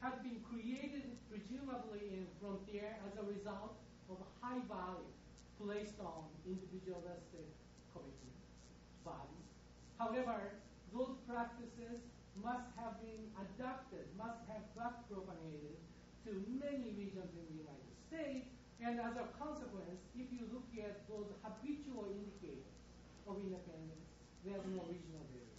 have 0.00 0.22
been 0.22 0.38
created 0.46 1.18
presumably 1.28 2.14
in 2.14 2.26
frontier 2.38 2.94
as 3.02 3.12
a 3.18 3.24
result 3.26 3.74
of 4.08 4.22
high 4.40 4.62
value 4.70 5.10
placed 5.58 5.98
on 5.98 6.30
individualistic 6.46 7.48
commitment 7.90 8.38
values. 9.02 9.48
However, 9.98 10.62
those 10.94 11.16
practices 11.26 12.06
must 12.42 12.68
have 12.76 13.00
been 13.00 13.32
adapted, 13.40 14.04
must 14.14 14.44
have 14.52 14.62
back 14.76 15.08
propagated 15.08 15.80
to 16.28 16.30
many 16.60 16.92
regions 16.94 17.32
in 17.32 17.44
the 17.50 17.56
United 17.64 17.92
States. 18.06 18.46
And 18.76 19.00
as 19.00 19.16
a 19.16 19.32
consequence, 19.40 20.04
if 20.12 20.28
you 20.28 20.44
look 20.52 20.68
at 20.76 21.08
those 21.08 21.32
habitual 21.40 22.12
indicators 22.12 22.76
of 23.24 23.40
independence, 23.40 24.04
there's 24.44 24.64
no 24.68 24.84
regional 24.84 25.24
variation. 25.32 25.55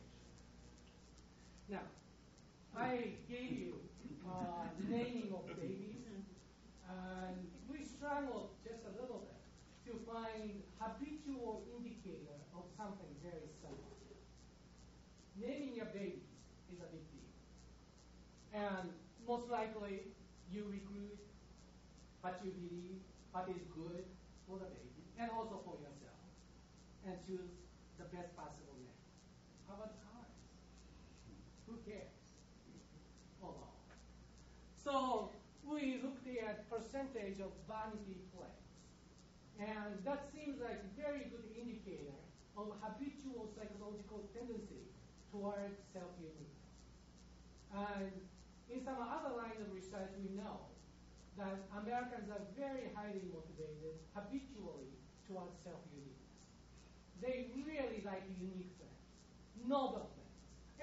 Now, 1.70 1.84
I 2.78 3.20
gave 3.28 3.52
you 3.52 3.74
uh, 4.24 4.72
naming 4.88 5.36
of 5.36 5.44
babies, 5.60 6.08
and 6.88 7.36
we 7.68 7.84
struggled 7.84 8.56
just 8.64 8.88
a 8.88 8.94
little 9.02 9.28
bit 9.28 9.36
to 9.92 10.00
find 10.08 10.64
habitual 10.80 11.68
indicator 11.76 12.40
of 12.56 12.64
something 12.80 13.12
very 13.20 13.52
simple. 13.60 14.00
Naming 15.36 15.76
your 15.76 15.92
babies 15.92 16.32
is 16.72 16.80
a 16.80 16.88
big 16.88 17.04
deal. 17.12 17.36
And 18.56 18.90
most 19.28 19.52
likely, 19.52 20.16
you 20.50 20.64
recruit 20.72 21.20
what 22.22 22.40
you 22.44 22.52
believe, 22.52 23.04
what 23.36 23.46
is 23.52 23.62
good 23.76 24.08
for 24.48 24.56
the 24.56 24.72
baby, 24.72 25.04
and 25.20 25.30
also 25.36 25.60
for 25.68 25.76
yourself, 25.84 26.24
and 27.06 27.20
choose 27.28 27.52
the 28.00 28.08
best 28.16 28.32
possible 28.40 28.80
name. 28.80 29.04
How 29.68 29.76
about 29.76 30.00
cars? 30.00 30.32
Who 31.68 31.76
cares? 31.86 32.18
So 34.88 35.32
we 35.68 36.00
looked 36.00 36.24
at 36.32 36.64
percentage 36.72 37.44
of 37.44 37.52
vanity 37.68 38.24
plates. 38.32 38.72
And 39.60 40.00
that 40.08 40.32
seems 40.32 40.64
like 40.64 40.80
a 40.80 40.90
very 40.96 41.28
good 41.28 41.44
indicator 41.60 42.16
of 42.56 42.72
habitual 42.80 43.52
psychological 43.52 44.24
tendency 44.32 44.88
towards 45.28 45.76
self-uniqueness. 45.92 46.72
And 47.76 48.16
in 48.72 48.80
some 48.80 48.96
other 48.96 49.36
lines 49.36 49.60
of 49.60 49.68
research, 49.76 50.16
we 50.24 50.32
know 50.40 50.72
that 51.36 51.68
Americans 51.84 52.32
are 52.32 52.48
very 52.56 52.88
highly 52.96 53.28
motivated 53.28 54.00
habitually 54.16 54.96
towards 55.28 55.52
self-uniqueness. 55.68 56.32
They 57.20 57.52
really 57.54 58.02
like 58.08 58.24
unique 58.40 58.72
things, 58.80 59.04
things, 59.68 60.17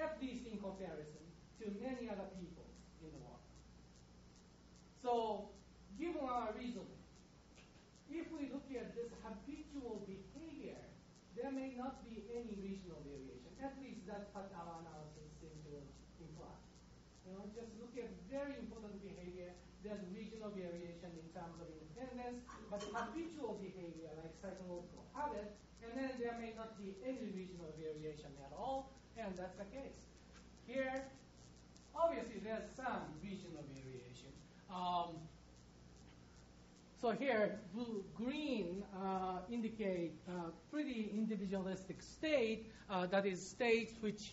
at 0.01 0.17
least 0.21 0.47
in 0.47 0.59
comparison 0.59 1.23
to 1.61 1.71
many 1.79 2.09
other 2.11 2.27
people 2.35 2.67
in 2.99 3.09
the 3.11 3.21
world. 3.23 3.43
So, 5.01 5.49
given 5.99 6.23
our 6.25 6.51
reasoning, 6.57 6.99
if 8.11 8.27
we 8.31 8.51
look 8.51 8.67
at 8.75 8.93
this 8.93 9.09
habitual 9.23 10.03
behavior, 10.05 10.79
there 11.35 11.51
may 11.51 11.75
not 11.75 12.03
be 12.07 12.23
any 12.31 12.55
regional 12.59 13.01
variation. 13.03 13.51
At 13.59 13.75
least 13.81 14.07
that's 14.07 14.27
what 14.31 14.51
our 14.55 14.83
analysis 14.83 15.31
seems 15.41 15.59
to 15.67 15.83
imply. 16.21 16.55
You 17.27 17.35
know, 17.35 17.43
just 17.51 17.71
look 17.81 17.95
at 17.97 18.11
very 18.29 18.55
important 18.61 19.01
behavior 19.01 19.51
there's 19.85 20.01
regional 20.17 20.49
variation 20.49 21.13
in 21.13 21.29
terms 21.29 21.61
of 21.61 21.69
independence, 21.69 22.41
but 22.73 22.81
habitual 22.89 23.61
behavior 23.61 24.09
like 24.17 24.33
psychological 24.41 25.05
habit, 25.13 25.53
and 25.85 25.93
then 25.93 26.09
there 26.17 26.33
may 26.41 26.57
not 26.57 26.73
be 26.81 26.97
any 27.05 27.29
regional 27.37 27.69
variation 27.77 28.33
at 28.41 28.49
all, 28.57 28.94
and 29.17 29.35
that's 29.37 29.55
the 29.57 29.65
case. 29.65 29.95
Here, 30.67 31.03
obviously 31.95 32.41
there's 32.43 32.69
some 32.75 33.05
regional 33.23 33.63
variation. 33.73 34.33
Um, 34.69 35.15
so 36.99 37.11
here, 37.11 37.59
blue, 37.73 38.03
green 38.15 38.83
uh, 38.97 39.39
indicate 39.51 40.13
uh, 40.27 40.49
pretty 40.71 41.11
individualistic 41.13 42.01
state, 42.01 42.71
uh, 42.89 43.05
that 43.07 43.25
is 43.25 43.45
states 43.45 43.93
which 44.01 44.31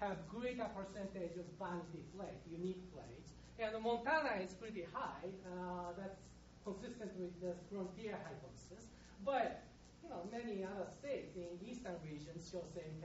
have 0.00 0.16
greater 0.28 0.66
percentage 0.76 1.36
of 1.36 1.44
vanity 1.58 2.04
plates, 2.16 2.44
unique 2.50 2.82
plates. 2.92 3.32
And 3.58 3.82
Montana 3.82 4.42
is 4.42 4.52
pretty 4.54 4.84
high. 4.92 5.26
Uh, 5.46 5.92
that's 5.96 6.20
consistent 6.64 7.10
with 7.18 7.34
the 7.40 7.54
frontier 7.70 8.18
hypothesis. 8.22 8.86
But 9.24 9.62
you 10.02 10.10
know, 10.10 10.22
many 10.30 10.64
other 10.64 10.86
states 11.00 11.34
in 11.36 11.50
eastern 11.66 11.96
regions 12.04 12.50
show 12.50 12.62
same 12.74 13.00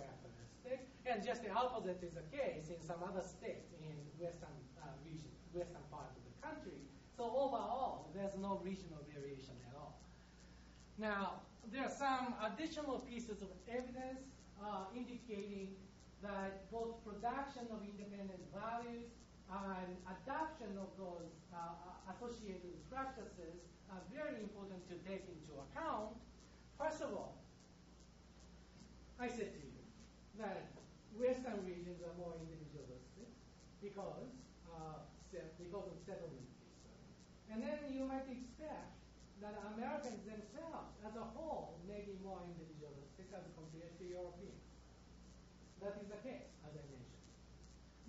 characteristic. 0.70 0.88
And 1.06 1.26
just 1.26 1.44
the 1.44 1.52
opposite 1.52 2.00
is 2.04 2.14
the 2.14 2.26
case 2.36 2.70
in 2.70 2.82
some 2.86 3.02
other 3.04 3.26
states 3.26 3.74
in 3.82 3.96
western 4.20 4.54
uh, 4.78 4.94
region, 5.04 5.32
western 5.54 5.82
part 5.92 6.14
of 6.14 6.22
the 6.22 6.36
country. 6.46 6.78
So 7.18 7.26
overall, 7.26 8.10
there's 8.16 8.38
no 8.38 8.62
regional 8.64 9.02
variation 9.14 9.56
at 9.68 9.76
all. 9.76 10.00
Now, 10.98 11.42
there 11.72 11.84
are 11.84 11.92
some 11.92 12.36
additional 12.46 13.00
pieces 13.00 13.42
of 13.42 13.50
evidence 13.68 14.22
uh, 14.62 14.86
indicating 14.96 15.76
that 16.22 16.70
both 16.72 17.04
production 17.06 17.64
of 17.72 17.80
independent 17.84 18.44
values 18.54 19.08
and 19.50 19.90
adoption 20.06 20.78
of 20.78 20.92
those 20.98 21.32
uh, 21.56 22.14
associated 22.14 22.76
practices 22.92 23.66
are 23.90 24.04
very 24.14 24.38
important 24.44 24.86
to 24.88 24.96
take 25.10 25.26
into 25.26 25.54
account. 25.72 26.14
First 26.78 27.02
of 27.02 27.12
all, 27.14 27.42
I 29.20 29.28
said 29.28 29.52
to 29.52 29.60
you 29.60 29.69
that 30.40 30.72
Western 31.20 31.68
regions 31.68 32.00
are 32.00 32.16
more 32.16 32.34
individualistic 32.40 33.28
because 33.84 34.32
uh, 34.72 35.04
because 35.30 35.86
of 35.86 35.98
settlement. 36.08 36.50
And 37.52 37.62
then 37.62 37.86
you 37.92 38.08
might 38.08 38.26
expect 38.26 38.98
that 39.44 39.56
Americans 39.76 40.26
themselves, 40.26 40.90
as 41.06 41.14
a 41.14 41.26
whole, 41.38 41.78
may 41.86 42.02
be 42.02 42.18
more 42.26 42.42
individualistic 42.44 43.30
as 43.30 43.46
compared 43.54 43.94
to 44.00 44.04
Europeans. 44.04 44.66
That 45.80 45.96
is 46.02 46.10
the 46.10 46.20
case, 46.26 46.50
as 46.66 46.74
I 46.76 46.84
mentioned. 46.90 47.30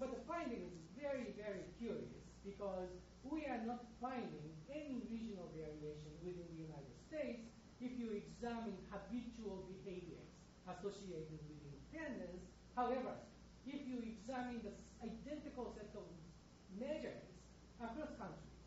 But 0.01 0.17
the 0.17 0.23
finding 0.25 0.65
is 0.65 0.75
very, 0.97 1.37
very 1.37 1.69
curious 1.79 2.25
because 2.43 2.89
we 3.23 3.45
are 3.47 3.63
not 3.69 3.85
finding 4.01 4.49
any 4.73 5.05
regional 5.13 5.53
variation 5.53 6.11
within 6.25 6.49
the 6.57 6.67
United 6.67 6.97
States 7.07 7.47
if 7.79 7.95
you 8.01 8.17
examine 8.17 8.77
habitual 8.89 9.69
behaviors 9.71 10.31
associated 10.67 11.41
with 11.47 11.60
independence. 11.91 12.47
However, 12.79 13.19
if 13.67 13.83
you 13.87 13.99
examine 13.99 14.63
the 14.63 14.75
identical 15.03 15.75
set 15.75 15.91
of 15.99 16.07
measures 16.79 17.27
across 17.83 18.15
countries, 18.15 18.63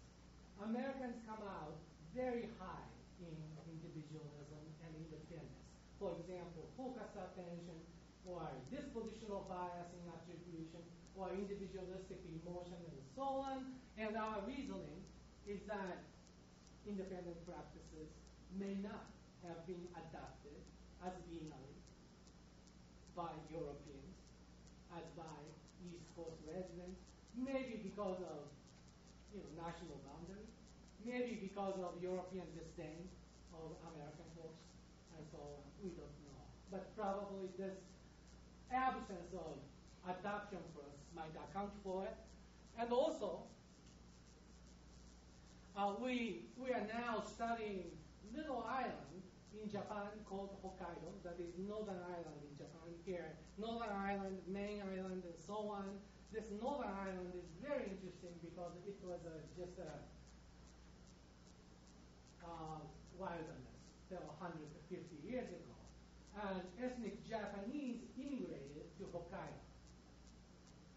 Americans 0.59 1.17
come 1.23 1.39
out 1.47 1.79
very 2.11 2.51
high 2.59 2.87
in 3.23 3.33
individualism 3.71 4.63
and 4.83 4.91
independence. 5.07 5.63
For 5.99 6.19
example, 6.19 6.67
focus 6.75 7.09
attention 7.15 7.79
or 8.27 8.43
dispositional 8.71 9.47
bias 9.47 9.89
in 9.95 10.03
attribution 10.11 10.83
or 11.15 11.31
individualistic 11.31 12.19
emotion 12.27 12.79
and 12.79 12.99
so 13.15 13.39
on. 13.39 13.79
And 13.97 14.15
our 14.17 14.43
reasoning 14.45 15.03
is 15.47 15.59
that 15.67 16.03
independent 16.87 17.39
practices 17.47 18.11
may 18.59 18.75
not 18.83 19.09
have 19.47 19.65
been 19.67 19.87
adopted 19.95 20.59
as 21.03 21.13
venally 21.27 21.72
by 23.15 23.29
Europeans, 23.49 24.17
as 24.93 25.05
by 25.13 25.37
East 25.85 26.05
Coast 26.17 26.41
residents, 26.49 26.99
maybe 27.37 27.81
because 27.81 28.21
of 28.25 28.49
you 29.33 29.41
know, 29.41 29.49
national 29.65 29.97
boundaries, 30.05 30.49
maybe 31.05 31.37
because 31.41 31.77
of 31.81 31.97
European 32.01 32.45
disdain 32.57 33.09
of 33.53 33.77
American 33.93 34.29
folks, 34.37 34.61
and 35.17 35.23
so 35.29 35.37
on. 35.41 35.61
We 35.81 35.93
don't 35.93 36.17
know. 36.25 36.41
But 36.73 36.93
probably 36.97 37.49
this 37.57 37.77
absence 38.73 39.33
of 39.33 39.61
adoption 40.09 40.61
for 40.73 40.81
us 40.89 40.97
might 41.15 41.33
account 41.37 41.71
for 41.83 42.05
it. 42.05 42.17
And 42.77 42.91
also, 42.91 43.45
uh, 45.77 45.93
we, 46.01 46.45
we 46.57 46.73
are 46.73 46.85
now 46.89 47.21
studying 47.21 47.93
little 48.35 48.65
island 48.67 49.12
in 49.61 49.69
Japan 49.69 50.09
called 50.25 50.49
Hokkaido, 50.65 51.13
that 51.23 51.37
is 51.37 51.53
northern 51.57 52.01
island 52.09 52.39
in 52.41 52.53
Japan 52.57 52.89
here. 53.05 53.37
Northern 53.57 53.93
island, 53.93 54.37
main 54.49 54.81
island, 54.81 55.21
and 55.23 55.37
so 55.37 55.69
on. 55.69 55.85
This 56.33 56.49
northern 56.57 56.89
island 56.89 57.29
is 57.37 57.45
very 57.61 57.85
interesting 57.93 58.33
because 58.41 58.73
it 58.89 58.97
was 59.05 59.21
a, 59.29 59.37
just 59.53 59.77
a 59.77 59.93
uh, 62.41 62.81
wilderness 63.17 63.77
several 64.09 64.33
150 64.41 65.05
years 65.21 65.45
ago. 65.45 65.77
And 66.33 66.65
ethnic 66.81 67.21
Japanese 67.29 68.01
immigrated 68.17 68.89
to 68.97 69.03
Hokkaido. 69.13 69.61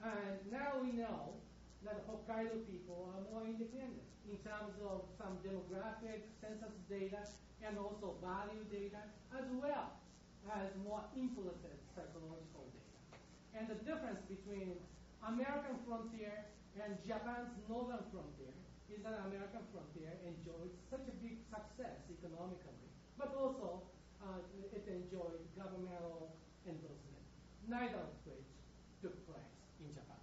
And 0.00 0.40
now 0.48 0.80
we 0.80 0.96
know 0.96 1.36
that 1.84 2.08
Hokkaido 2.08 2.64
people 2.64 3.12
are 3.12 3.20
more 3.28 3.44
independent 3.44 4.08
in 4.24 4.40
terms 4.40 4.74
of 4.80 5.04
some 5.20 5.36
demographic 5.44 6.24
census 6.40 6.72
data 6.88 7.20
and 7.64 7.78
also 7.78 8.16
value 8.20 8.64
data, 8.68 9.00
as 9.32 9.46
well 9.56 9.96
as 10.52 10.68
more 10.84 11.02
implicit 11.16 11.78
psychological 11.94 12.66
data. 12.72 12.98
And 13.56 13.64
the 13.68 13.78
difference 13.84 14.20
between 14.28 14.76
American 15.24 15.80
frontier 15.88 16.44
And 16.76 16.92
Japan's 17.08 17.56
northern 17.72 18.04
frontier 18.12 18.52
is 18.92 19.00
that 19.00 19.16
American 19.24 19.64
frontier, 19.72 20.12
enjoyed 20.28 20.68
such 20.92 21.08
a 21.08 21.14
big 21.24 21.40
success 21.48 22.04
economically, 22.12 22.92
but 23.16 23.32
also 23.32 23.80
uh, 24.20 24.44
it 24.76 24.84
enjoyed 24.84 25.40
governmental 25.56 26.36
endorsement, 26.68 27.24
neither 27.64 27.96
of 27.96 28.12
which 28.28 28.44
took 29.00 29.16
place 29.24 29.56
in 29.80 29.88
Japan. 29.96 30.20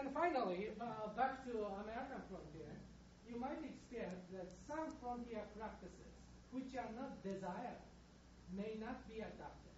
And 0.00 0.08
finally, 0.16 0.72
uh, 0.80 1.12
back 1.12 1.44
to 1.44 1.52
American 1.84 2.24
frontier, 2.32 2.72
you 3.28 3.36
might 3.36 3.60
expect 3.60 4.32
that 4.32 4.48
some 4.64 4.88
frontier 4.96 5.44
practices 5.52 6.16
which 6.56 6.72
are 6.72 6.88
not 6.96 7.20
desired 7.20 7.84
may 8.56 8.80
not 8.80 9.04
be 9.04 9.20
adopted 9.20 9.76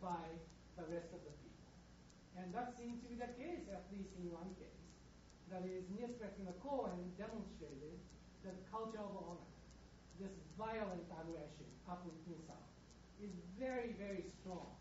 by 0.00 0.32
the 0.80 0.88
rest 0.88 1.12
of 1.12 1.20
the 1.28 1.34
people. 1.44 1.72
And 2.40 2.48
that 2.56 2.72
seems 2.80 3.04
to 3.04 3.06
be 3.12 3.20
the 3.20 3.36
case, 3.36 3.68
at 3.68 3.84
least 3.92 4.16
in 4.16 4.32
one 4.32 4.48
case. 4.56 4.80
That 5.52 5.68
is, 5.68 5.84
Niels 5.92 6.16
Cohen 6.64 7.04
demonstrated 7.20 8.00
that 8.48 8.56
culture 8.72 9.04
of 9.04 9.12
honor, 9.12 9.52
this 10.16 10.32
violent 10.56 11.04
aggression 11.04 11.68
up 11.84 12.00
in 12.08 12.16
South, 12.48 12.72
is 13.20 13.36
very, 13.60 13.92
very 14.00 14.24
strong 14.40 14.72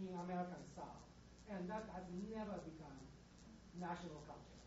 in 0.00 0.16
American 0.16 0.64
South. 0.72 1.07
And 1.50 1.68
that 1.68 1.88
has 1.96 2.04
never 2.28 2.60
become 2.60 3.00
national 3.80 4.20
culture, 4.28 4.62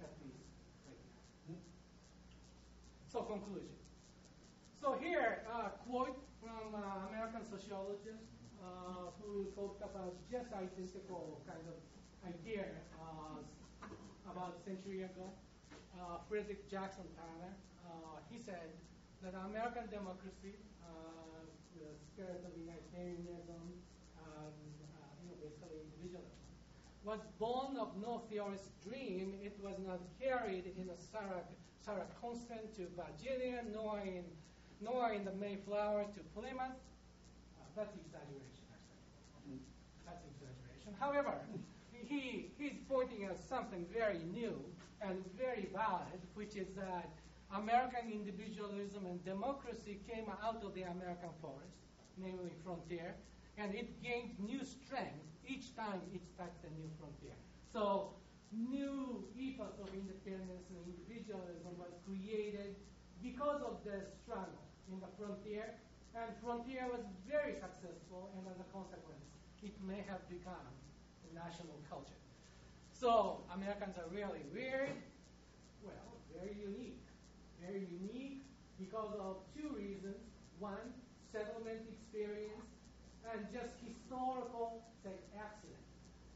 at 0.00 0.14
least 0.22 0.46
right 0.86 1.02
now. 1.48 1.58
So 3.10 3.22
conclusion. 3.22 3.74
So 4.80 4.96
here, 5.00 5.42
a 5.50 5.50
uh, 5.50 5.68
quote 5.88 6.18
from 6.38 6.76
uh, 6.76 7.08
American 7.08 7.42
sociologist 7.42 8.28
uh, 8.60 9.12
who 9.18 9.48
talked 9.56 9.82
about 9.82 10.14
just 10.30 10.52
identical 10.52 11.40
kind 11.48 11.64
of 11.68 11.80
idea 12.24 12.68
uh, 13.00 13.40
about 14.30 14.56
a 14.56 14.60
century 14.60 15.02
ago. 15.02 15.32
Uh, 15.96 16.20
Frederick 16.28 16.68
Jackson 16.70 17.04
Turner. 17.16 17.54
Uh, 17.84 18.20
he 18.28 18.36
said 18.36 18.76
that 19.22 19.32
American 19.46 19.88
democracy, 19.88 20.56
the 21.76 21.92
spirit 22.12 22.44
of 22.44 22.52
um, 24.20 24.52
know, 24.80 24.83
basically 25.44 25.84
was 27.04 27.20
born 27.38 27.76
of 27.76 27.90
no 28.00 28.22
theorist's 28.30 28.70
dream. 28.82 29.34
It 29.42 29.56
was 29.62 29.76
not 29.86 30.00
carried 30.20 30.64
in 30.76 30.88
a 30.88 30.96
Sarah, 31.12 31.44
Sarah 31.84 32.06
Constant 32.20 32.74
to 32.76 32.88
Virginia, 32.96 33.60
nor 33.72 34.00
in, 34.00 34.24
nor 34.80 35.12
in 35.12 35.24
the 35.24 35.32
Mayflower 35.32 36.04
to 36.14 36.20
Plymouth. 36.34 36.72
Uh, 36.72 37.64
that's 37.76 37.94
exaggeration, 37.94 38.64
actually. 38.72 39.60
That's 40.06 40.24
exaggeration. 40.32 40.96
However, 40.98 41.36
he, 41.92 42.50
he's 42.58 42.80
pointing 42.88 43.24
at 43.24 43.38
something 43.38 43.84
very 43.92 44.20
new 44.32 44.56
and 45.02 45.22
very 45.36 45.68
valid, 45.74 46.20
which 46.32 46.56
is 46.56 46.68
that 46.74 47.10
American 47.54 48.10
individualism 48.10 49.04
and 49.04 49.22
democracy 49.26 50.00
came 50.08 50.24
out 50.42 50.64
of 50.64 50.74
the 50.74 50.82
American 50.82 51.28
forest, 51.42 51.76
namely 52.16 52.52
frontier, 52.64 53.14
and 53.58 53.74
it 53.74 54.02
gained 54.02 54.32
new 54.40 54.64
strength 54.64 55.33
each 55.46 55.74
time 55.76 56.00
it 56.12 56.22
touched 56.36 56.62
a 56.64 56.70
new 56.78 56.88
frontier. 56.98 57.36
So 57.72 58.14
new 58.52 59.24
ethos 59.34 59.76
of 59.82 59.88
independence 59.92 60.66
and 60.70 60.78
individualism 60.86 61.74
was 61.78 61.92
created 62.06 62.76
because 63.22 63.60
of 63.62 63.82
the 63.84 64.04
struggle 64.22 64.62
in 64.92 65.00
the 65.00 65.10
frontier, 65.16 65.74
and 66.14 66.28
frontier 66.44 66.86
was 66.92 67.02
very 67.26 67.56
successful, 67.56 68.30
and 68.36 68.46
as 68.46 68.60
a 68.60 68.68
consequence, 68.70 69.24
it 69.62 69.74
may 69.80 70.04
have 70.06 70.22
become 70.28 70.68
a 71.24 71.30
national 71.34 71.80
culture. 71.88 72.20
So 72.92 73.42
Americans 73.52 73.96
are 73.96 74.06
really 74.12 74.44
weird, 74.52 74.92
well, 75.82 76.20
very 76.30 76.54
unique. 76.60 77.02
Very 77.58 77.88
unique 77.90 78.44
because 78.78 79.16
of 79.18 79.40
two 79.56 79.72
reasons. 79.74 80.20
One, 80.58 80.92
settlement 81.32 81.80
experience, 81.90 82.73
and 83.32 83.46
just 83.52 83.72
historical 83.80 84.84
say, 85.02 85.16
accident. 85.36 85.80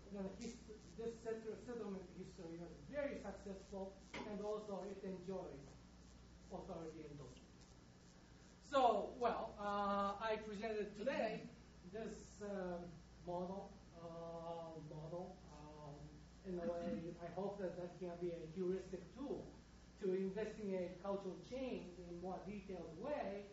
You 0.08 0.20
know, 0.20 0.26
his, 0.40 0.56
this 0.96 1.12
settlement 1.22 2.04
history 2.16 2.56
was 2.60 2.72
very 2.90 3.20
successful, 3.20 3.92
and 4.14 4.40
also 4.44 4.84
it 4.88 5.00
enjoyed 5.04 5.60
authority 6.52 7.04
endorsement. 7.12 7.48
So, 8.70 9.10
well, 9.20 9.52
uh, 9.60 10.16
I 10.20 10.36
presented 10.48 10.96
today 10.98 11.42
this 11.92 12.40
uh, 12.42 12.80
model, 13.26 13.72
uh, 13.96 14.76
model. 14.88 15.36
Um, 15.52 15.96
in 16.48 16.58
a 16.58 16.64
way, 16.64 17.12
I 17.20 17.28
hope 17.36 17.60
that 17.60 17.76
that 17.76 17.98
can 18.00 18.16
be 18.20 18.32
a 18.32 18.40
heuristic 18.56 19.04
tool 19.16 19.44
to 20.00 20.14
investigate 20.14 21.02
cultural 21.02 21.36
change 21.50 21.96
in 21.98 22.20
more 22.22 22.38
detailed 22.46 22.96
way 23.00 23.44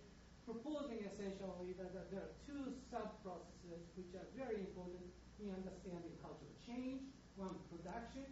proposing 0.45 1.01
essentially 1.01 1.73
that, 1.81 1.91
that 1.97 2.07
there 2.13 2.21
are 2.21 2.35
two 2.45 2.77
sub-processes 2.93 3.81
which 3.97 4.13
are 4.13 4.29
very 4.37 4.61
important 4.61 5.09
in 5.41 5.49
understanding 5.49 6.13
cultural 6.21 6.53
change. 6.61 7.01
One, 7.35 7.57
production 7.67 8.29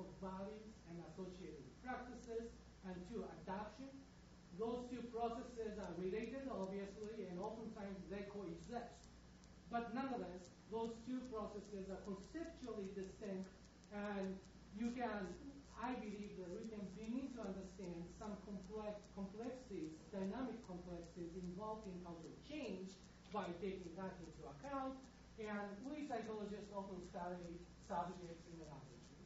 of 0.00 0.08
values 0.18 0.74
and 0.90 0.98
associated 1.12 1.62
practices, 1.84 2.50
and 2.88 2.96
two, 3.12 3.22
adoption. 3.44 3.92
Those 4.58 4.88
two 4.88 5.04
processes 5.12 5.76
are 5.76 5.92
related, 6.00 6.48
obviously, 6.48 7.28
and 7.28 7.36
oftentimes 7.38 8.00
they 8.08 8.24
coexist. 8.32 8.96
But 9.68 9.94
nonetheless, 9.94 10.42
those 10.72 10.96
two 11.06 11.20
processes 11.30 11.86
are 11.92 12.02
conceptually 12.08 12.88
distinct, 12.96 13.52
and 13.92 14.34
you 14.74 14.90
can 14.96 15.28
I 15.80 15.96
believe 15.96 16.36
that 16.36 16.52
we 16.52 16.68
can 16.68 16.84
begin 16.92 17.32
to 17.34 17.40
understand 17.40 18.04
some 18.20 18.36
complex, 18.44 19.00
complexities, 19.16 19.89
dynamic 20.20 20.60
complexities 20.68 21.32
involved 21.32 21.88
in 21.88 21.96
cultural 22.04 22.36
change 22.44 22.92
by 23.32 23.48
taking 23.64 23.88
that 23.96 24.12
into 24.20 24.44
account. 24.52 25.00
And 25.40 25.72
we 25.88 26.04
psychologists 26.04 26.68
often 26.76 27.00
study 27.08 27.56
subjects 27.88 28.44
in 28.52 28.60
the 28.60 28.68
languages 28.68 29.24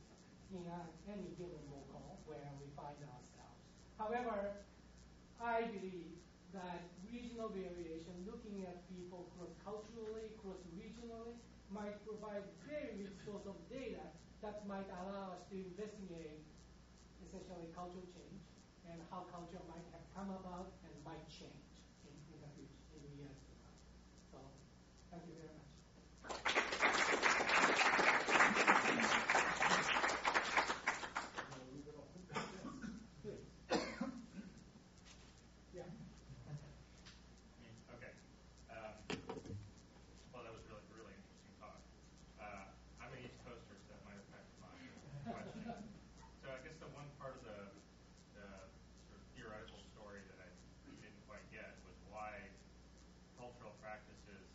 in 0.54 0.62
any 1.10 1.34
given 1.34 1.58
local 1.66 2.22
where 2.30 2.46
we 2.62 2.70
find 2.78 2.94
ourselves. 3.02 3.58
However, 3.98 4.62
I 5.42 5.66
believe 5.66 6.14
that 6.54 6.86
regional 7.10 7.50
variation, 7.50 8.14
looking 8.30 8.62
at 8.62 8.86
people 8.86 9.26
cross-culturally, 9.34 10.30
cross-regionally, 10.38 11.34
might 11.74 11.98
provide 12.06 12.46
very 12.70 12.94
rich 13.02 13.18
source 13.26 13.42
of 13.50 13.58
data 13.66 14.06
that 14.46 14.62
might 14.70 14.86
allow 15.02 15.34
us 15.34 15.42
to 15.50 15.58
investigate 15.58 16.46
essentially 17.26 17.66
cultural 17.74 18.06
change 18.14 18.46
and 18.86 19.02
how 19.10 19.26
culture 19.34 19.58
might 19.66 19.82
have 19.90 20.06
come 20.14 20.30
about 20.30 20.70
might 21.04 21.24
change 21.28 21.68
in, 22.08 22.14
in 22.32 22.38
the 22.40 22.48
in 22.96 23.00
the 23.04 23.12
years 23.20 23.36
to 23.44 23.52
come. 23.62 23.76
So, 24.32 24.38
thank 25.10 25.22
you 25.28 25.34
very 25.36 25.52
much. 25.52 26.74
yeah. 35.74 35.88
Okay. 37.94 38.12
Um, 38.70 38.94
well, 40.32 40.42
that 40.44 40.52
was 40.54 40.62
really, 40.70 40.84
really 40.94 41.14
interesting 41.18 41.54
talk. 41.58 41.80
Uh, 42.38 42.70
I'm 43.02 43.10
an 43.10 43.20
East 43.24 43.38
Coaster, 43.42 43.74
so 43.74 43.88
that 43.90 44.02
might 44.06 44.18
affect 44.22 44.46
my 44.62 44.70
question. 45.26 45.90
So 46.42 46.46
I 46.52 46.60
guess 46.62 46.76
the 46.78 46.90
one 46.94 47.08
part 47.18 47.34
of 47.40 47.42
the, 47.42 47.60
the 48.38 48.46
sort 49.10 49.18
of 49.18 49.24
theoretical 49.34 49.80
story 49.96 50.20
that 50.30 50.38
I 50.44 50.48
didn't 51.00 51.22
quite 51.26 51.44
get 51.50 51.74
was 51.88 51.96
why 52.12 52.36
cultural 53.40 53.74
practices 53.82 54.46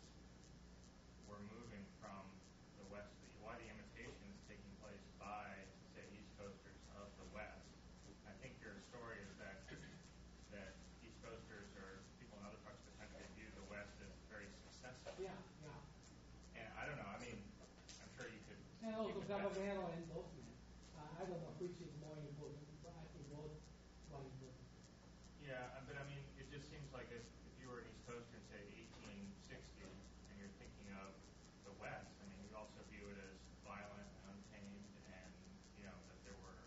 were 1.28 1.40
moving 1.52 1.84
from 2.00 2.22
the 2.78 2.86
West, 2.94 3.12
why 3.42 3.58
the 3.60 3.68
imitation 3.68 4.24
is 4.32 4.40
taking 4.48 4.72
place 4.80 5.02
by, 5.18 5.50
say, 5.92 6.06
East 6.14 6.30
Coasters 6.38 6.78
of 6.96 7.06
the 7.20 7.26
West. 7.34 7.66
I 8.26 8.32
think 8.40 8.56
your 8.62 8.78
story 8.88 9.20
is 9.26 9.32
that 9.42 9.66
that 10.54 10.74
East 11.04 11.18
Coasters 11.22 11.70
or 11.78 12.00
people 12.18 12.38
in 12.40 12.44
other 12.46 12.58
parts 12.66 12.78
of 12.82 12.90
the 12.90 12.96
country 12.98 13.22
view 13.38 13.46
the 13.54 13.66
West 13.70 13.94
as 14.02 14.10
very 14.30 14.46
successful. 14.66 15.14
Yeah, 15.20 15.34
yeah. 15.62 16.58
And 16.58 16.68
I 16.78 16.82
don't 16.88 16.98
know. 16.98 17.10
I 17.10 17.18
mean, 17.22 17.38
I'm 18.02 18.10
sure 18.16 18.26
you 18.30 18.40
could. 18.48 18.58
And 18.82 18.94
also 18.96 19.20
governmental 19.28 19.92
endorsement. 19.94 20.50
Uh, 20.96 21.20
I 21.20 21.22
don't 21.28 21.38
know 21.44 21.52
which 21.60 21.76
is 21.84 21.92
more 22.00 22.16
important, 22.18 22.64
but 22.82 22.96
I 22.96 23.04
think 23.12 23.28
both 23.30 23.52
are 24.10 24.24
important. 24.24 24.66
Yeah, 25.44 25.84
but 25.84 25.94
I 26.00 26.04
mean, 26.08 26.22
it 26.40 26.48
just 26.48 26.66
seems 26.72 26.79
like 26.92 27.08
if, 27.14 27.22
if 27.22 27.54
you 27.62 27.66
were 27.70 27.80
an 27.82 27.88
East 27.90 28.02
Coaster 28.06 28.36
in 28.36 28.44
say 28.50 28.62
1860, 29.02 29.86
and 29.86 30.34
you're 30.38 30.52
thinking 30.58 30.88
of 30.98 31.10
the 31.66 31.74
West, 31.78 32.10
I 32.20 32.24
mean, 32.28 32.38
you 32.42 32.50
also 32.56 32.80
view 32.90 33.06
it 33.10 33.18
as 33.20 33.36
violent 33.62 34.06
and 34.26 34.34
untamed, 34.34 34.84
and 35.10 35.30
you 35.78 35.84
know 35.86 35.96
that 36.10 36.18
there 36.26 36.38
were 36.42 36.62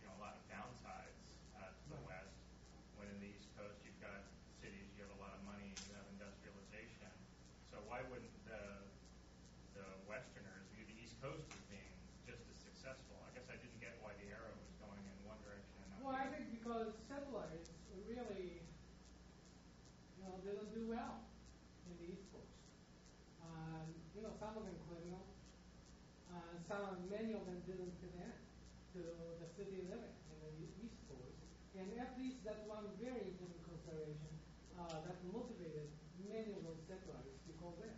you 0.00 0.08
know 0.08 0.14
a 0.16 0.20
lot 0.22 0.36
of 0.40 0.42
downsides 0.48 1.20
uh, 1.60 1.68
to 1.70 1.84
the 1.92 2.00
West. 2.08 2.34
When 2.96 3.08
in 3.12 3.18
the 3.20 3.30
East 3.32 3.48
Coast, 3.58 3.76
you've 3.84 3.98
got 4.00 4.24
cities, 4.62 4.88
you 4.96 5.04
have 5.04 5.14
a 5.16 5.20
lot 5.20 5.34
of 5.36 5.42
money, 5.44 5.74
you 5.88 5.92
have 5.96 6.06
industrialization. 6.16 7.10
why 7.92 8.00
wouldn't 8.08 8.32
the 8.48 8.62
the 9.76 9.84
Westerners 10.08 10.64
view 10.72 10.84
the 10.88 10.96
East 10.96 11.12
Coast 11.20 11.44
as 11.52 11.62
being 11.68 11.92
just 12.24 12.40
as 12.48 12.56
successful? 12.64 13.20
I 13.28 13.30
guess 13.36 13.44
I 13.52 13.56
didn't 13.60 13.80
get 13.84 14.00
why 14.00 14.16
the 14.16 14.32
arrow 14.32 14.52
was 14.56 14.72
going 14.80 15.02
in 15.04 15.16
one 15.28 15.36
direction 15.44 15.76
and 15.84 15.88
not 15.92 15.98
Well, 16.00 16.16
the 16.16 16.24
I 16.24 16.24
other. 16.24 16.32
think 16.40 16.56
because 16.56 16.88
settlers 17.08 17.68
really, 18.08 18.60
you 20.16 20.22
know, 20.24 20.34
they 20.44 20.52
don't 20.56 20.72
do 20.72 20.84
well 20.88 21.20
in 21.88 21.92
the 22.00 22.06
East 22.16 22.24
Coast. 22.32 22.56
Um, 23.44 23.86
you 24.16 24.22
know, 24.24 24.31
some 24.42 24.58
of 24.58 24.66
them 24.66 24.74
criminal, 24.90 25.22
uh, 26.34 26.58
some, 26.66 27.06
many 27.06 27.30
of 27.30 27.46
them 27.46 27.62
didn't 27.62 27.94
in 28.02 28.34
to 28.90 29.02
the 29.38 29.46
city 29.54 29.86
living 29.86 30.18
in 30.34 30.50
the 30.58 30.66
East 30.82 30.98
Coast. 31.06 31.38
And 31.78 31.86
at 31.94 32.18
least 32.18 32.42
that's 32.42 32.66
one 32.66 32.90
very 32.98 33.22
important 33.22 33.62
consideration 33.62 34.34
uh, 34.74 34.98
that 35.06 35.14
motivated 35.30 35.86
many 36.26 36.58
of 36.58 36.66
those 36.66 36.82
settlers 36.90 37.22
to 37.22 37.50
go. 37.62 37.70
But 37.78 37.94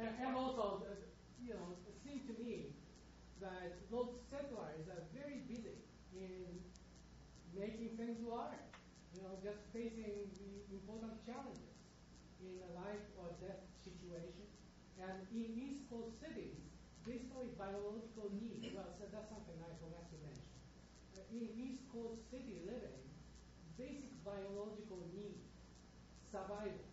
And, 0.00 0.08
and 0.24 0.32
also, 0.40 0.88
uh, 0.88 0.96
you 1.44 1.52
know, 1.52 1.76
it 1.84 1.96
seemed 2.00 2.24
to 2.32 2.34
me 2.40 2.72
that 3.44 3.76
those 3.92 4.08
settlers 4.32 4.88
are 4.88 5.04
very 5.12 5.44
busy 5.44 5.76
in 6.16 6.48
making 7.52 8.00
things 8.00 8.16
work. 8.24 8.56
You 9.12 9.28
know, 9.28 9.36
just 9.44 9.60
facing 9.76 10.32
the 10.40 10.80
important 10.80 11.12
challenges 11.28 11.76
in 12.40 12.56
a 12.56 12.70
life 12.72 13.04
or 13.20 13.28
death 13.36 13.60
situation. 14.12 14.44
And 15.00 15.24
in 15.32 15.48
East 15.56 15.88
Coast 15.88 16.12
cities, 16.20 16.60
basically 17.08 17.48
biological 17.56 18.28
need. 18.36 18.60
Well, 18.76 18.92
so 19.00 19.08
that's 19.08 19.32
something 19.32 19.56
I 19.64 19.72
forgot 19.80 20.04
to 20.12 20.16
mention. 20.20 20.52
Uh, 21.16 21.36
in 21.36 21.48
East 21.56 21.82
Coast 21.88 22.20
city 22.28 22.60
living, 22.68 23.00
basic 23.80 24.12
biological 24.20 25.00
need, 25.16 25.40
survival, 26.28 26.84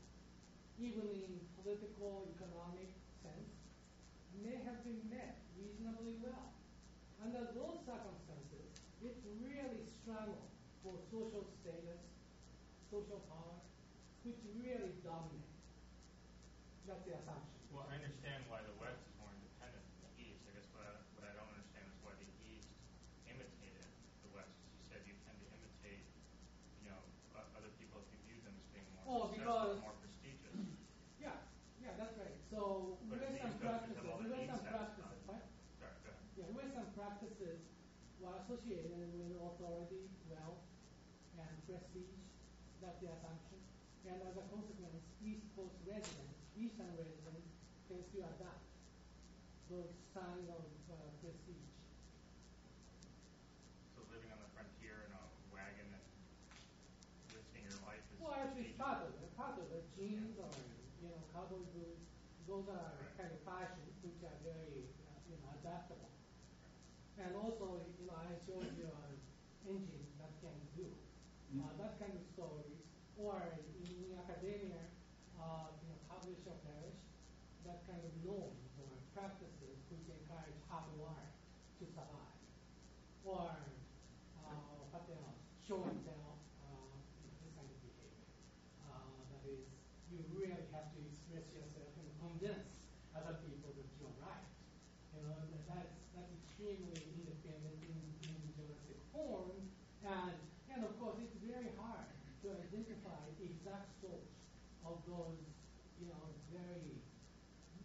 even 0.79 1.05
in 1.11 1.43
political, 1.59 2.23
economic 2.39 2.87
sense, 3.19 3.51
may 4.39 4.55
have 4.63 4.79
been 4.87 5.03
met 5.11 5.43
reasonably 5.59 6.15
well. 6.23 6.55
Under 7.19 7.51
those 7.51 7.83
circumstances, 7.83 8.71
it's 9.03 9.19
really 9.43 9.83
struggle 9.83 10.47
for 10.81 10.95
social 11.11 11.43
status, 11.59 11.99
social 12.87 13.19
power, 13.27 13.59
which 14.23 14.39
really 14.55 14.95
dominate. 15.03 15.38
That's 16.89 17.05
the 17.05 17.13
assumption. 17.21 17.53
Well, 17.69 17.85
I 17.85 18.01
understand 18.01 18.49
why 18.49 18.65
the 18.65 18.73
West 18.81 18.97
is 19.05 19.13
more 19.21 19.29
independent 19.29 19.85
than 20.01 20.09
the 20.09 20.25
East. 20.25 20.41
I 20.49 20.57
guess 20.57 20.65
what 20.73 20.81
I, 20.89 20.97
what 21.13 21.23
I 21.29 21.37
don't 21.37 21.49
understand 21.53 21.85
is 21.85 21.97
why 22.01 22.17
the 22.17 22.25
East 22.49 22.65
imitated 23.29 23.85
the 24.25 24.29
West. 24.33 24.49
You 24.81 24.83
said 24.89 25.05
you 25.05 25.13
tend 25.21 25.37
to 25.37 25.47
imitate, 25.53 26.01
you 26.81 26.89
know, 26.89 26.97
other 27.53 27.69
people 27.77 28.01
if 28.01 28.09
you 28.09 28.19
view 28.25 28.39
them 28.41 28.57
as 28.57 28.65
being 28.73 28.89
more 28.97 29.05
Oh, 29.05 29.21
successful, 29.29 29.77
because- 29.77 29.81
more 29.85 29.97
prestigious. 30.01 30.57
Yeah, 31.21 31.35
yeah, 31.83 31.93
that's 31.99 32.15
right. 32.17 32.37
So 32.49 32.95
the 33.05 33.19
Western 33.19 33.37
East 33.37 33.59
practices, 33.61 33.99
the 33.99 34.07
Western 34.09 34.33
needs 34.33 34.49
practices, 34.65 35.03
satisfied. 35.03 35.19
what? 35.29 35.43
Sorry, 35.77 35.93
go 36.01 36.09
ahead. 36.09 36.25
Yeah, 36.39 36.47
Western 36.57 36.87
practices 36.97 37.59
were 38.23 38.33
associated 38.39 39.03
with 39.13 39.35
authority, 39.37 40.07
wealth, 40.31 40.63
and 41.37 41.53
prestige. 41.67 42.23
That's 42.81 42.97
the 43.03 43.11
assumption. 43.13 43.59
And 44.07 44.17
as 44.25 44.35
a 44.39 44.45
consequence, 44.47 45.03
East 45.21 45.43
Coast 45.59 45.75
residents, 45.83 46.28
Eastern 46.59 46.91
residents, 46.99 47.47
tend 47.87 48.03
to 48.11 48.19
adopt 48.19 48.67
those 49.71 49.95
signs 50.13 50.45
of 50.51 50.65
uh, 50.91 50.95
prestige. 51.23 51.71
So 53.95 54.03
living 54.11 54.27
on 54.33 54.39
the 54.43 54.49
frontier 54.51 55.07
in 55.07 55.11
a 55.15 55.23
wagon 55.53 55.87
and 55.87 56.05
risking 57.31 57.63
your 57.63 57.79
life 57.87 58.03
is 58.11 58.19
Well, 58.19 58.35
actually, 58.35 58.75
part 58.75 59.07
of 59.07 59.15
it, 59.15 59.31
part 59.39 59.55
of 59.57 59.67
it, 59.71 59.87
jeans 59.95 60.35
or 60.37 60.51
you 60.99 61.07
know 61.07 61.19
cowboy 61.31 61.63
boots, 61.71 62.03
those 62.43 62.67
are 62.67 62.91
Right. 62.99 63.15
kind 63.17 63.31
of 63.31 63.39
fashions 63.47 63.95
which 64.03 64.19
are 64.27 64.37
very 64.43 64.83
uh, 65.07 65.15
you 65.31 65.37
know 65.39 65.49
adaptable. 65.63 66.11
And 67.19 67.35
also, 67.35 67.83
you 67.99 68.07
know, 68.07 68.15
I 68.15 68.31
showed 68.47 68.71
you 68.79 68.87
an 68.87 69.13
engine 69.67 70.07
that 70.19 70.31
can 70.39 70.55
do. 70.75 70.87
Uh, 71.51 71.65
that 71.81 71.97
kind 71.99 72.13
of 72.13 72.23
stories, 72.37 72.79
or 73.17 73.41
in 73.81 74.13
academia, 74.15 74.79
uh, 75.35 75.67
you 75.81 75.89
know, 75.89 75.97
publish 76.07 76.39
or 76.45 76.55
perish, 76.63 77.01
that 77.65 77.81
kind 77.89 77.99
of 78.05 78.13
norms 78.29 78.69
or 78.77 78.93
practices 79.17 79.81
which 79.89 80.05
encourage 80.05 80.61
hard 80.69 80.85
work 81.01 81.33
to 81.81 81.85
survive, 81.89 82.37
or 83.25 83.49
uh, 84.45 84.85
what 84.93 85.05
else, 85.09 85.41
show 85.65 85.81
and 85.89 85.97
tell, 86.05 86.37
uh, 86.61 86.93
this 87.25 87.49
kind 87.57 87.65
of 87.65 87.77
behavior. 87.81 88.29
Uh, 88.85 89.17
that 89.33 89.41
is, 89.49 89.65
you 90.13 90.21
really 90.37 90.69
have 90.69 90.93
to 90.93 90.99
express 91.09 91.45
yourself 91.49 91.89
and 91.97 92.09
convince 92.21 92.69
other 93.17 93.41
people 93.41 93.73
that 93.73 93.89
you're 93.97 94.17
right. 94.21 94.45
You 95.17 95.25
know, 95.25 95.33
and 95.41 95.65
that's 95.65 95.97
that's 96.13 96.29
extremely 96.45 97.01
independent, 97.17 97.81
in- 97.81 98.13
individualistic 98.29 98.99
form, 99.09 99.57
and 100.05 100.37
and 100.69 100.79
of 100.85 100.93
course 101.01 101.17
it's 101.17 101.33
very 101.41 101.73
hard 101.81 102.05
to 102.45 102.53
identify 102.53 103.19
the 103.41 103.45
exact 103.49 103.89
source 103.99 104.29
of 104.85 105.01
those, 105.09 105.48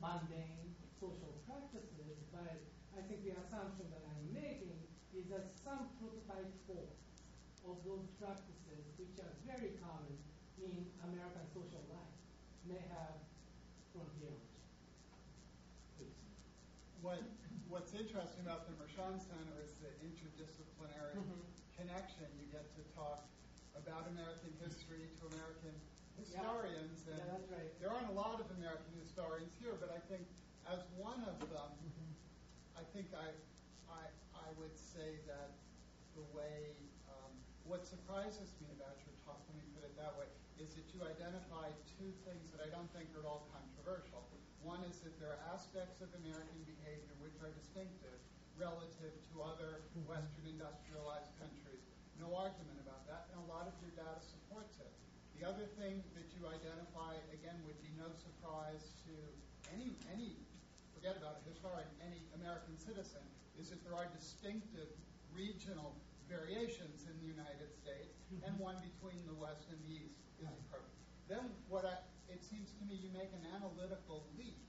mundane 0.05 0.69
social 1.01 1.33
practices. 1.49 2.21
But 2.29 2.61
I 2.93 3.01
think 3.09 3.25
the 3.25 3.33
assumption 3.41 3.89
that 3.89 4.05
I'm 4.05 4.29
making 4.37 4.77
is 5.17 5.25
that 5.33 5.49
some 5.65 5.89
prototype 5.97 6.53
form 6.69 6.93
of 7.65 7.81
those 7.89 8.05
practices, 8.21 8.85
which 9.01 9.17
are 9.25 9.33
very 9.49 9.81
common 9.81 10.13
in 10.61 10.85
American 11.09 11.49
social 11.57 11.81
life, 11.89 12.17
may 12.69 12.81
have 12.93 13.17
frontier 13.97 14.37
What, 17.05 17.21
what's 17.69 17.93
interesting 17.93 18.49
about 18.49 18.65
the 18.65 18.73
Mershon 18.81 19.21
Center 19.21 19.61
is 19.61 19.77
the 19.85 19.93
interdisciplinary 20.01 21.21
Mhm. 21.21 21.45
connection. 21.77 22.25
You 22.41 22.49
get 22.49 22.65
to 22.81 22.83
talk 22.97 23.29
about 23.77 24.09
American 24.09 24.57
history 24.65 25.13
to 25.21 25.27
American 25.37 25.77
Yeah. 26.19 26.41
historians. 26.41 27.07
And 27.11 27.19
Yeah, 27.19 27.29
that's 27.31 27.49
right. 27.51 27.71
There 27.81 27.91
aren't 27.91 28.11
a 28.11 28.17
lot 28.17 28.41
of 28.41 28.47
American 28.57 28.93
historians 29.03 29.53
here, 29.59 29.75
but 29.79 29.91
I 29.91 30.01
think 30.09 30.27
as 30.71 30.81
one 30.97 31.21
of 31.27 31.39
them, 31.51 31.71
I 32.81 32.85
think 32.95 33.13
I, 33.15 33.31
I, 33.91 34.03
I 34.35 34.49
would 34.59 34.75
say 34.79 35.21
that 35.27 35.55
the 36.15 36.25
way, 36.31 36.75
um, 37.11 37.33
what 37.67 37.85
surprises 37.85 38.55
me 38.63 38.71
about 38.79 38.97
your 39.03 39.15
talk, 39.27 39.43
let 39.51 39.57
me 39.59 39.67
put 39.75 39.83
it 39.85 39.95
that 39.99 40.15
way, 40.15 40.31
is 40.63 40.79
that 40.79 40.87
you 40.95 41.03
identify 41.03 41.75
two 41.99 42.11
things 42.23 42.55
that 42.55 42.63
I 42.63 42.71
don't 42.71 42.89
think 42.95 43.11
are 43.19 43.23
at 43.23 43.29
all 43.29 43.51
controversial. 43.51 44.23
One 44.63 44.81
is 44.89 45.05
that 45.05 45.13
there 45.21 45.37
are 45.37 45.43
aspects 45.53 46.01
of 46.01 46.09
American 46.25 46.65
behavior 46.65 47.13
which 47.21 47.37
are 47.45 47.53
distinctive 47.53 48.17
relative 48.57 49.13
to 49.13 49.35
other 49.45 49.85
Western 50.09 50.47
industrialized 50.49 51.37
countries. 51.37 51.85
No 52.17 52.33
argument 52.33 52.81
about 52.81 53.05
that, 53.11 53.29
and 53.35 53.45
a 53.45 53.49
lot 53.51 53.69
of 53.69 53.75
your 53.85 53.93
data 53.93 54.23
supports 54.25 54.81
it. 54.81 54.95
The 55.45 55.53
other 55.53 55.69
thing 55.77 56.01
that 56.17 56.25
you 56.33 56.41
identify, 56.49 57.21
again, 57.29 57.61
would 57.69 57.77
be 57.85 57.93
no 58.01 58.09
surprise 58.17 58.97
to 59.05 59.13
any, 59.77 59.93
any 60.09 60.41
forget 60.97 61.21
about 61.21 61.37
a 61.37 61.45
historian, 61.45 61.85
any 62.01 62.25
American 62.41 62.81
citizen, 62.81 63.21
is 63.61 63.69
that 63.69 63.85
there 63.85 63.93
are 63.93 64.09
distinctive 64.17 64.89
regional 65.37 66.01
variations 66.33 67.05
in 67.05 67.13
the 67.21 67.29
United 67.29 67.77
States, 67.77 68.25
mm-hmm. 68.33 68.41
and 68.49 68.57
one 68.57 68.81
between 68.81 69.21
the 69.29 69.37
West 69.37 69.69
and 69.69 69.77
the 69.85 70.09
East 70.09 70.17
is 70.41 70.49
appropriate. 70.65 70.97
Then 71.29 71.53
what 71.69 71.85
I, 71.85 72.01
it 72.33 72.41
seems 72.41 72.73
to 72.81 72.83
me 72.89 72.97
you 72.97 73.13
make 73.13 73.29
an 73.37 73.45
analytical 73.53 74.25
leap 74.41 74.65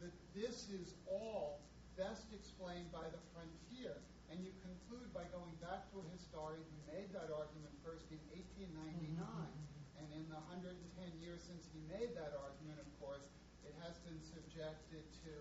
that 0.00 0.16
this 0.32 0.72
is 0.72 0.96
all 1.04 1.60
best 2.00 2.32
explained 2.32 2.88
by 2.88 3.04
the 3.12 3.20
frontier, 3.36 4.00
and 4.32 4.40
you 4.40 4.56
conclude 4.64 5.12
by 5.12 5.28
going 5.36 5.52
back 5.60 5.84
to 5.92 6.00
a 6.00 6.06
historian 6.16 6.64
who 6.64 6.96
made 6.96 7.12
that 7.12 7.28
argument 7.28 7.76
first 7.84 8.08
in 8.08 8.16
1899, 8.32 9.20
mm-hmm. 9.20 9.67
And 10.08 10.24
in 10.24 10.28
the 10.32 10.40
110 10.48 10.72
years 11.20 11.44
since 11.44 11.68
he 11.68 11.84
made 11.92 12.16
that 12.16 12.32
argument, 12.32 12.80
of 12.80 12.88
course, 12.96 13.28
it 13.60 13.76
has 13.84 14.00
been 14.08 14.16
subjected 14.24 15.04
to, 15.24 15.32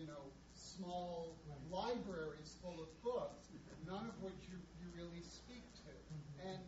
you 0.00 0.08
know, 0.08 0.32
small 0.56 1.36
libraries 1.68 2.56
full 2.64 2.80
of 2.80 2.88
books, 3.04 3.52
none 3.84 4.08
of 4.08 4.16
which 4.24 4.40
you, 4.48 4.56
you 4.80 4.88
really 4.96 5.20
speak 5.20 5.64
to. 5.84 5.92
Mm-hmm. 5.92 6.56
And 6.56 6.60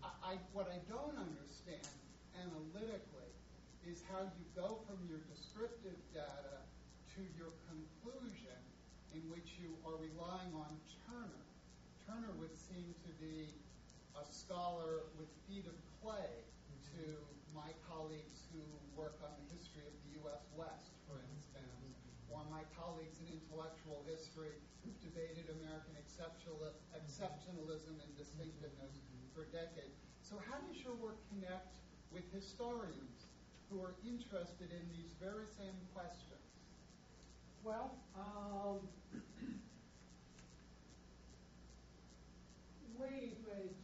I, 0.00 0.10
I, 0.24 0.42
what 0.56 0.72
I 0.72 0.80
don't 0.88 1.20
understand 1.20 1.84
analytically 2.32 3.32
is 3.84 4.00
how 4.08 4.24
you 4.24 4.44
go 4.56 4.80
from 4.88 4.96
your 5.04 5.20
descriptive 5.28 6.00
data 6.16 6.64
to 7.16 7.20
your 7.36 7.52
conclusion 7.68 8.56
in 9.12 9.20
which 9.28 9.60
you 9.60 9.76
are 9.84 10.00
relying 10.00 10.52
on 10.56 10.72
Turner. 11.04 11.44
Turner 12.08 12.32
would 12.40 12.56
seem 12.56 12.96
to 13.04 13.12
be 13.20 13.52
a 14.16 14.24
scholar 14.32 15.06
with 15.20 15.28
feet 15.44 15.68
of 15.68 15.76
clay 16.00 16.46
to 16.96 17.06
my 17.52 17.76
colleagues 17.84 18.48
who 18.52 18.64
work 18.96 19.20
on 19.20 19.32
the 19.36 19.46
history 19.52 19.84
of 19.84 19.92
the 20.08 20.16
U.S. 20.24 20.48
West, 20.56 20.96
for 21.04 21.20
instance, 21.36 22.00
or 22.32 22.40
my 22.48 22.64
colleagues 22.72 23.20
in 23.20 23.28
intellectual 23.32 24.04
history 24.08 24.56
who've 24.84 25.00
debated 25.00 25.48
American 25.60 25.96
exceptionalism 26.00 27.96
and 28.00 28.10
distinctiveness 28.16 29.00
for 29.36 29.44
decades. 29.52 30.00
So 30.24 30.40
how 30.48 30.58
does 30.64 30.80
your 30.80 30.96
work 30.96 31.20
connect 31.32 31.76
with 32.12 32.24
historians 32.32 33.28
who 33.70 33.80
are 33.84 33.94
interested 34.04 34.72
in 34.72 34.84
these 34.92 35.12
very 35.20 35.46
same 35.52 35.76
questions? 35.92 36.40
Well, 37.62 37.96
um, 38.16 38.80
way 42.98 43.36
in 43.36 43.40
which 43.44 43.80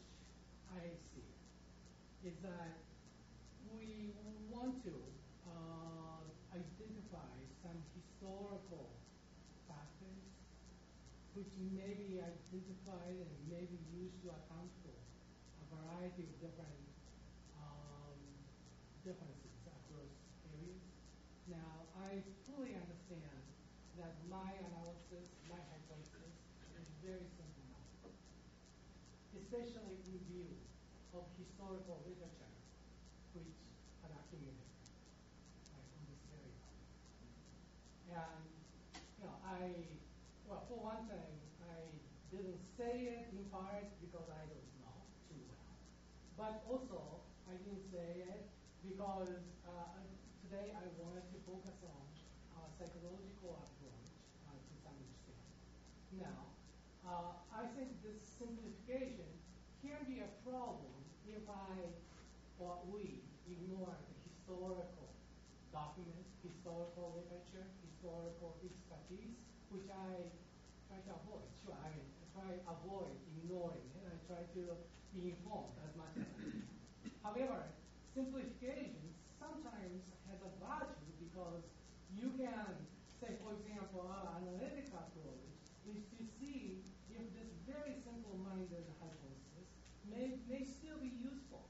I 0.73 0.89
see 1.13 1.25
it 1.25 2.29
is 2.29 2.37
that 2.43 2.82
want 4.63 4.79
to 4.87 4.95
uh, 5.51 6.23
identify 6.55 7.35
some 7.67 7.75
historical 7.99 8.95
factors 9.67 10.23
which 11.35 11.51
may 11.75 11.99
be 11.99 12.23
identified 12.23 13.19
and 13.19 13.35
may 13.51 13.67
be 13.67 13.83
used 13.91 14.15
to 14.23 14.31
account 14.31 14.71
for 14.87 14.95
a 14.95 15.65
variety 15.75 16.31
of 16.31 16.35
different 16.39 16.79
um, 17.59 18.15
differences 19.03 19.51
across 19.67 20.15
areas. 20.55 20.79
Now, 21.51 21.83
I 21.99 22.23
fully 22.47 22.79
understand 22.79 23.43
that 23.99 24.15
my 24.31 24.47
analysis, 24.47 25.27
my 25.51 25.59
hypothesis, 25.59 26.39
is 26.79 26.87
very 27.03 27.27
simple 27.35 27.51
especially 29.33 29.99
in 30.07 30.17
view 30.31 30.49
of 31.13 31.25
historical 31.37 32.01
literature 32.09 32.53
which 33.35 33.53
had 34.03 34.11
accumulated 34.19 34.73
like, 35.71 35.87
on 35.93 36.03
this 36.09 36.23
very 36.33 36.53
topic. 36.59 36.89
And, 38.13 38.45
you 39.21 39.25
know, 39.25 39.37
I, 39.47 39.73
well, 40.49 40.67
for 40.69 40.81
one 40.83 41.07
thing, 41.07 41.33
I 41.65 41.79
didn't 42.35 42.61
say 42.83 43.15
it 43.15 43.31
in 43.31 43.47
part 43.55 43.87
because 44.03 44.27
I 44.27 44.43
don't 44.51 44.71
know 44.83 44.99
too 45.31 45.39
well. 45.47 45.71
But 46.35 46.67
also, 46.67 47.23
I 47.47 47.55
didn't 47.55 47.87
say 47.95 48.27
it 48.27 48.43
because 48.83 49.39
uh, 49.63 50.03
today 50.43 50.75
I 50.75 50.91
wanted 50.99 51.23
to 51.31 51.39
focus 51.47 51.79
on 51.87 52.03
uh, 52.59 52.67
psychological 52.75 53.63
approach 53.63 54.11
uh, 54.51 54.59
to 54.59 54.75
some 54.83 54.99
extent. 54.99 55.47
Now, 56.19 56.51
uh, 57.07 57.39
I 57.55 57.71
think 57.79 58.03
this 58.03 58.19
simplification 58.19 59.31
can 59.79 60.03
be 60.11 60.19
a 60.27 60.31
problem 60.43 60.99
if 61.31 61.47
I 61.47 61.87
or 62.59 62.83
we 62.91 63.23
ignore 63.47 63.95
the 63.95 64.15
historical 64.27 65.07
documents, 65.71 66.35
historical 66.43 67.15
literature, 67.15 67.67
historical 67.87 68.59
expertise, 68.67 69.39
which 69.71 69.87
I 69.87 70.27
try 70.91 70.99
to 70.99 71.13
avoid. 71.23 71.47
Sure, 71.63 71.79
I 71.79 71.91
mean, 71.95 72.12
try 72.33 72.57
avoid 72.67 73.15
ignoring 73.37 73.87
it. 73.97 74.03
I 74.09 74.17
try 74.27 74.43
to 74.43 74.63
be 75.13 75.37
informed 75.37 75.77
as 75.85 75.93
much 75.97 76.13
as 76.17 76.29
can. 76.37 76.65
However, 77.23 77.69
simplification 78.17 79.13
sometimes 79.39 80.03
has 80.29 80.41
a 80.45 80.53
value 80.61 81.13
because 81.21 81.65
you 82.13 82.33
can 82.37 82.73
say, 83.21 83.39
for 83.41 83.55
example, 83.57 84.09
our 84.09 84.41
analytic 84.41 84.91
approach 84.93 85.49
is 85.87 86.03
to 86.17 86.21
see 86.41 86.83
if 87.13 87.25
this 87.37 87.51
very 87.69 87.95
simple-minded 88.03 88.85
hypothesis 88.99 89.69
may, 90.09 90.41
may 90.49 90.65
still 90.65 90.99
be 90.99 91.13
useful 91.21 91.69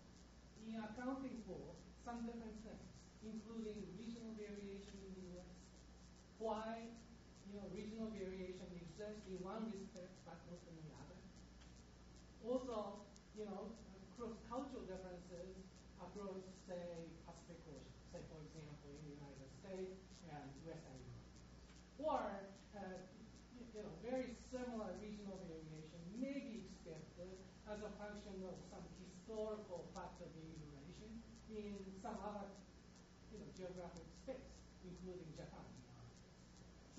in 0.66 0.78
accounting 0.78 1.42
for 1.44 1.74
some 2.06 2.24
different 2.26 2.56
things, 2.66 2.88
including 3.22 3.78
regional 3.98 4.34
variation 4.38 4.96
in 5.02 5.12
the 5.14 5.24
U.S. 5.36 5.54
Why, 6.38 6.88
you 7.46 7.54
know, 7.58 7.66
regional 7.70 8.10
variation 8.10 8.66
exists 8.78 9.26
in 9.30 9.38
one 9.42 9.70
respect 9.70 10.14
but 10.26 10.38
not 10.48 10.62
in 10.66 10.76
the 10.82 10.90
other. 10.96 11.20
Also, 12.53 13.00
you 13.32 13.48
know, 13.48 13.72
cross-cultural 14.12 14.84
differences 14.84 15.57
across, 15.96 16.44
say, 16.68 17.09
Pacific 17.24 17.64
Ocean, 17.64 17.96
say, 18.12 18.20
for 18.28 18.44
example, 18.44 18.92
in 18.92 19.00
the 19.09 19.12
United 19.16 19.48
States 19.64 19.96
and 20.28 20.53
Western 20.68 21.00
Europe. 21.00 21.32
Or, 21.96 22.20
uh, 22.76 23.09
you 23.57 23.80
know, 23.80 23.96
very 24.05 24.36
similar 24.53 24.92
regional 25.00 25.40
variation 25.48 25.96
may 26.20 26.36
be 26.44 26.68
expected 26.68 27.40
as 27.72 27.80
a 27.80 27.92
function 27.96 28.36
of 28.44 28.61
some 28.68 28.84
historical 29.00 29.88
factor 29.96 30.28
of 30.28 30.36
immigration 30.36 31.24
in 31.48 31.80
some 32.05 32.20
other, 32.20 32.53
you 33.32 33.40
know, 33.40 33.48
geographic 33.57 34.05
space, 34.28 34.53
including 34.84 35.32
Japan. 35.40 35.64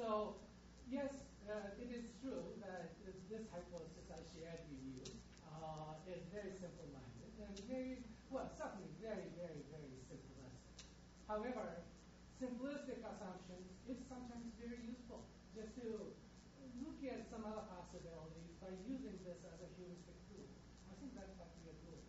So, 0.02 0.42
yes, 0.90 1.14
uh, 1.46 1.78
it 1.78 1.94
is 1.94 2.10
true 2.26 2.58
that 2.66 2.90
this 3.30 3.46
hypothesis 3.54 4.10
I 4.10 4.22
shared 4.34 4.66
with 4.66 4.82
you 4.82 5.06
uh, 5.50 5.94
is 6.10 6.22
very 6.34 6.54
simple-minded 6.58 7.34
and 7.40 7.54
very, 7.70 8.02
well, 8.34 8.50
certainly 8.58 8.90
very, 8.98 9.30
very, 9.38 9.62
very 9.70 9.94
simplistic. 10.10 10.82
However, 11.30 11.86
simplistic 12.42 13.06
assumptions 13.06 13.70
is 13.86 14.02
sometimes 14.10 14.50
very 14.58 14.82
useful 14.90 15.22
just 15.54 15.78
to 15.78 16.18
look 16.82 16.98
at 17.06 17.30
some 17.30 17.46
other 17.46 17.62
possibilities 17.70 18.58
by 18.58 18.74
using 18.90 19.22
this 19.22 19.38
as 19.46 19.62
a 19.62 19.70
heuristic 19.78 20.18
tool. 20.34 20.50
I 20.90 20.98
think 20.98 21.14
that's 21.14 21.38
what 21.38 21.54
we 21.62 21.70
are 21.70 21.80
doing. 21.86 22.08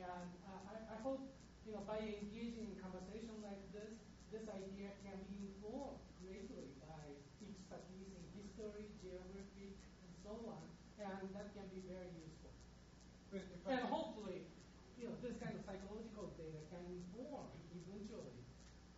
And 0.00 0.32
uh, 0.48 0.72
I, 0.72 0.96
I 0.96 0.98
hope, 1.04 1.28
you 1.68 1.76
know, 1.76 1.84
by 1.84 2.00
engaging 2.00 2.72
in 2.72 2.80
conversation 2.80 3.36
like 3.44 3.60
this, 3.76 4.00
this 4.32 4.48
idea 4.48 4.96
can 5.04 5.20
be 5.28 5.52
informed 5.52 6.00
greatly 6.24 6.72
by 6.88 7.04
expertise 7.44 8.10
in 8.16 8.24
history, 8.32 8.88
geography, 9.04 9.76
and 9.76 10.12
so 10.24 10.40
on, 10.48 10.64
and 11.04 11.28
that 11.36 11.52
can 11.52 11.68
be 11.68 11.84
very 11.84 12.08
useful. 12.16 12.50
But 13.28 13.44
if 13.44 13.60
I 13.68 13.76
And 13.76 13.84
hopefully, 13.92 14.48
you 14.96 15.12
know, 15.12 15.14
this 15.20 15.36
kind 15.36 15.52
of 15.52 15.60
psychological 15.68 16.32
data 16.40 16.56
can 16.72 16.80
inform 16.88 17.52
eventually, 17.68 18.40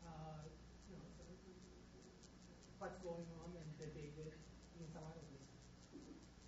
uh, 0.06 0.46
you 0.86 0.94
know, 0.94 1.10
what's 2.78 3.02
going 3.02 3.26
on 3.42 3.50
and 3.58 3.68
debated 3.74 4.30
in 4.78 4.86
some 4.94 5.02
other 5.02 5.26
districts. 5.26 5.66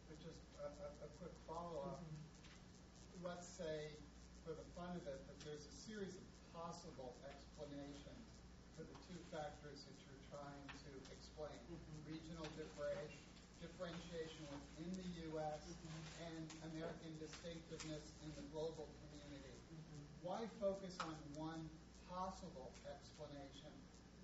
But 0.06 0.22
just 0.22 0.38
a, 0.62 0.70
a, 0.70 0.88
a 1.02 1.08
quick 1.18 1.34
follow-up. 1.50 2.06
Mm-hmm. 2.06 3.26
Let's 3.26 3.49
say, 3.60 3.92
for 4.40 4.56
the 4.56 4.64
fun 4.72 4.96
of 4.96 5.04
it, 5.04 5.20
that 5.28 5.38
there's 5.44 5.68
a 5.68 5.76
series 5.84 6.16
of 6.16 6.24
possible 6.56 7.12
explanations 7.28 8.24
for 8.72 8.88
the 8.88 8.96
two 9.04 9.20
factors 9.28 9.84
that 9.84 9.96
you're 10.08 10.24
trying 10.32 10.64
to 10.88 10.90
explain. 11.12 11.52
Mhm. 11.68 12.08
Regional 12.08 12.48
differenti- 12.56 13.20
differentiation 13.60 14.48
within 14.48 14.90
the 14.96 15.08
U.S. 15.36 15.60
Mm-hmm. 15.68 16.08
and 16.20 16.44
American 16.72 17.12
distinctiveness 17.20 18.04
in 18.24 18.30
the 18.36 18.44
global 18.48 18.88
community. 19.04 19.56
Mhm. 19.68 20.00
Why 20.24 20.48
focus 20.60 20.96
on 21.04 21.16
one 21.36 21.68
possible 22.08 22.72
explanation? 22.88 23.72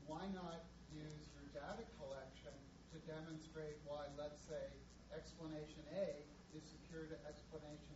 Why 0.06 0.24
not 0.32 0.64
use 0.92 1.28
your 1.36 1.44
data 1.52 1.84
collection 2.00 2.56
to 2.92 2.96
demonstrate 3.04 3.76
why, 3.84 4.08
let's 4.16 4.40
say, 4.48 4.64
explanation 5.12 5.84
A 5.92 6.24
is 6.56 6.64
superior 6.64 7.08
to 7.12 7.18
explanation 7.28 7.76
B 7.76 7.84
or 7.84 7.92
C 7.92 7.95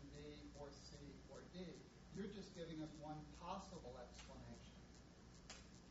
or 1.67 1.77
You're 2.17 2.33
just 2.33 2.53
giving 2.57 2.81
us 2.81 2.93
one 3.01 3.21
possible 3.41 3.97
explanation. 4.01 4.77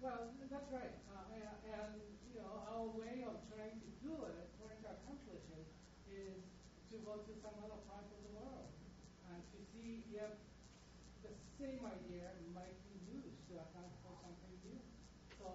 Well, 0.02 0.32
that's 0.50 0.70
right. 0.72 0.96
Uh, 1.12 1.36
and, 1.36 1.44
and, 1.76 1.94
you 2.32 2.40
know, 2.40 2.64
our 2.72 2.88
way 2.96 3.26
of 3.28 3.36
trying 3.52 3.78
to 3.78 3.90
do 4.02 4.14
it, 4.26 4.48
trying 4.58 4.80
to 4.84 4.90
accomplish 4.96 5.44
it, 5.54 5.68
is 6.10 6.42
to 6.90 6.96
go 7.06 7.22
to 7.22 7.34
some 7.44 7.56
other 7.62 7.80
part 7.86 8.08
of 8.08 8.20
the 8.26 8.32
world 8.34 8.72
and 9.30 9.40
to 9.54 9.60
see 9.76 10.02
if 10.16 10.34
the 11.22 11.34
same 11.60 11.84
idea 11.86 12.32
might 12.56 12.78
be 12.90 12.98
used 13.14 13.40
to 13.52 13.60
account 13.60 13.94
for 14.02 14.16
something 14.24 14.56
new. 14.66 14.80
So, 15.38 15.48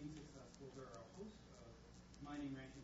being 0.00 0.16
successful, 0.16 0.72
there 0.72 0.88
are 0.88 1.04
a 1.04 1.08
host 1.20 1.44
of 1.60 1.68
mining 2.24 2.56
ranches. 2.56 2.79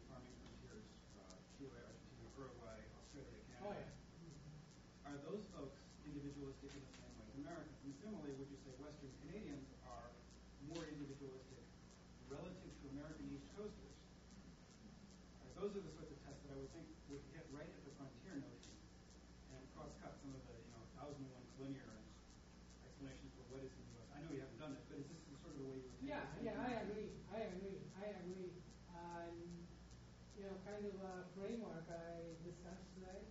kind 30.77 30.93
of 30.93 31.01
uh, 31.01 31.25
framework 31.33 31.89
I 31.89 32.37
discussed 32.45 32.85
today 33.01 33.25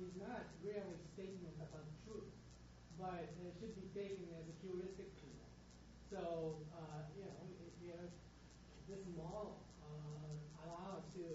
is 0.00 0.16
not 0.16 0.48
really 0.64 0.96
a 0.96 1.04
statement 1.12 1.52
about 1.60 1.84
truth, 2.08 2.32
but 2.96 3.28
it 3.36 3.52
should 3.60 3.76
be 3.76 3.84
taken 3.92 4.24
as 4.32 4.48
a 4.48 4.56
heuristic 4.64 5.12
tool. 5.20 5.44
So, 6.08 6.56
uh, 6.72 7.04
you 7.12 7.28
know, 7.28 7.36
if 7.68 7.76
you 7.84 8.00
this 8.88 9.04
model 9.12 9.60
uh, 9.84 10.64
allowed 10.64 11.04
to, 11.20 11.26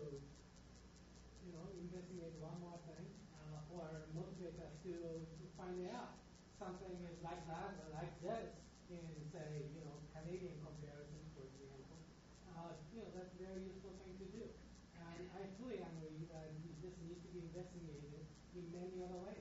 you 1.45 1.51
know, 1.53 1.65
investigate 1.77 2.33
one 2.41 2.57
more 2.57 2.81
thing 2.89 3.05
uh, 3.45 3.77
or 3.77 4.09
motivate 4.17 4.57
us 4.65 4.73
to, 4.81 4.97
to 4.97 5.45
find 5.61 5.77
out 5.93 6.17
something 6.57 7.05
is 7.05 7.21
like 7.21 7.45
that 7.45 7.77
or 7.85 8.01
like 8.01 8.17
this 8.25 8.49
in, 8.89 9.05
say, 9.29 9.69
you 9.77 9.85
know, 9.85 9.93
Canadian 10.09 10.57
comparison, 10.65 11.21
for 11.37 11.45
example, 11.45 12.01
uh, 12.49 12.73
you 12.97 13.05
know, 13.05 13.13
that's 13.13 13.37
very 13.37 13.61
useful. 13.61 13.80
we 18.53 18.61
may 18.71 18.87
be 18.93 19.01
on 19.03 19.11
our 19.11 19.25
way. 19.27 19.40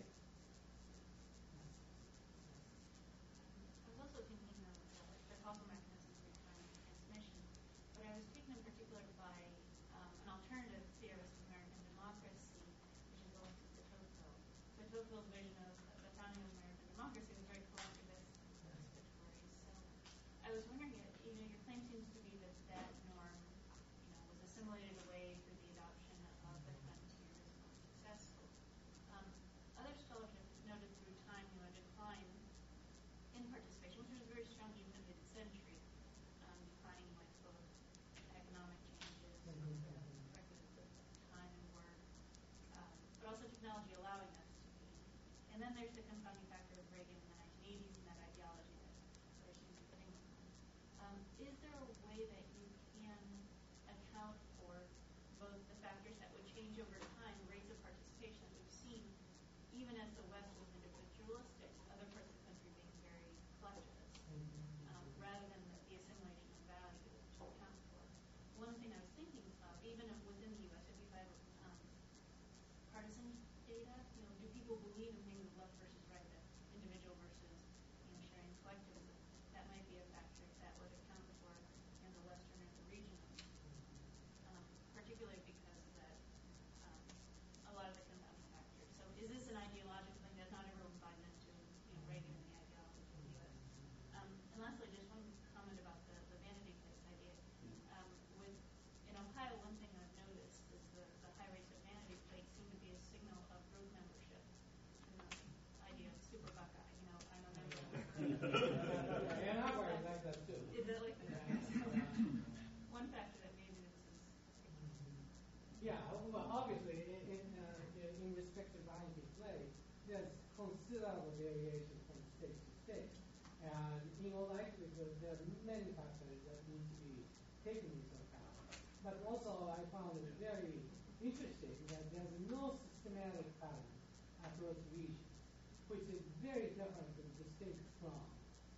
there's 45.81 45.97
different 45.97 46.21
funding 46.23 46.45
factors. 46.53 46.70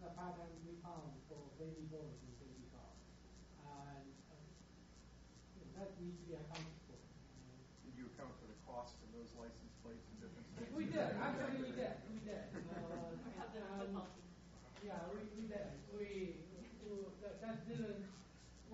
the 0.02 0.10
pattern 0.18 0.50
we 0.66 0.74
found 0.82 1.14
for 1.30 1.38
baby 1.62 1.86
boys 1.86 2.18
and 2.26 2.34
baby 2.42 2.66
girls. 2.74 2.98
And 3.62 4.10
uh, 4.34 4.34
that 5.78 5.94
needs 6.02 6.18
to 6.18 6.24
be 6.26 6.34
accounted 6.34 6.74
for. 6.90 6.98
Did 7.86 7.94
you 7.94 8.10
account 8.10 8.34
for 8.42 8.50
the 8.50 8.58
cost 8.66 8.98
of 8.98 9.14
those 9.14 9.30
license 9.38 9.70
plates 9.86 10.02
and 10.10 10.18
different 10.18 10.46
things? 10.58 10.74
We 10.74 10.90
did, 10.90 11.14
actually 11.22 11.62
we 11.62 11.70
did, 11.78 11.94
we 12.10 12.18
did. 12.26 12.50
Uh, 12.50 13.14
and, 13.54 13.94
um, 13.94 14.10
yeah, 14.82 15.06
we, 15.14 15.22
we 15.38 15.46
did. 15.46 15.70
We, 15.94 16.42
we 16.58 16.66
that, 17.22 17.38
that 17.38 17.62
didn't, 17.70 18.02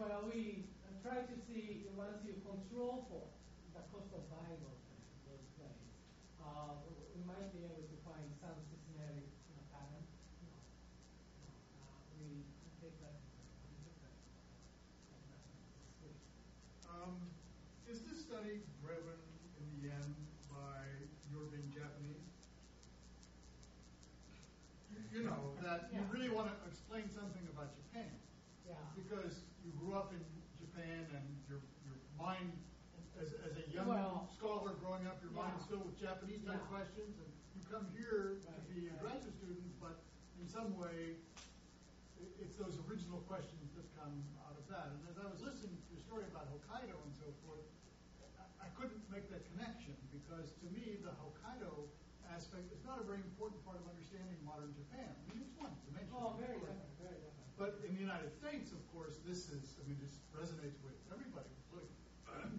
well, 0.01 0.25
we 0.25 0.65
tried 1.05 1.29
to 1.29 1.37
see 1.45 1.93
once 1.93 2.25
you 2.25 2.41
control 2.41 3.05
for 3.13 3.29
the 3.77 3.85
cost 3.93 4.09
of 4.17 4.25
buying 4.33 4.57
those, 4.65 4.81
those 5.29 5.45
plates, 5.61 5.93
uh, 6.41 6.81
we 7.13 7.21
might 7.29 7.53
be 7.53 7.69
able 7.69 7.88
really 26.29 26.45
want 26.45 26.53
to 26.53 26.69
explain 26.69 27.09
something 27.09 27.41
about 27.49 27.73
Japan. 27.73 28.13
Yeah. 28.69 28.77
Because 28.93 29.49
you 29.65 29.73
grew 29.81 29.97
up 29.97 30.13
in 30.13 30.21
Japan 30.61 31.09
and 31.17 31.25
your, 31.49 31.65
your 31.89 31.97
mind, 32.21 32.53
as, 33.17 33.33
as 33.49 33.57
a 33.57 33.65
young 33.73 33.89
well, 33.89 34.29
scholar 34.37 34.77
growing 34.85 35.09
up, 35.09 35.25
your 35.25 35.33
yeah. 35.33 35.57
is 35.57 35.65
filled 35.65 35.89
with 35.89 35.97
Japanese 35.97 36.45
type 36.45 36.61
yeah. 36.61 36.69
questions. 36.69 37.17
And 37.17 37.31
you 37.57 37.65
come 37.73 37.89
here 37.97 38.45
right, 38.45 38.61
to 38.61 38.63
be 38.69 38.93
a 38.93 38.97
graduate 39.01 39.33
student, 39.41 39.73
but 39.81 40.05
in 40.37 40.45
some 40.45 40.77
way, 40.77 41.17
it's 42.37 42.61
those 42.61 42.77
original 42.85 43.25
questions 43.25 43.73
that 43.73 43.89
come 43.97 44.21
out 44.45 44.53
of 44.53 44.69
that. 44.69 44.93
And 44.93 45.01
as 45.09 45.17
I 45.17 45.27
was 45.33 45.41
listening 45.41 45.81
to 45.81 45.89
your 45.89 46.03
story 46.05 46.29
about 46.29 46.51
Hokkaido 46.53 46.93
and 46.93 47.15
so 47.17 47.31
forth, 47.47 47.65
I 48.61 48.69
couldn't 48.77 49.01
make 49.09 49.31
that 49.33 49.49
connection 49.57 49.97
because 50.13 50.53
to 50.61 50.67
me, 50.77 51.01
the 51.01 51.15
Hokkaido 51.15 51.89
aspect 52.29 52.69
is 52.75 52.83
not 52.85 53.01
a 53.01 53.07
very 53.07 53.23
important 53.23 53.65
part 53.65 53.81
of 53.81 53.87
understanding 53.89 54.37
modern 54.45 54.75
Japan. 54.77 55.15
Oh, 56.19 56.35
very 56.35 56.59
different, 56.59 56.83
very 56.99 57.15
different. 57.23 57.47
But 57.55 57.79
in 57.87 57.95
the 57.95 58.03
United 58.03 58.31
States, 58.35 58.75
of 58.75 58.83
course, 58.91 59.23
this 59.23 59.51
is, 59.55 59.79
I 59.79 59.87
mean, 59.87 59.99
this 60.03 60.19
resonates 60.35 60.79
with 60.83 60.99
everybody, 61.15 61.47
political, 61.71 61.95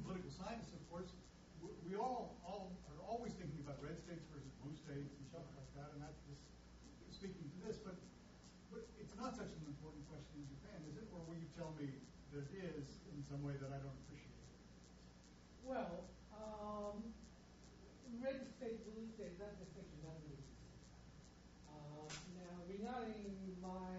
political 0.04 0.32
science, 0.32 0.72
of 0.72 0.82
course. 0.88 1.12
We- 1.60 1.76
We 1.90 1.94
all, 2.00 2.38
all 2.48 2.72
are 2.88 3.02
always 3.04 3.34
thinking 3.36 3.60
about 3.66 3.82
red 3.84 3.98
states 4.00 4.24
versus 4.32 4.48
blue 4.64 4.76
states 4.78 5.12
and 5.12 5.24
stuff 5.28 5.44
like 5.58 5.68
that, 5.76 5.90
and 5.92 6.00
that's 6.06 6.22
just 6.30 6.40
speaking 7.12 7.50
to 7.52 7.58
this. 7.68 7.76
But, 7.84 7.98
but 8.72 8.86
it's 9.02 9.16
not 9.20 9.36
such 9.36 9.52
an 9.52 9.64
important 9.68 10.06
question 10.08 10.40
in 10.40 10.48
Japan, 10.54 10.80
is 10.88 10.96
it? 11.02 11.08
Or 11.12 11.20
will 11.28 11.36
you 11.36 11.50
tell 11.58 11.74
me 11.76 11.90
that 12.32 12.46
it 12.56 12.78
is 12.80 13.02
in 13.12 13.20
some 13.28 13.42
way 13.44 13.58
that 13.60 13.74
I 13.74 13.80
don't 13.84 13.98
appreciate? 14.08 14.38
Well, 15.68 16.08
um, 16.32 17.12
red 18.24 18.40
state, 18.56 18.86
blue 18.88 19.04
state, 19.18 19.36
that 19.42 19.58
distinction 19.60 19.98
doesn't 20.06 20.30
exist. 20.30 20.54
Uh, 21.68 22.06
now, 22.38 22.54
regarding 22.70 23.34
my 23.66 23.98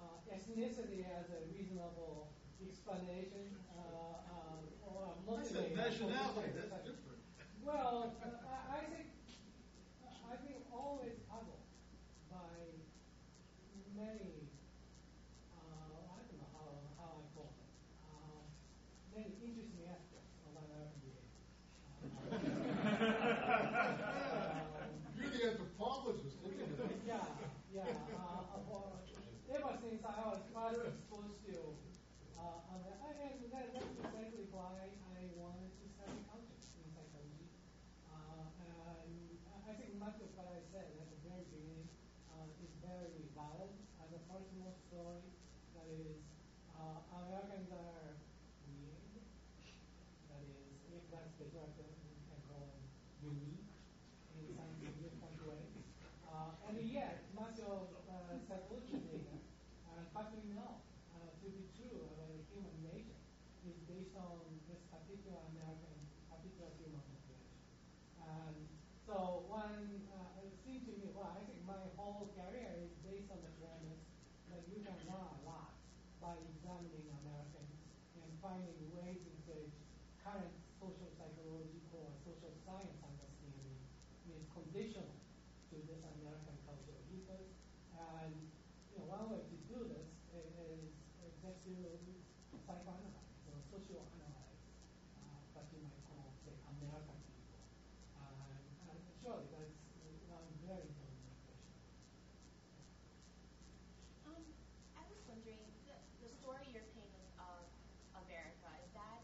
uh, 0.00 0.16
ethnicity 0.50 1.06
as 1.06 1.30
a 1.30 1.46
reasonable 1.54 2.26
explanation, 2.66 3.54
uh, 3.70 4.18
uh, 4.34 4.90
or 4.90 5.14
motivator. 5.22 5.76
nationality, 5.76 6.50
that's 6.58 6.74
different. 6.82 7.22
Well, 7.64 8.14
uh, 8.18 8.26
I, 8.50 8.78
I 8.78 8.90
think 8.90 9.06
I've 10.26 10.42
been 10.42 10.62
always 10.74 11.14
puzzled 11.30 11.62
by 12.34 12.50
many. 13.94 14.50
Uh, 15.54 16.18
I 16.18 16.18
don't 16.18 16.34
know 16.34 16.50
how, 16.50 16.66
how 16.98 17.10
I 17.14 17.24
call 17.30 17.54
it. 17.54 17.70
Uh, 18.10 18.42
many 19.14 19.30
interesting 19.38 19.86
aspects 19.86 20.34
of 20.50 20.58
American 20.66 20.98
behavior. 20.98 21.30
You're 25.14 25.30
the 25.30 25.42
anthropologist, 25.46 26.42
look 26.42 26.58
at 26.58 26.74
that. 26.74 26.90
Yeah, 27.06 27.22
yeah. 27.70 27.86
Uh, 28.18 28.58
about, 28.58 29.06
ever 29.50 29.74
since 29.82 30.02
I 30.06 30.14
was 30.30 30.42
first 30.54 30.80
exposed 30.86 31.38
to, 31.50 31.58
uh, 32.38 32.70
uh, 32.70 33.06
and 33.10 33.50
that, 33.50 33.74
that's 33.74 33.90
precisely 33.98 34.46
why 34.54 34.78
I 34.78 35.26
wanted 35.34 35.74
to 35.74 35.84
study 35.90 36.22
culture 36.30 36.54
in 36.54 36.86
psychology. 36.94 37.50
Uh, 38.06 38.46
and 38.62 39.10
I 39.66 39.74
think 39.74 39.98
much 39.98 40.22
of 40.22 40.30
what 40.38 40.46
I 40.54 40.62
said 40.70 40.86
at 40.86 41.08
the 41.10 41.20
very 41.26 41.44
beginning 41.50 41.90
uh, 42.30 42.62
is 42.62 42.70
very 42.78 43.26
valid 43.34 43.74
as 44.00 44.08
a 44.14 44.20
personal 44.30 44.70
story. 45.00 45.24
That 45.72 45.88
is, 45.88 46.20
uh, 46.76 47.00
Americans 47.24 47.72
are 47.72 48.20
weird. 48.68 49.24
That 50.28 50.44
is, 50.44 50.76
if 50.92 51.04
that's 51.08 51.32
pejorative, 51.40 51.88
we 52.04 52.20
can 52.28 52.40
call 52.44 52.68
them 52.68 52.84
unique 53.24 53.64
in 54.36 54.44
some 54.52 54.68
significant 54.76 55.40
way. 55.48 55.64
Uh, 56.28 56.68
and 56.68 56.76
yet, 56.84 57.24
much 57.32 57.64
of 57.64 57.88
uh, 58.12 58.36
psychology 58.44 59.00
data, 59.00 59.40
and 59.96 60.04
what 60.12 60.28
we 60.36 60.44
know 60.52 60.84
uh, 61.16 61.32
to 61.32 61.48
be 61.48 61.64
true 61.80 62.04
about 62.04 62.36
human 62.52 62.76
nature, 62.84 63.24
is 63.64 63.80
based 63.88 64.12
on 64.20 64.44
this 64.68 64.84
particular 64.92 65.40
American, 65.56 65.96
particular 66.28 66.68
human 66.76 67.00
population. 67.08 67.56
And 68.20 68.68
so 69.08 69.48
one 69.48 70.04
uh, 70.12 70.44
it 70.44 70.52
seemed 70.60 70.84
to 70.84 70.92
me, 71.00 71.08
well, 71.16 71.32
I 71.32 71.40
think 71.48 71.64
my 71.64 71.80
whole 71.96 72.28
career 72.36 72.68
is 72.84 72.92
based 73.00 73.32
on 73.32 73.40
the 73.40 73.52
premise 73.56 74.04
that 74.50 74.66
you 74.66 74.82
can 74.82 74.98
learn 75.06 75.30
a 75.30 75.40
lot 75.46 75.78
by 76.18 76.34
examining 76.34 77.06
Americans 77.22 77.70
and 78.40 78.48
finding 78.48 78.80
ways 78.96 79.20
in 79.20 79.36
which 79.44 79.68
current 80.24 80.48
social 80.80 81.12
psychological 81.20 82.00
or 82.00 82.08
social 82.24 82.48
science 82.64 82.96
understanding 83.04 83.76
is 84.32 84.40
conditional 84.56 85.12
to 85.68 85.76
this 85.84 86.00
American 86.16 86.56
cultural 86.64 87.04
ethos. 87.12 87.52
And 87.92 88.32
you 88.96 89.04
know, 89.04 89.12
one 89.12 89.28
way 89.28 89.44
to 89.44 89.56
do 89.68 89.84
this 89.92 90.08
is, 90.32 90.88
is 91.20 91.32
just 91.44 91.60
to 91.68 91.76
psychoanalyze 92.64 93.44
or 93.44 93.60
socioanalyze 93.68 94.64
uh, 95.20 95.36
what 95.52 95.68
you 95.76 95.84
might 95.84 96.00
call, 96.08 96.32
say, 96.48 96.56
American 96.80 97.20
people. 97.28 97.60
Uh, 98.16 98.88
and 98.88 98.96
surely 99.20 99.44
that's 99.52 99.76
one 100.32 100.48
very 100.64 100.88
important 100.88 101.20
question. 101.28 101.56
Um, 104.32 104.44
I 104.96 105.04
was 105.12 105.20
wondering, 105.28 105.60
the, 105.84 105.96
the 106.24 106.30
story 106.40 106.64
you're 106.72 106.88
painting 106.96 107.28
of 107.36 107.68
America, 108.16 108.68
is 108.80 108.90
that 108.96 109.20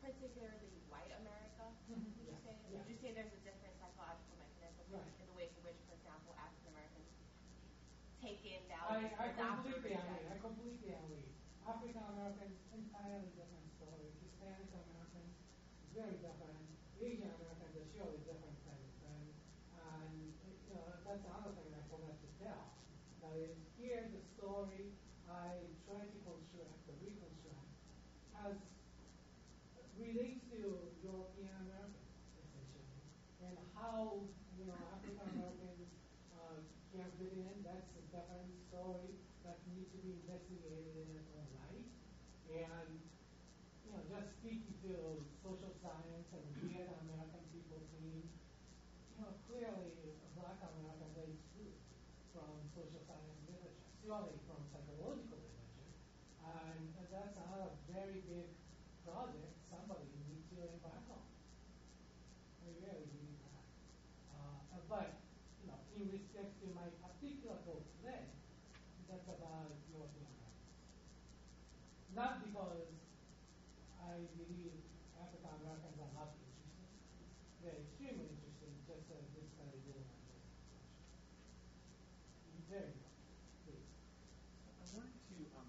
particularly 0.00 0.72
white 0.88 1.10
America, 1.18 1.66
would 1.90 2.00
you 2.16 2.30
Yeah, 2.30 2.38
say? 2.46 2.54
yeah. 2.70 2.78
Would 2.80 2.88
you 2.88 2.98
say 3.02 3.10
there's 3.12 3.34
a 3.34 3.42
different 3.44 3.74
psychological 3.82 4.36
mechanism 4.40 4.84
Right. 4.88 5.02
in 5.20 5.26
the 5.26 5.34
ways 5.36 5.50
in 5.58 5.62
which, 5.66 5.80
for 5.90 5.94
example, 5.98 6.32
African 6.38 6.70
Americans 6.78 7.10
take 8.22 8.40
in 8.46 8.62
I, 8.70 9.02
values 9.02 9.12
I 9.18 9.24
adopt 9.34 9.66
or 9.66 9.74
completely 9.76 9.98
agree. 9.98 10.22
reject? 10.22 10.30
I 10.30 10.36
completely 10.40 10.90
agree. 10.94 11.26
African 11.66 12.04
Americans, 12.06 12.54
entirely 12.70 13.28
different 13.34 13.66
story. 13.74 14.06
Hispanic 14.22 14.70
Americans, 14.70 15.34
very 15.96 16.20
different. 16.20 16.60
Asian 17.00 17.32
Americans 17.40 17.72
are 17.72 17.88
surely 17.96 18.20
different 18.28 18.60
things. 18.68 18.92
And, 19.08 19.32
and 19.80 20.12
you 20.68 20.76
know, 20.76 20.84
that's 21.08 21.24
another 21.24 21.56
thing 21.56 21.72
I 21.72 21.80
forgot 21.88 22.20
to 22.20 22.28
tell. 22.36 22.64
That 23.24 23.32
is, 23.40 23.56
here 23.80 24.04
the 24.12 24.20
story 24.36 24.92
I 25.24 25.56
try 25.88 26.04
to 26.04 26.18
construct, 26.20 26.84
or 26.84 26.94
reconstruct, 27.00 27.72
has 28.36 28.60
relates 29.96 30.44
to 30.52 30.92
European 31.00 31.56
Americans, 31.64 32.12
essentially, 32.44 33.00
and 33.40 33.56
how 33.72 34.20
you 34.60 34.68
know 34.68 34.76
African 34.92 35.24
Americans 35.32 35.88
uh, 36.36 36.60
can 36.92 37.08
fit 37.16 37.32
in. 37.32 37.64
That's 37.64 37.88
a 37.96 38.04
different 38.12 38.52
story 38.68 39.16
that 39.48 39.64
needs 39.72 39.88
to 39.96 39.98
be 40.04 40.20
investigated 40.20 40.92
in 41.00 41.08
its 41.16 41.32
own 41.32 41.48
right. 41.64 41.88
And 42.52 42.92
you 43.88 43.96
know, 43.96 44.04
just 44.12 44.36
speaking 44.36 44.76
to 44.84 45.24
social 45.46 45.70
science 45.78 46.26
and 46.34 46.42
weird 46.58 46.90
American 47.06 47.44
people 47.54 47.78
theme, 47.94 48.26
you 49.14 49.22
know, 49.22 49.30
clearly 49.46 49.94
Black 50.34 50.58
Americans 50.58 51.14
are 51.14 51.30
excluded 51.30 51.78
from 52.34 52.50
social 52.74 52.98
science 53.06 53.38
literature, 53.46 53.86
surely 54.02 54.34
from 54.50 54.58
psychological 54.74 55.38
literature. 55.38 55.94
And 56.42 56.90
that's 57.14 57.38
another 57.38 57.78
very 57.94 58.26
big 58.26 58.50
project 59.06 59.54
somebody 59.70 60.10
needs 60.26 60.50
to 60.50 60.66
embark 60.66 61.06
on. 61.14 61.22
I 61.22 62.74
really 62.82 63.06
believe 63.06 63.38
that. 63.46 63.62
Uh, 64.34 64.82
but, 64.90 65.14
you 65.62 65.70
know, 65.70 65.78
in 65.94 66.10
respect 66.10 66.58
to 66.58 66.66
my 66.74 66.90
particular 67.06 67.62
talk 67.62 67.86
today, 68.02 68.34
that's 69.06 69.30
about 69.30 69.78
European. 69.94 70.26
Not 72.18 72.42
because 72.42 72.90
I 74.02 74.26
believe 74.34 74.74
African 75.20 75.52
Americans 75.60 75.96
are 76.00 76.12
not 76.16 76.32
interesting. 76.32 76.88
They're 77.60 77.76
extremely 77.76 78.30
interesting, 78.30 78.72
just 78.86 79.04
as 79.12 79.24
this 79.36 79.48
study 79.52 79.80
did 79.84 80.00
on 80.00 80.16
this. 80.30 80.44
Very 82.70 82.94
good. 82.96 83.12
Please. 83.66 83.90
I 84.80 84.84
wanted 84.96 85.12
to, 85.12 85.36
um, 85.60 85.68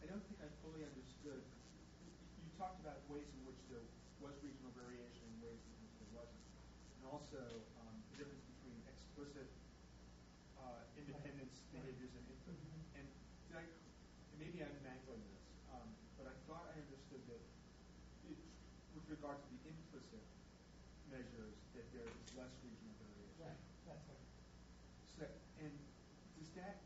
I 0.00 0.04
don't 0.10 0.24
think 0.26 0.40
I 0.42 0.48
fully 0.64 0.82
understood. 0.82 1.44
You, 1.44 2.10
you 2.40 2.50
talked 2.56 2.82
about 2.82 3.04
ways 3.12 3.28
in 3.30 3.44
which 3.46 3.60
there 3.68 3.84
was 4.24 4.34
regional 4.42 4.72
variation 4.74 5.28
and 5.28 5.38
ways 5.44 5.60
in 5.60 5.76
which 5.84 5.94
there 6.00 6.12
wasn't. 6.16 6.44
And 6.98 7.04
also 7.14 7.40
um, 7.84 7.94
the 8.10 8.24
difference 8.24 8.42
between 8.58 8.80
explicit 8.88 9.48
uh, 10.58 10.82
independence 10.96 11.59
behaviors 11.72 12.12
and 12.14 12.26
input. 12.26 12.58
And 12.98 13.06
did 13.48 13.54
I, 13.58 13.64
maybe 14.38 14.58
I'm 14.62 14.74
mangling 14.82 15.22
this, 15.30 15.42
um, 15.70 15.86
but 16.18 16.26
I 16.30 16.34
thought 16.46 16.66
I 16.70 16.78
understood 16.82 17.22
that 17.30 17.42
it, 18.26 18.38
with 18.94 19.06
regard 19.10 19.38
to 19.38 19.52
the 19.62 19.70
implicit 19.70 20.22
measures, 21.10 21.54
that 21.74 21.86
there 21.94 22.06
is 22.06 22.18
less 22.38 22.54
regional 22.62 22.94
variation. 22.98 23.38
Right, 23.40 23.60
that's 23.86 24.04
right. 24.06 24.26
So, 25.18 25.24
and 25.62 25.74
does 26.38 26.50
that, 26.58 26.82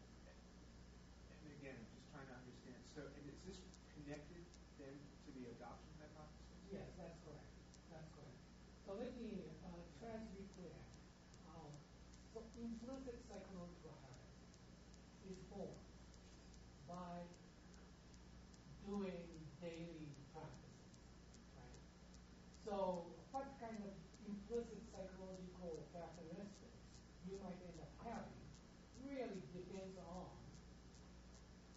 and 1.43 1.51
again, 1.61 1.77
I'm 1.77 1.90
just 1.93 2.09
trying 2.12 2.28
to 2.28 2.36
understand, 2.36 2.78
so, 2.94 3.01
and 3.05 3.24
is 3.28 3.40
this 3.48 3.61
connected 3.97 4.44
then 4.81 4.97
to 4.97 5.28
the 5.32 5.44
adoption 5.56 5.93
hypothesis? 6.01 6.61
Yes, 6.73 6.89
that's 7.01 7.19
correct. 7.24 7.51
That's 7.93 8.09
correct. 8.12 8.39
So 8.85 8.97
let 9.01 9.12
me 9.16 9.48
uh, 9.65 9.81
try 10.01 10.15
to 10.19 10.28
be 10.35 10.44
clear. 10.56 10.77
Um, 11.48 11.73
so 12.32 12.43
implicit 12.59 13.20
psychological 13.28 13.94
habit 14.02 14.32
is 15.31 15.39
formed 15.48 15.85
by 16.89 17.24
doing 18.85 19.24
daily 19.62 20.12
practices, 20.35 20.93
right? 21.56 21.81
So 22.66 23.09
what 23.32 23.48
kind 23.62 23.81
of 23.81 23.94
implicit 24.28 24.81
psychological 24.93 25.85
characteristics 25.93 26.81
you 27.24 27.40
might 27.40 27.56
end 27.65 27.81
up 27.81 27.93
having 28.05 28.44
really 29.01 29.40
depends 29.56 29.97
on 30.05 30.28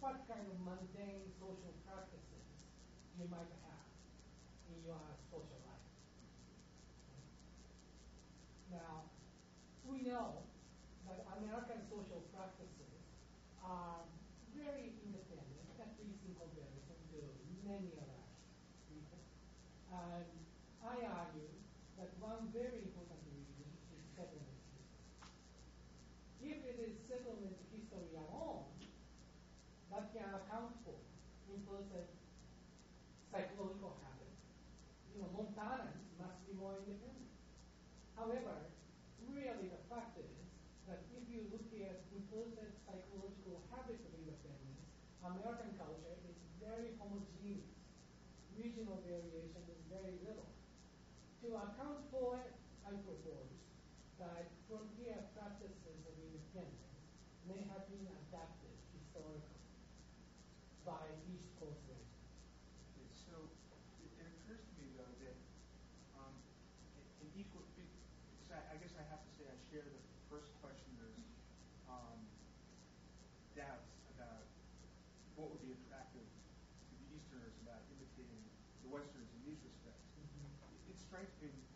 what 0.00 0.20
kind 0.28 0.44
of 0.44 0.56
mundane 0.60 1.28
social 1.40 1.74
practices 1.88 2.44
you 3.16 3.26
might 3.32 3.50
have 3.64 3.88
in 4.70 4.78
your 4.84 5.00
social 5.32 5.60
life. 5.66 5.88
Now, 8.70 9.08
we 9.98 10.06
know 10.06 10.46
that 11.10 11.26
American 11.42 11.82
social 11.90 12.22
practices 12.30 13.02
are 13.66 13.98
very 14.54 14.94
independent, 15.02 15.66
at 15.74 15.90
least 15.98 16.22
in 16.22 16.38
comparison 16.38 16.98
to 17.10 17.18
many 17.66 17.90
other 17.98 18.22
people. 18.86 19.18
And 19.90 20.30
I 20.86 21.02
argue 21.02 21.50
that 21.98 22.14
one 22.22 22.46
very 22.54 22.78
important 22.78 23.18
reason 23.26 23.66
is 23.90 24.02
settlement 24.14 24.62
history. 24.70 24.86
If 26.46 26.58
it 26.62 26.78
is 26.78 26.94
settlement 27.10 27.58
history 27.74 28.14
alone, 28.22 28.70
that 29.90 30.14
can 30.14 30.30
account 30.30 30.78
for 30.86 30.94
implicit 31.50 32.06
psychological 33.34 33.98
habits. 34.06 34.46
You 35.10 35.26
know, 35.26 35.30
Montanans 35.34 36.06
must 36.22 36.38
be 36.46 36.54
more 36.54 36.78
independent. 36.86 37.34
However, 38.14 38.62
really 39.38 39.70
the 39.70 39.82
fact 39.92 40.16
is 40.18 40.34
that 40.88 41.04
if 41.12 41.24
you 41.28 41.44
look 41.52 41.68
at 41.78 42.00
implicit 42.10 42.74
psychological 42.82 43.60
habits 43.70 44.02
of 44.02 44.12
independence, 44.18 44.82
American 45.22 45.76
culture 45.76 46.16
is 46.26 46.36
very 46.58 46.96
homogeneous. 46.96 47.76
Regional 48.56 48.98
variation 49.04 49.62
is 49.68 49.80
very 49.92 50.16
little. 50.24 50.50
To 51.46 51.48
account 52.18 52.26
for 52.26 52.34
it, 52.42 52.50
I 52.82 52.90
propose 53.06 53.54
that 54.18 54.50
frontier 54.66 55.22
practices 55.38 56.02
of 56.02 56.14
independence 56.18 56.98
may 57.46 57.62
have 57.70 57.86
been 57.86 58.06
adapted 58.26 58.74
historically 58.90 59.62
by 60.82 60.98
East 61.30 61.54
Coast 61.62 61.78
residents. 61.86 62.26
Okay, 62.98 63.06
so 63.14 63.34
it, 64.02 64.10
it 64.18 64.26
occurs 64.26 64.66
to 64.66 64.74
me 64.82 64.90
though 64.98 65.14
that 65.22 65.38
um, 66.18 66.34
in 67.22 67.28
equal, 67.38 67.62
I, 68.50 68.74
I 68.74 68.76
guess 68.82 68.98
I 68.98 69.04
have 69.14 69.22
to 69.22 69.30
say 69.38 69.46
I 69.46 69.56
share 69.70 69.86
the 69.86 70.02
first 70.26 70.50
questioner's 70.58 71.22
um, 71.86 72.18
doubts 73.54 73.94
about 74.18 74.42
what 75.38 75.54
would 75.54 75.62
be 75.62 75.70
attractive 75.70 76.26
to 76.26 76.92
the 76.98 77.06
Easterners 77.14 77.54
about 77.62 77.86
imitating 77.94 78.42
the 78.82 78.90
Westerners 78.90 79.30
in 79.38 79.40
these 79.46 79.62
respects. 79.62 80.02
It, 80.18 80.90
it 80.90 80.98
strikes 80.98 81.38
me, 81.38 81.67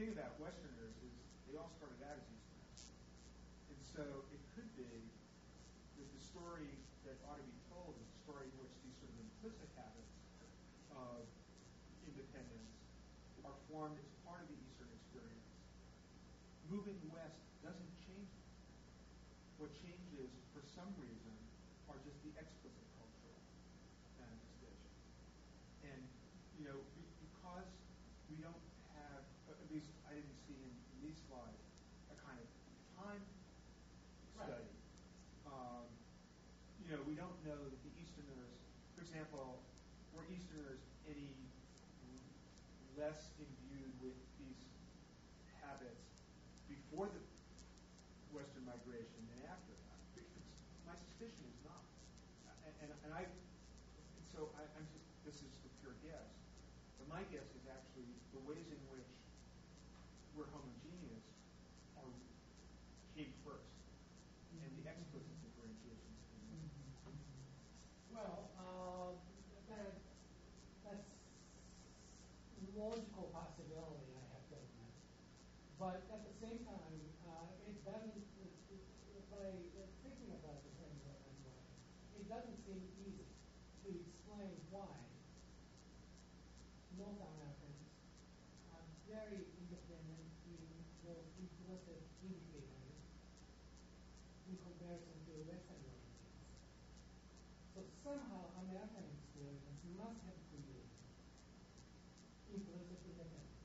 thing 0.00 0.16
about 0.16 0.32
Westerners 0.40 0.96
is 1.04 1.12
they 1.44 1.60
all 1.60 1.68
started 1.76 2.00
out 2.08 2.16
as 2.16 2.24
Easterners. 2.24 2.88
And 3.68 3.80
so 3.84 4.04
it 4.32 4.40
could 4.56 4.72
be 4.72 4.88
that 4.88 6.08
the 6.08 6.22
story 6.24 6.72
that 7.04 7.20
ought 7.28 7.36
to 7.36 7.44
be 7.44 7.60
told 7.68 7.92
is 8.00 8.08
a 8.08 8.16
story 8.24 8.48
in 8.48 8.56
which 8.64 8.72
these 8.80 8.96
sort 8.96 9.12
of 9.12 9.20
implicit 9.20 9.68
habits 9.76 10.16
of 10.96 11.28
independence 12.08 12.80
are 13.44 13.52
formed 13.68 14.00
as 14.00 14.08
part 14.24 14.40
of 14.40 14.48
the 14.48 14.56
Eastern 14.56 14.88
experience. 14.88 15.52
Moving 16.72 16.96
west 17.12 17.44
doesn't 17.60 17.92
change 18.00 18.32
them. 18.40 18.48
What 19.60 19.76
changes, 19.76 20.32
for 20.56 20.64
some 20.64 20.88
reason, 20.96 21.36
are 21.92 22.00
just 22.08 22.16
the 22.24 22.32
explicit 22.40 22.88
cultural 22.96 23.36
manifestations. 24.16 24.96
And, 25.84 26.00
you 26.56 26.64
know, 26.64 26.80
because 27.20 27.68
we 28.32 28.40
don't 28.40 28.64
at 29.70 29.78
least 29.78 29.94
I 30.10 30.18
didn't 30.18 30.34
see 30.50 30.58
in, 30.58 30.74
in 30.74 30.98
these 30.98 31.22
slides, 31.30 31.62
a 32.10 32.16
kind 32.26 32.34
of 32.42 32.48
time 32.98 33.22
Right. 34.34 34.50
study. 34.50 34.74
Um, 35.46 35.86
you 36.82 36.90
know, 36.90 36.98
we 37.06 37.14
don't 37.14 37.38
know 37.46 37.54
that 37.54 37.80
the 37.86 37.92
Easterners, 38.02 38.50
for 38.98 39.06
example, 39.06 39.62
were 40.10 40.26
Easterners 40.26 40.82
any 41.06 41.30
less 42.98 43.30
imbued 43.38 43.94
with 44.02 44.18
these 44.42 44.58
habits 45.62 46.02
before 46.66 47.06
the 47.06 47.22
Western 48.34 48.66
migration 48.66 49.22
than 49.30 49.46
after 49.46 49.70
that? 49.86 49.98
Because 50.18 50.34
my 50.82 50.98
suspicion 50.98 51.46
is 51.46 51.58
not. 51.62 51.86
And, 52.66 52.74
and, 52.82 52.90
and 53.06 53.10
I, 53.14 53.22
and 53.22 54.24
so 54.34 54.50
I, 54.58 54.66
I'm 54.74 54.86
just, 54.90 55.06
this 55.22 55.38
is 55.46 55.52
a 55.62 55.70
pure 55.78 55.94
guess, 56.02 56.26
but 56.98 57.06
my 57.06 57.22
guess 57.30 57.46
is 57.54 57.70
actually 57.70 58.10
the 58.34 58.42
ways 58.42 58.66
in 58.66 58.82
which 58.90 59.06
we're 60.36 60.46
homogeneous 60.54 61.26
are 61.98 62.06
came 63.16 63.34
first, 63.42 63.74
and 64.54 64.70
the 64.78 64.86
explicit 64.86 65.36
differentiations 65.42 66.16
came 66.30 66.46
later. 66.54 67.26
Well, 68.14 68.48
uh, 68.56 69.10
that, 69.68 69.98
that's 70.86 71.10
logical 72.78 73.28
possibility, 73.34 74.08
I 74.16 74.24
have 74.32 74.44
to 74.48 74.56
admit. 74.56 74.94
But 75.76 76.00
at 76.08 76.22
the 76.24 76.34
same 76.38 76.62
time, 76.64 76.96
uh, 77.26 77.68
it 77.68 77.76
doesn't, 77.84 78.14
it, 78.40 78.52
it, 78.70 78.82
by 79.34 79.50
uh, 79.50 79.84
thinking 80.06 80.30
about 80.40 80.62
the 80.62 80.72
thing 80.78 80.94
that 81.04 81.18
I'm 81.20 81.36
doing, 81.44 81.68
it 82.16 82.24
doesn't 82.30 82.58
seem 82.64 82.80
easy 83.04 83.26
to 83.84 83.88
explain 83.90 84.54
why 84.70 84.94
North 86.96 87.18
Americans 87.20 87.84
are 88.72 88.86
very 89.10 89.44
independent 89.60 90.24
in 90.46 90.60
those 91.04 91.26
implicit 91.40 92.00
indicators 92.22 92.96
in 94.48 94.54
comparison 94.62 95.16
to 95.26 95.32
Western 95.48 95.80
Europeans. 95.80 96.32
So 97.76 97.80
somehow 98.04 98.52
American 98.68 99.04
experience 99.16 99.64
must 99.96 100.20
have 100.28 100.38
created 100.52 100.86
implicit 102.52 103.00
independence. 103.06 103.58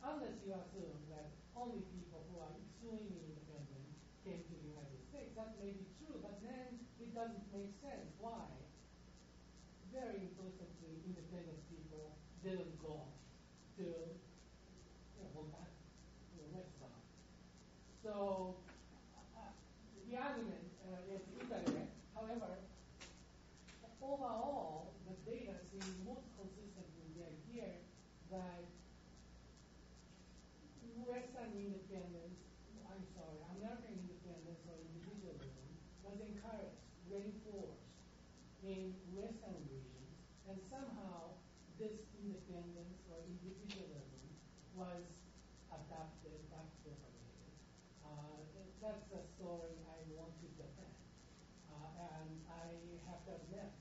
Unless 0.00 0.38
you 0.46 0.54
assume 0.56 0.98
that 1.12 1.28
only 1.52 1.82
people 1.92 2.24
who 2.32 2.40
are 2.40 2.52
extremely 2.56 3.20
independent 3.20 3.84
came 4.24 4.40
to 4.40 4.54
the 4.56 4.66
United 4.72 5.00
States, 5.12 5.34
that 5.36 5.52
may 5.60 5.76
be 5.76 5.84
true, 6.00 6.16
but 6.24 6.40
then 6.40 6.80
it 7.02 7.10
doesn't 7.12 7.44
make 7.52 7.74
sense 7.84 8.08
why 8.22 8.48
very 9.92 10.22
implicitly 10.30 11.02
independent 11.04 11.58
people 11.68 12.14
didn't 12.46 12.72
go 12.80 13.02
to 13.76 13.84
you 13.84 15.20
know, 15.20 15.30
Montana, 15.34 15.74
you 16.32 16.38
know, 16.40 16.48
West 16.54 16.72
Side. 16.78 17.04
So 18.20 18.52
uh, 19.16 19.48
the 20.04 20.12
argument 20.12 20.68
uh, 20.84 21.08
is 21.08 21.24
indirect. 21.40 21.88
However, 22.12 22.52
overall, 24.04 24.92
the 25.08 25.16
data 25.24 25.56
seem 25.72 25.88
most 26.04 26.28
consistent 26.36 26.84
with 27.00 27.16
the 27.16 27.24
idea 27.24 27.80
that 28.28 28.68
Western 31.08 31.48
independence, 31.56 32.44
I'm 32.92 33.08
sorry, 33.16 33.40
American 33.56 34.04
independence 34.04 34.68
or 34.68 34.76
individualism 34.84 35.64
was 36.04 36.20
encouraged, 36.20 36.76
reinforced 37.08 37.88
in 38.60 38.92
Western 39.16 39.64
regions, 39.64 40.12
and 40.44 40.60
somehow 40.68 41.40
this 41.80 41.96
independence 42.20 43.00
or 43.08 43.24
individualism 43.24 44.28
was 44.76 45.08
adopted, 45.72 46.36
backpropagated. 46.52 47.40
Uh, 48.04 48.42
that's 48.82 49.06
a 49.14 49.22
story 49.40 49.72
I 49.88 49.96
want 50.12 50.36
to 50.44 50.48
defend. 50.52 51.00
Uh, 51.72 52.20
and 52.20 52.28
I 52.44 52.76
have 53.08 53.24
to 53.24 53.40
admit 53.40 53.72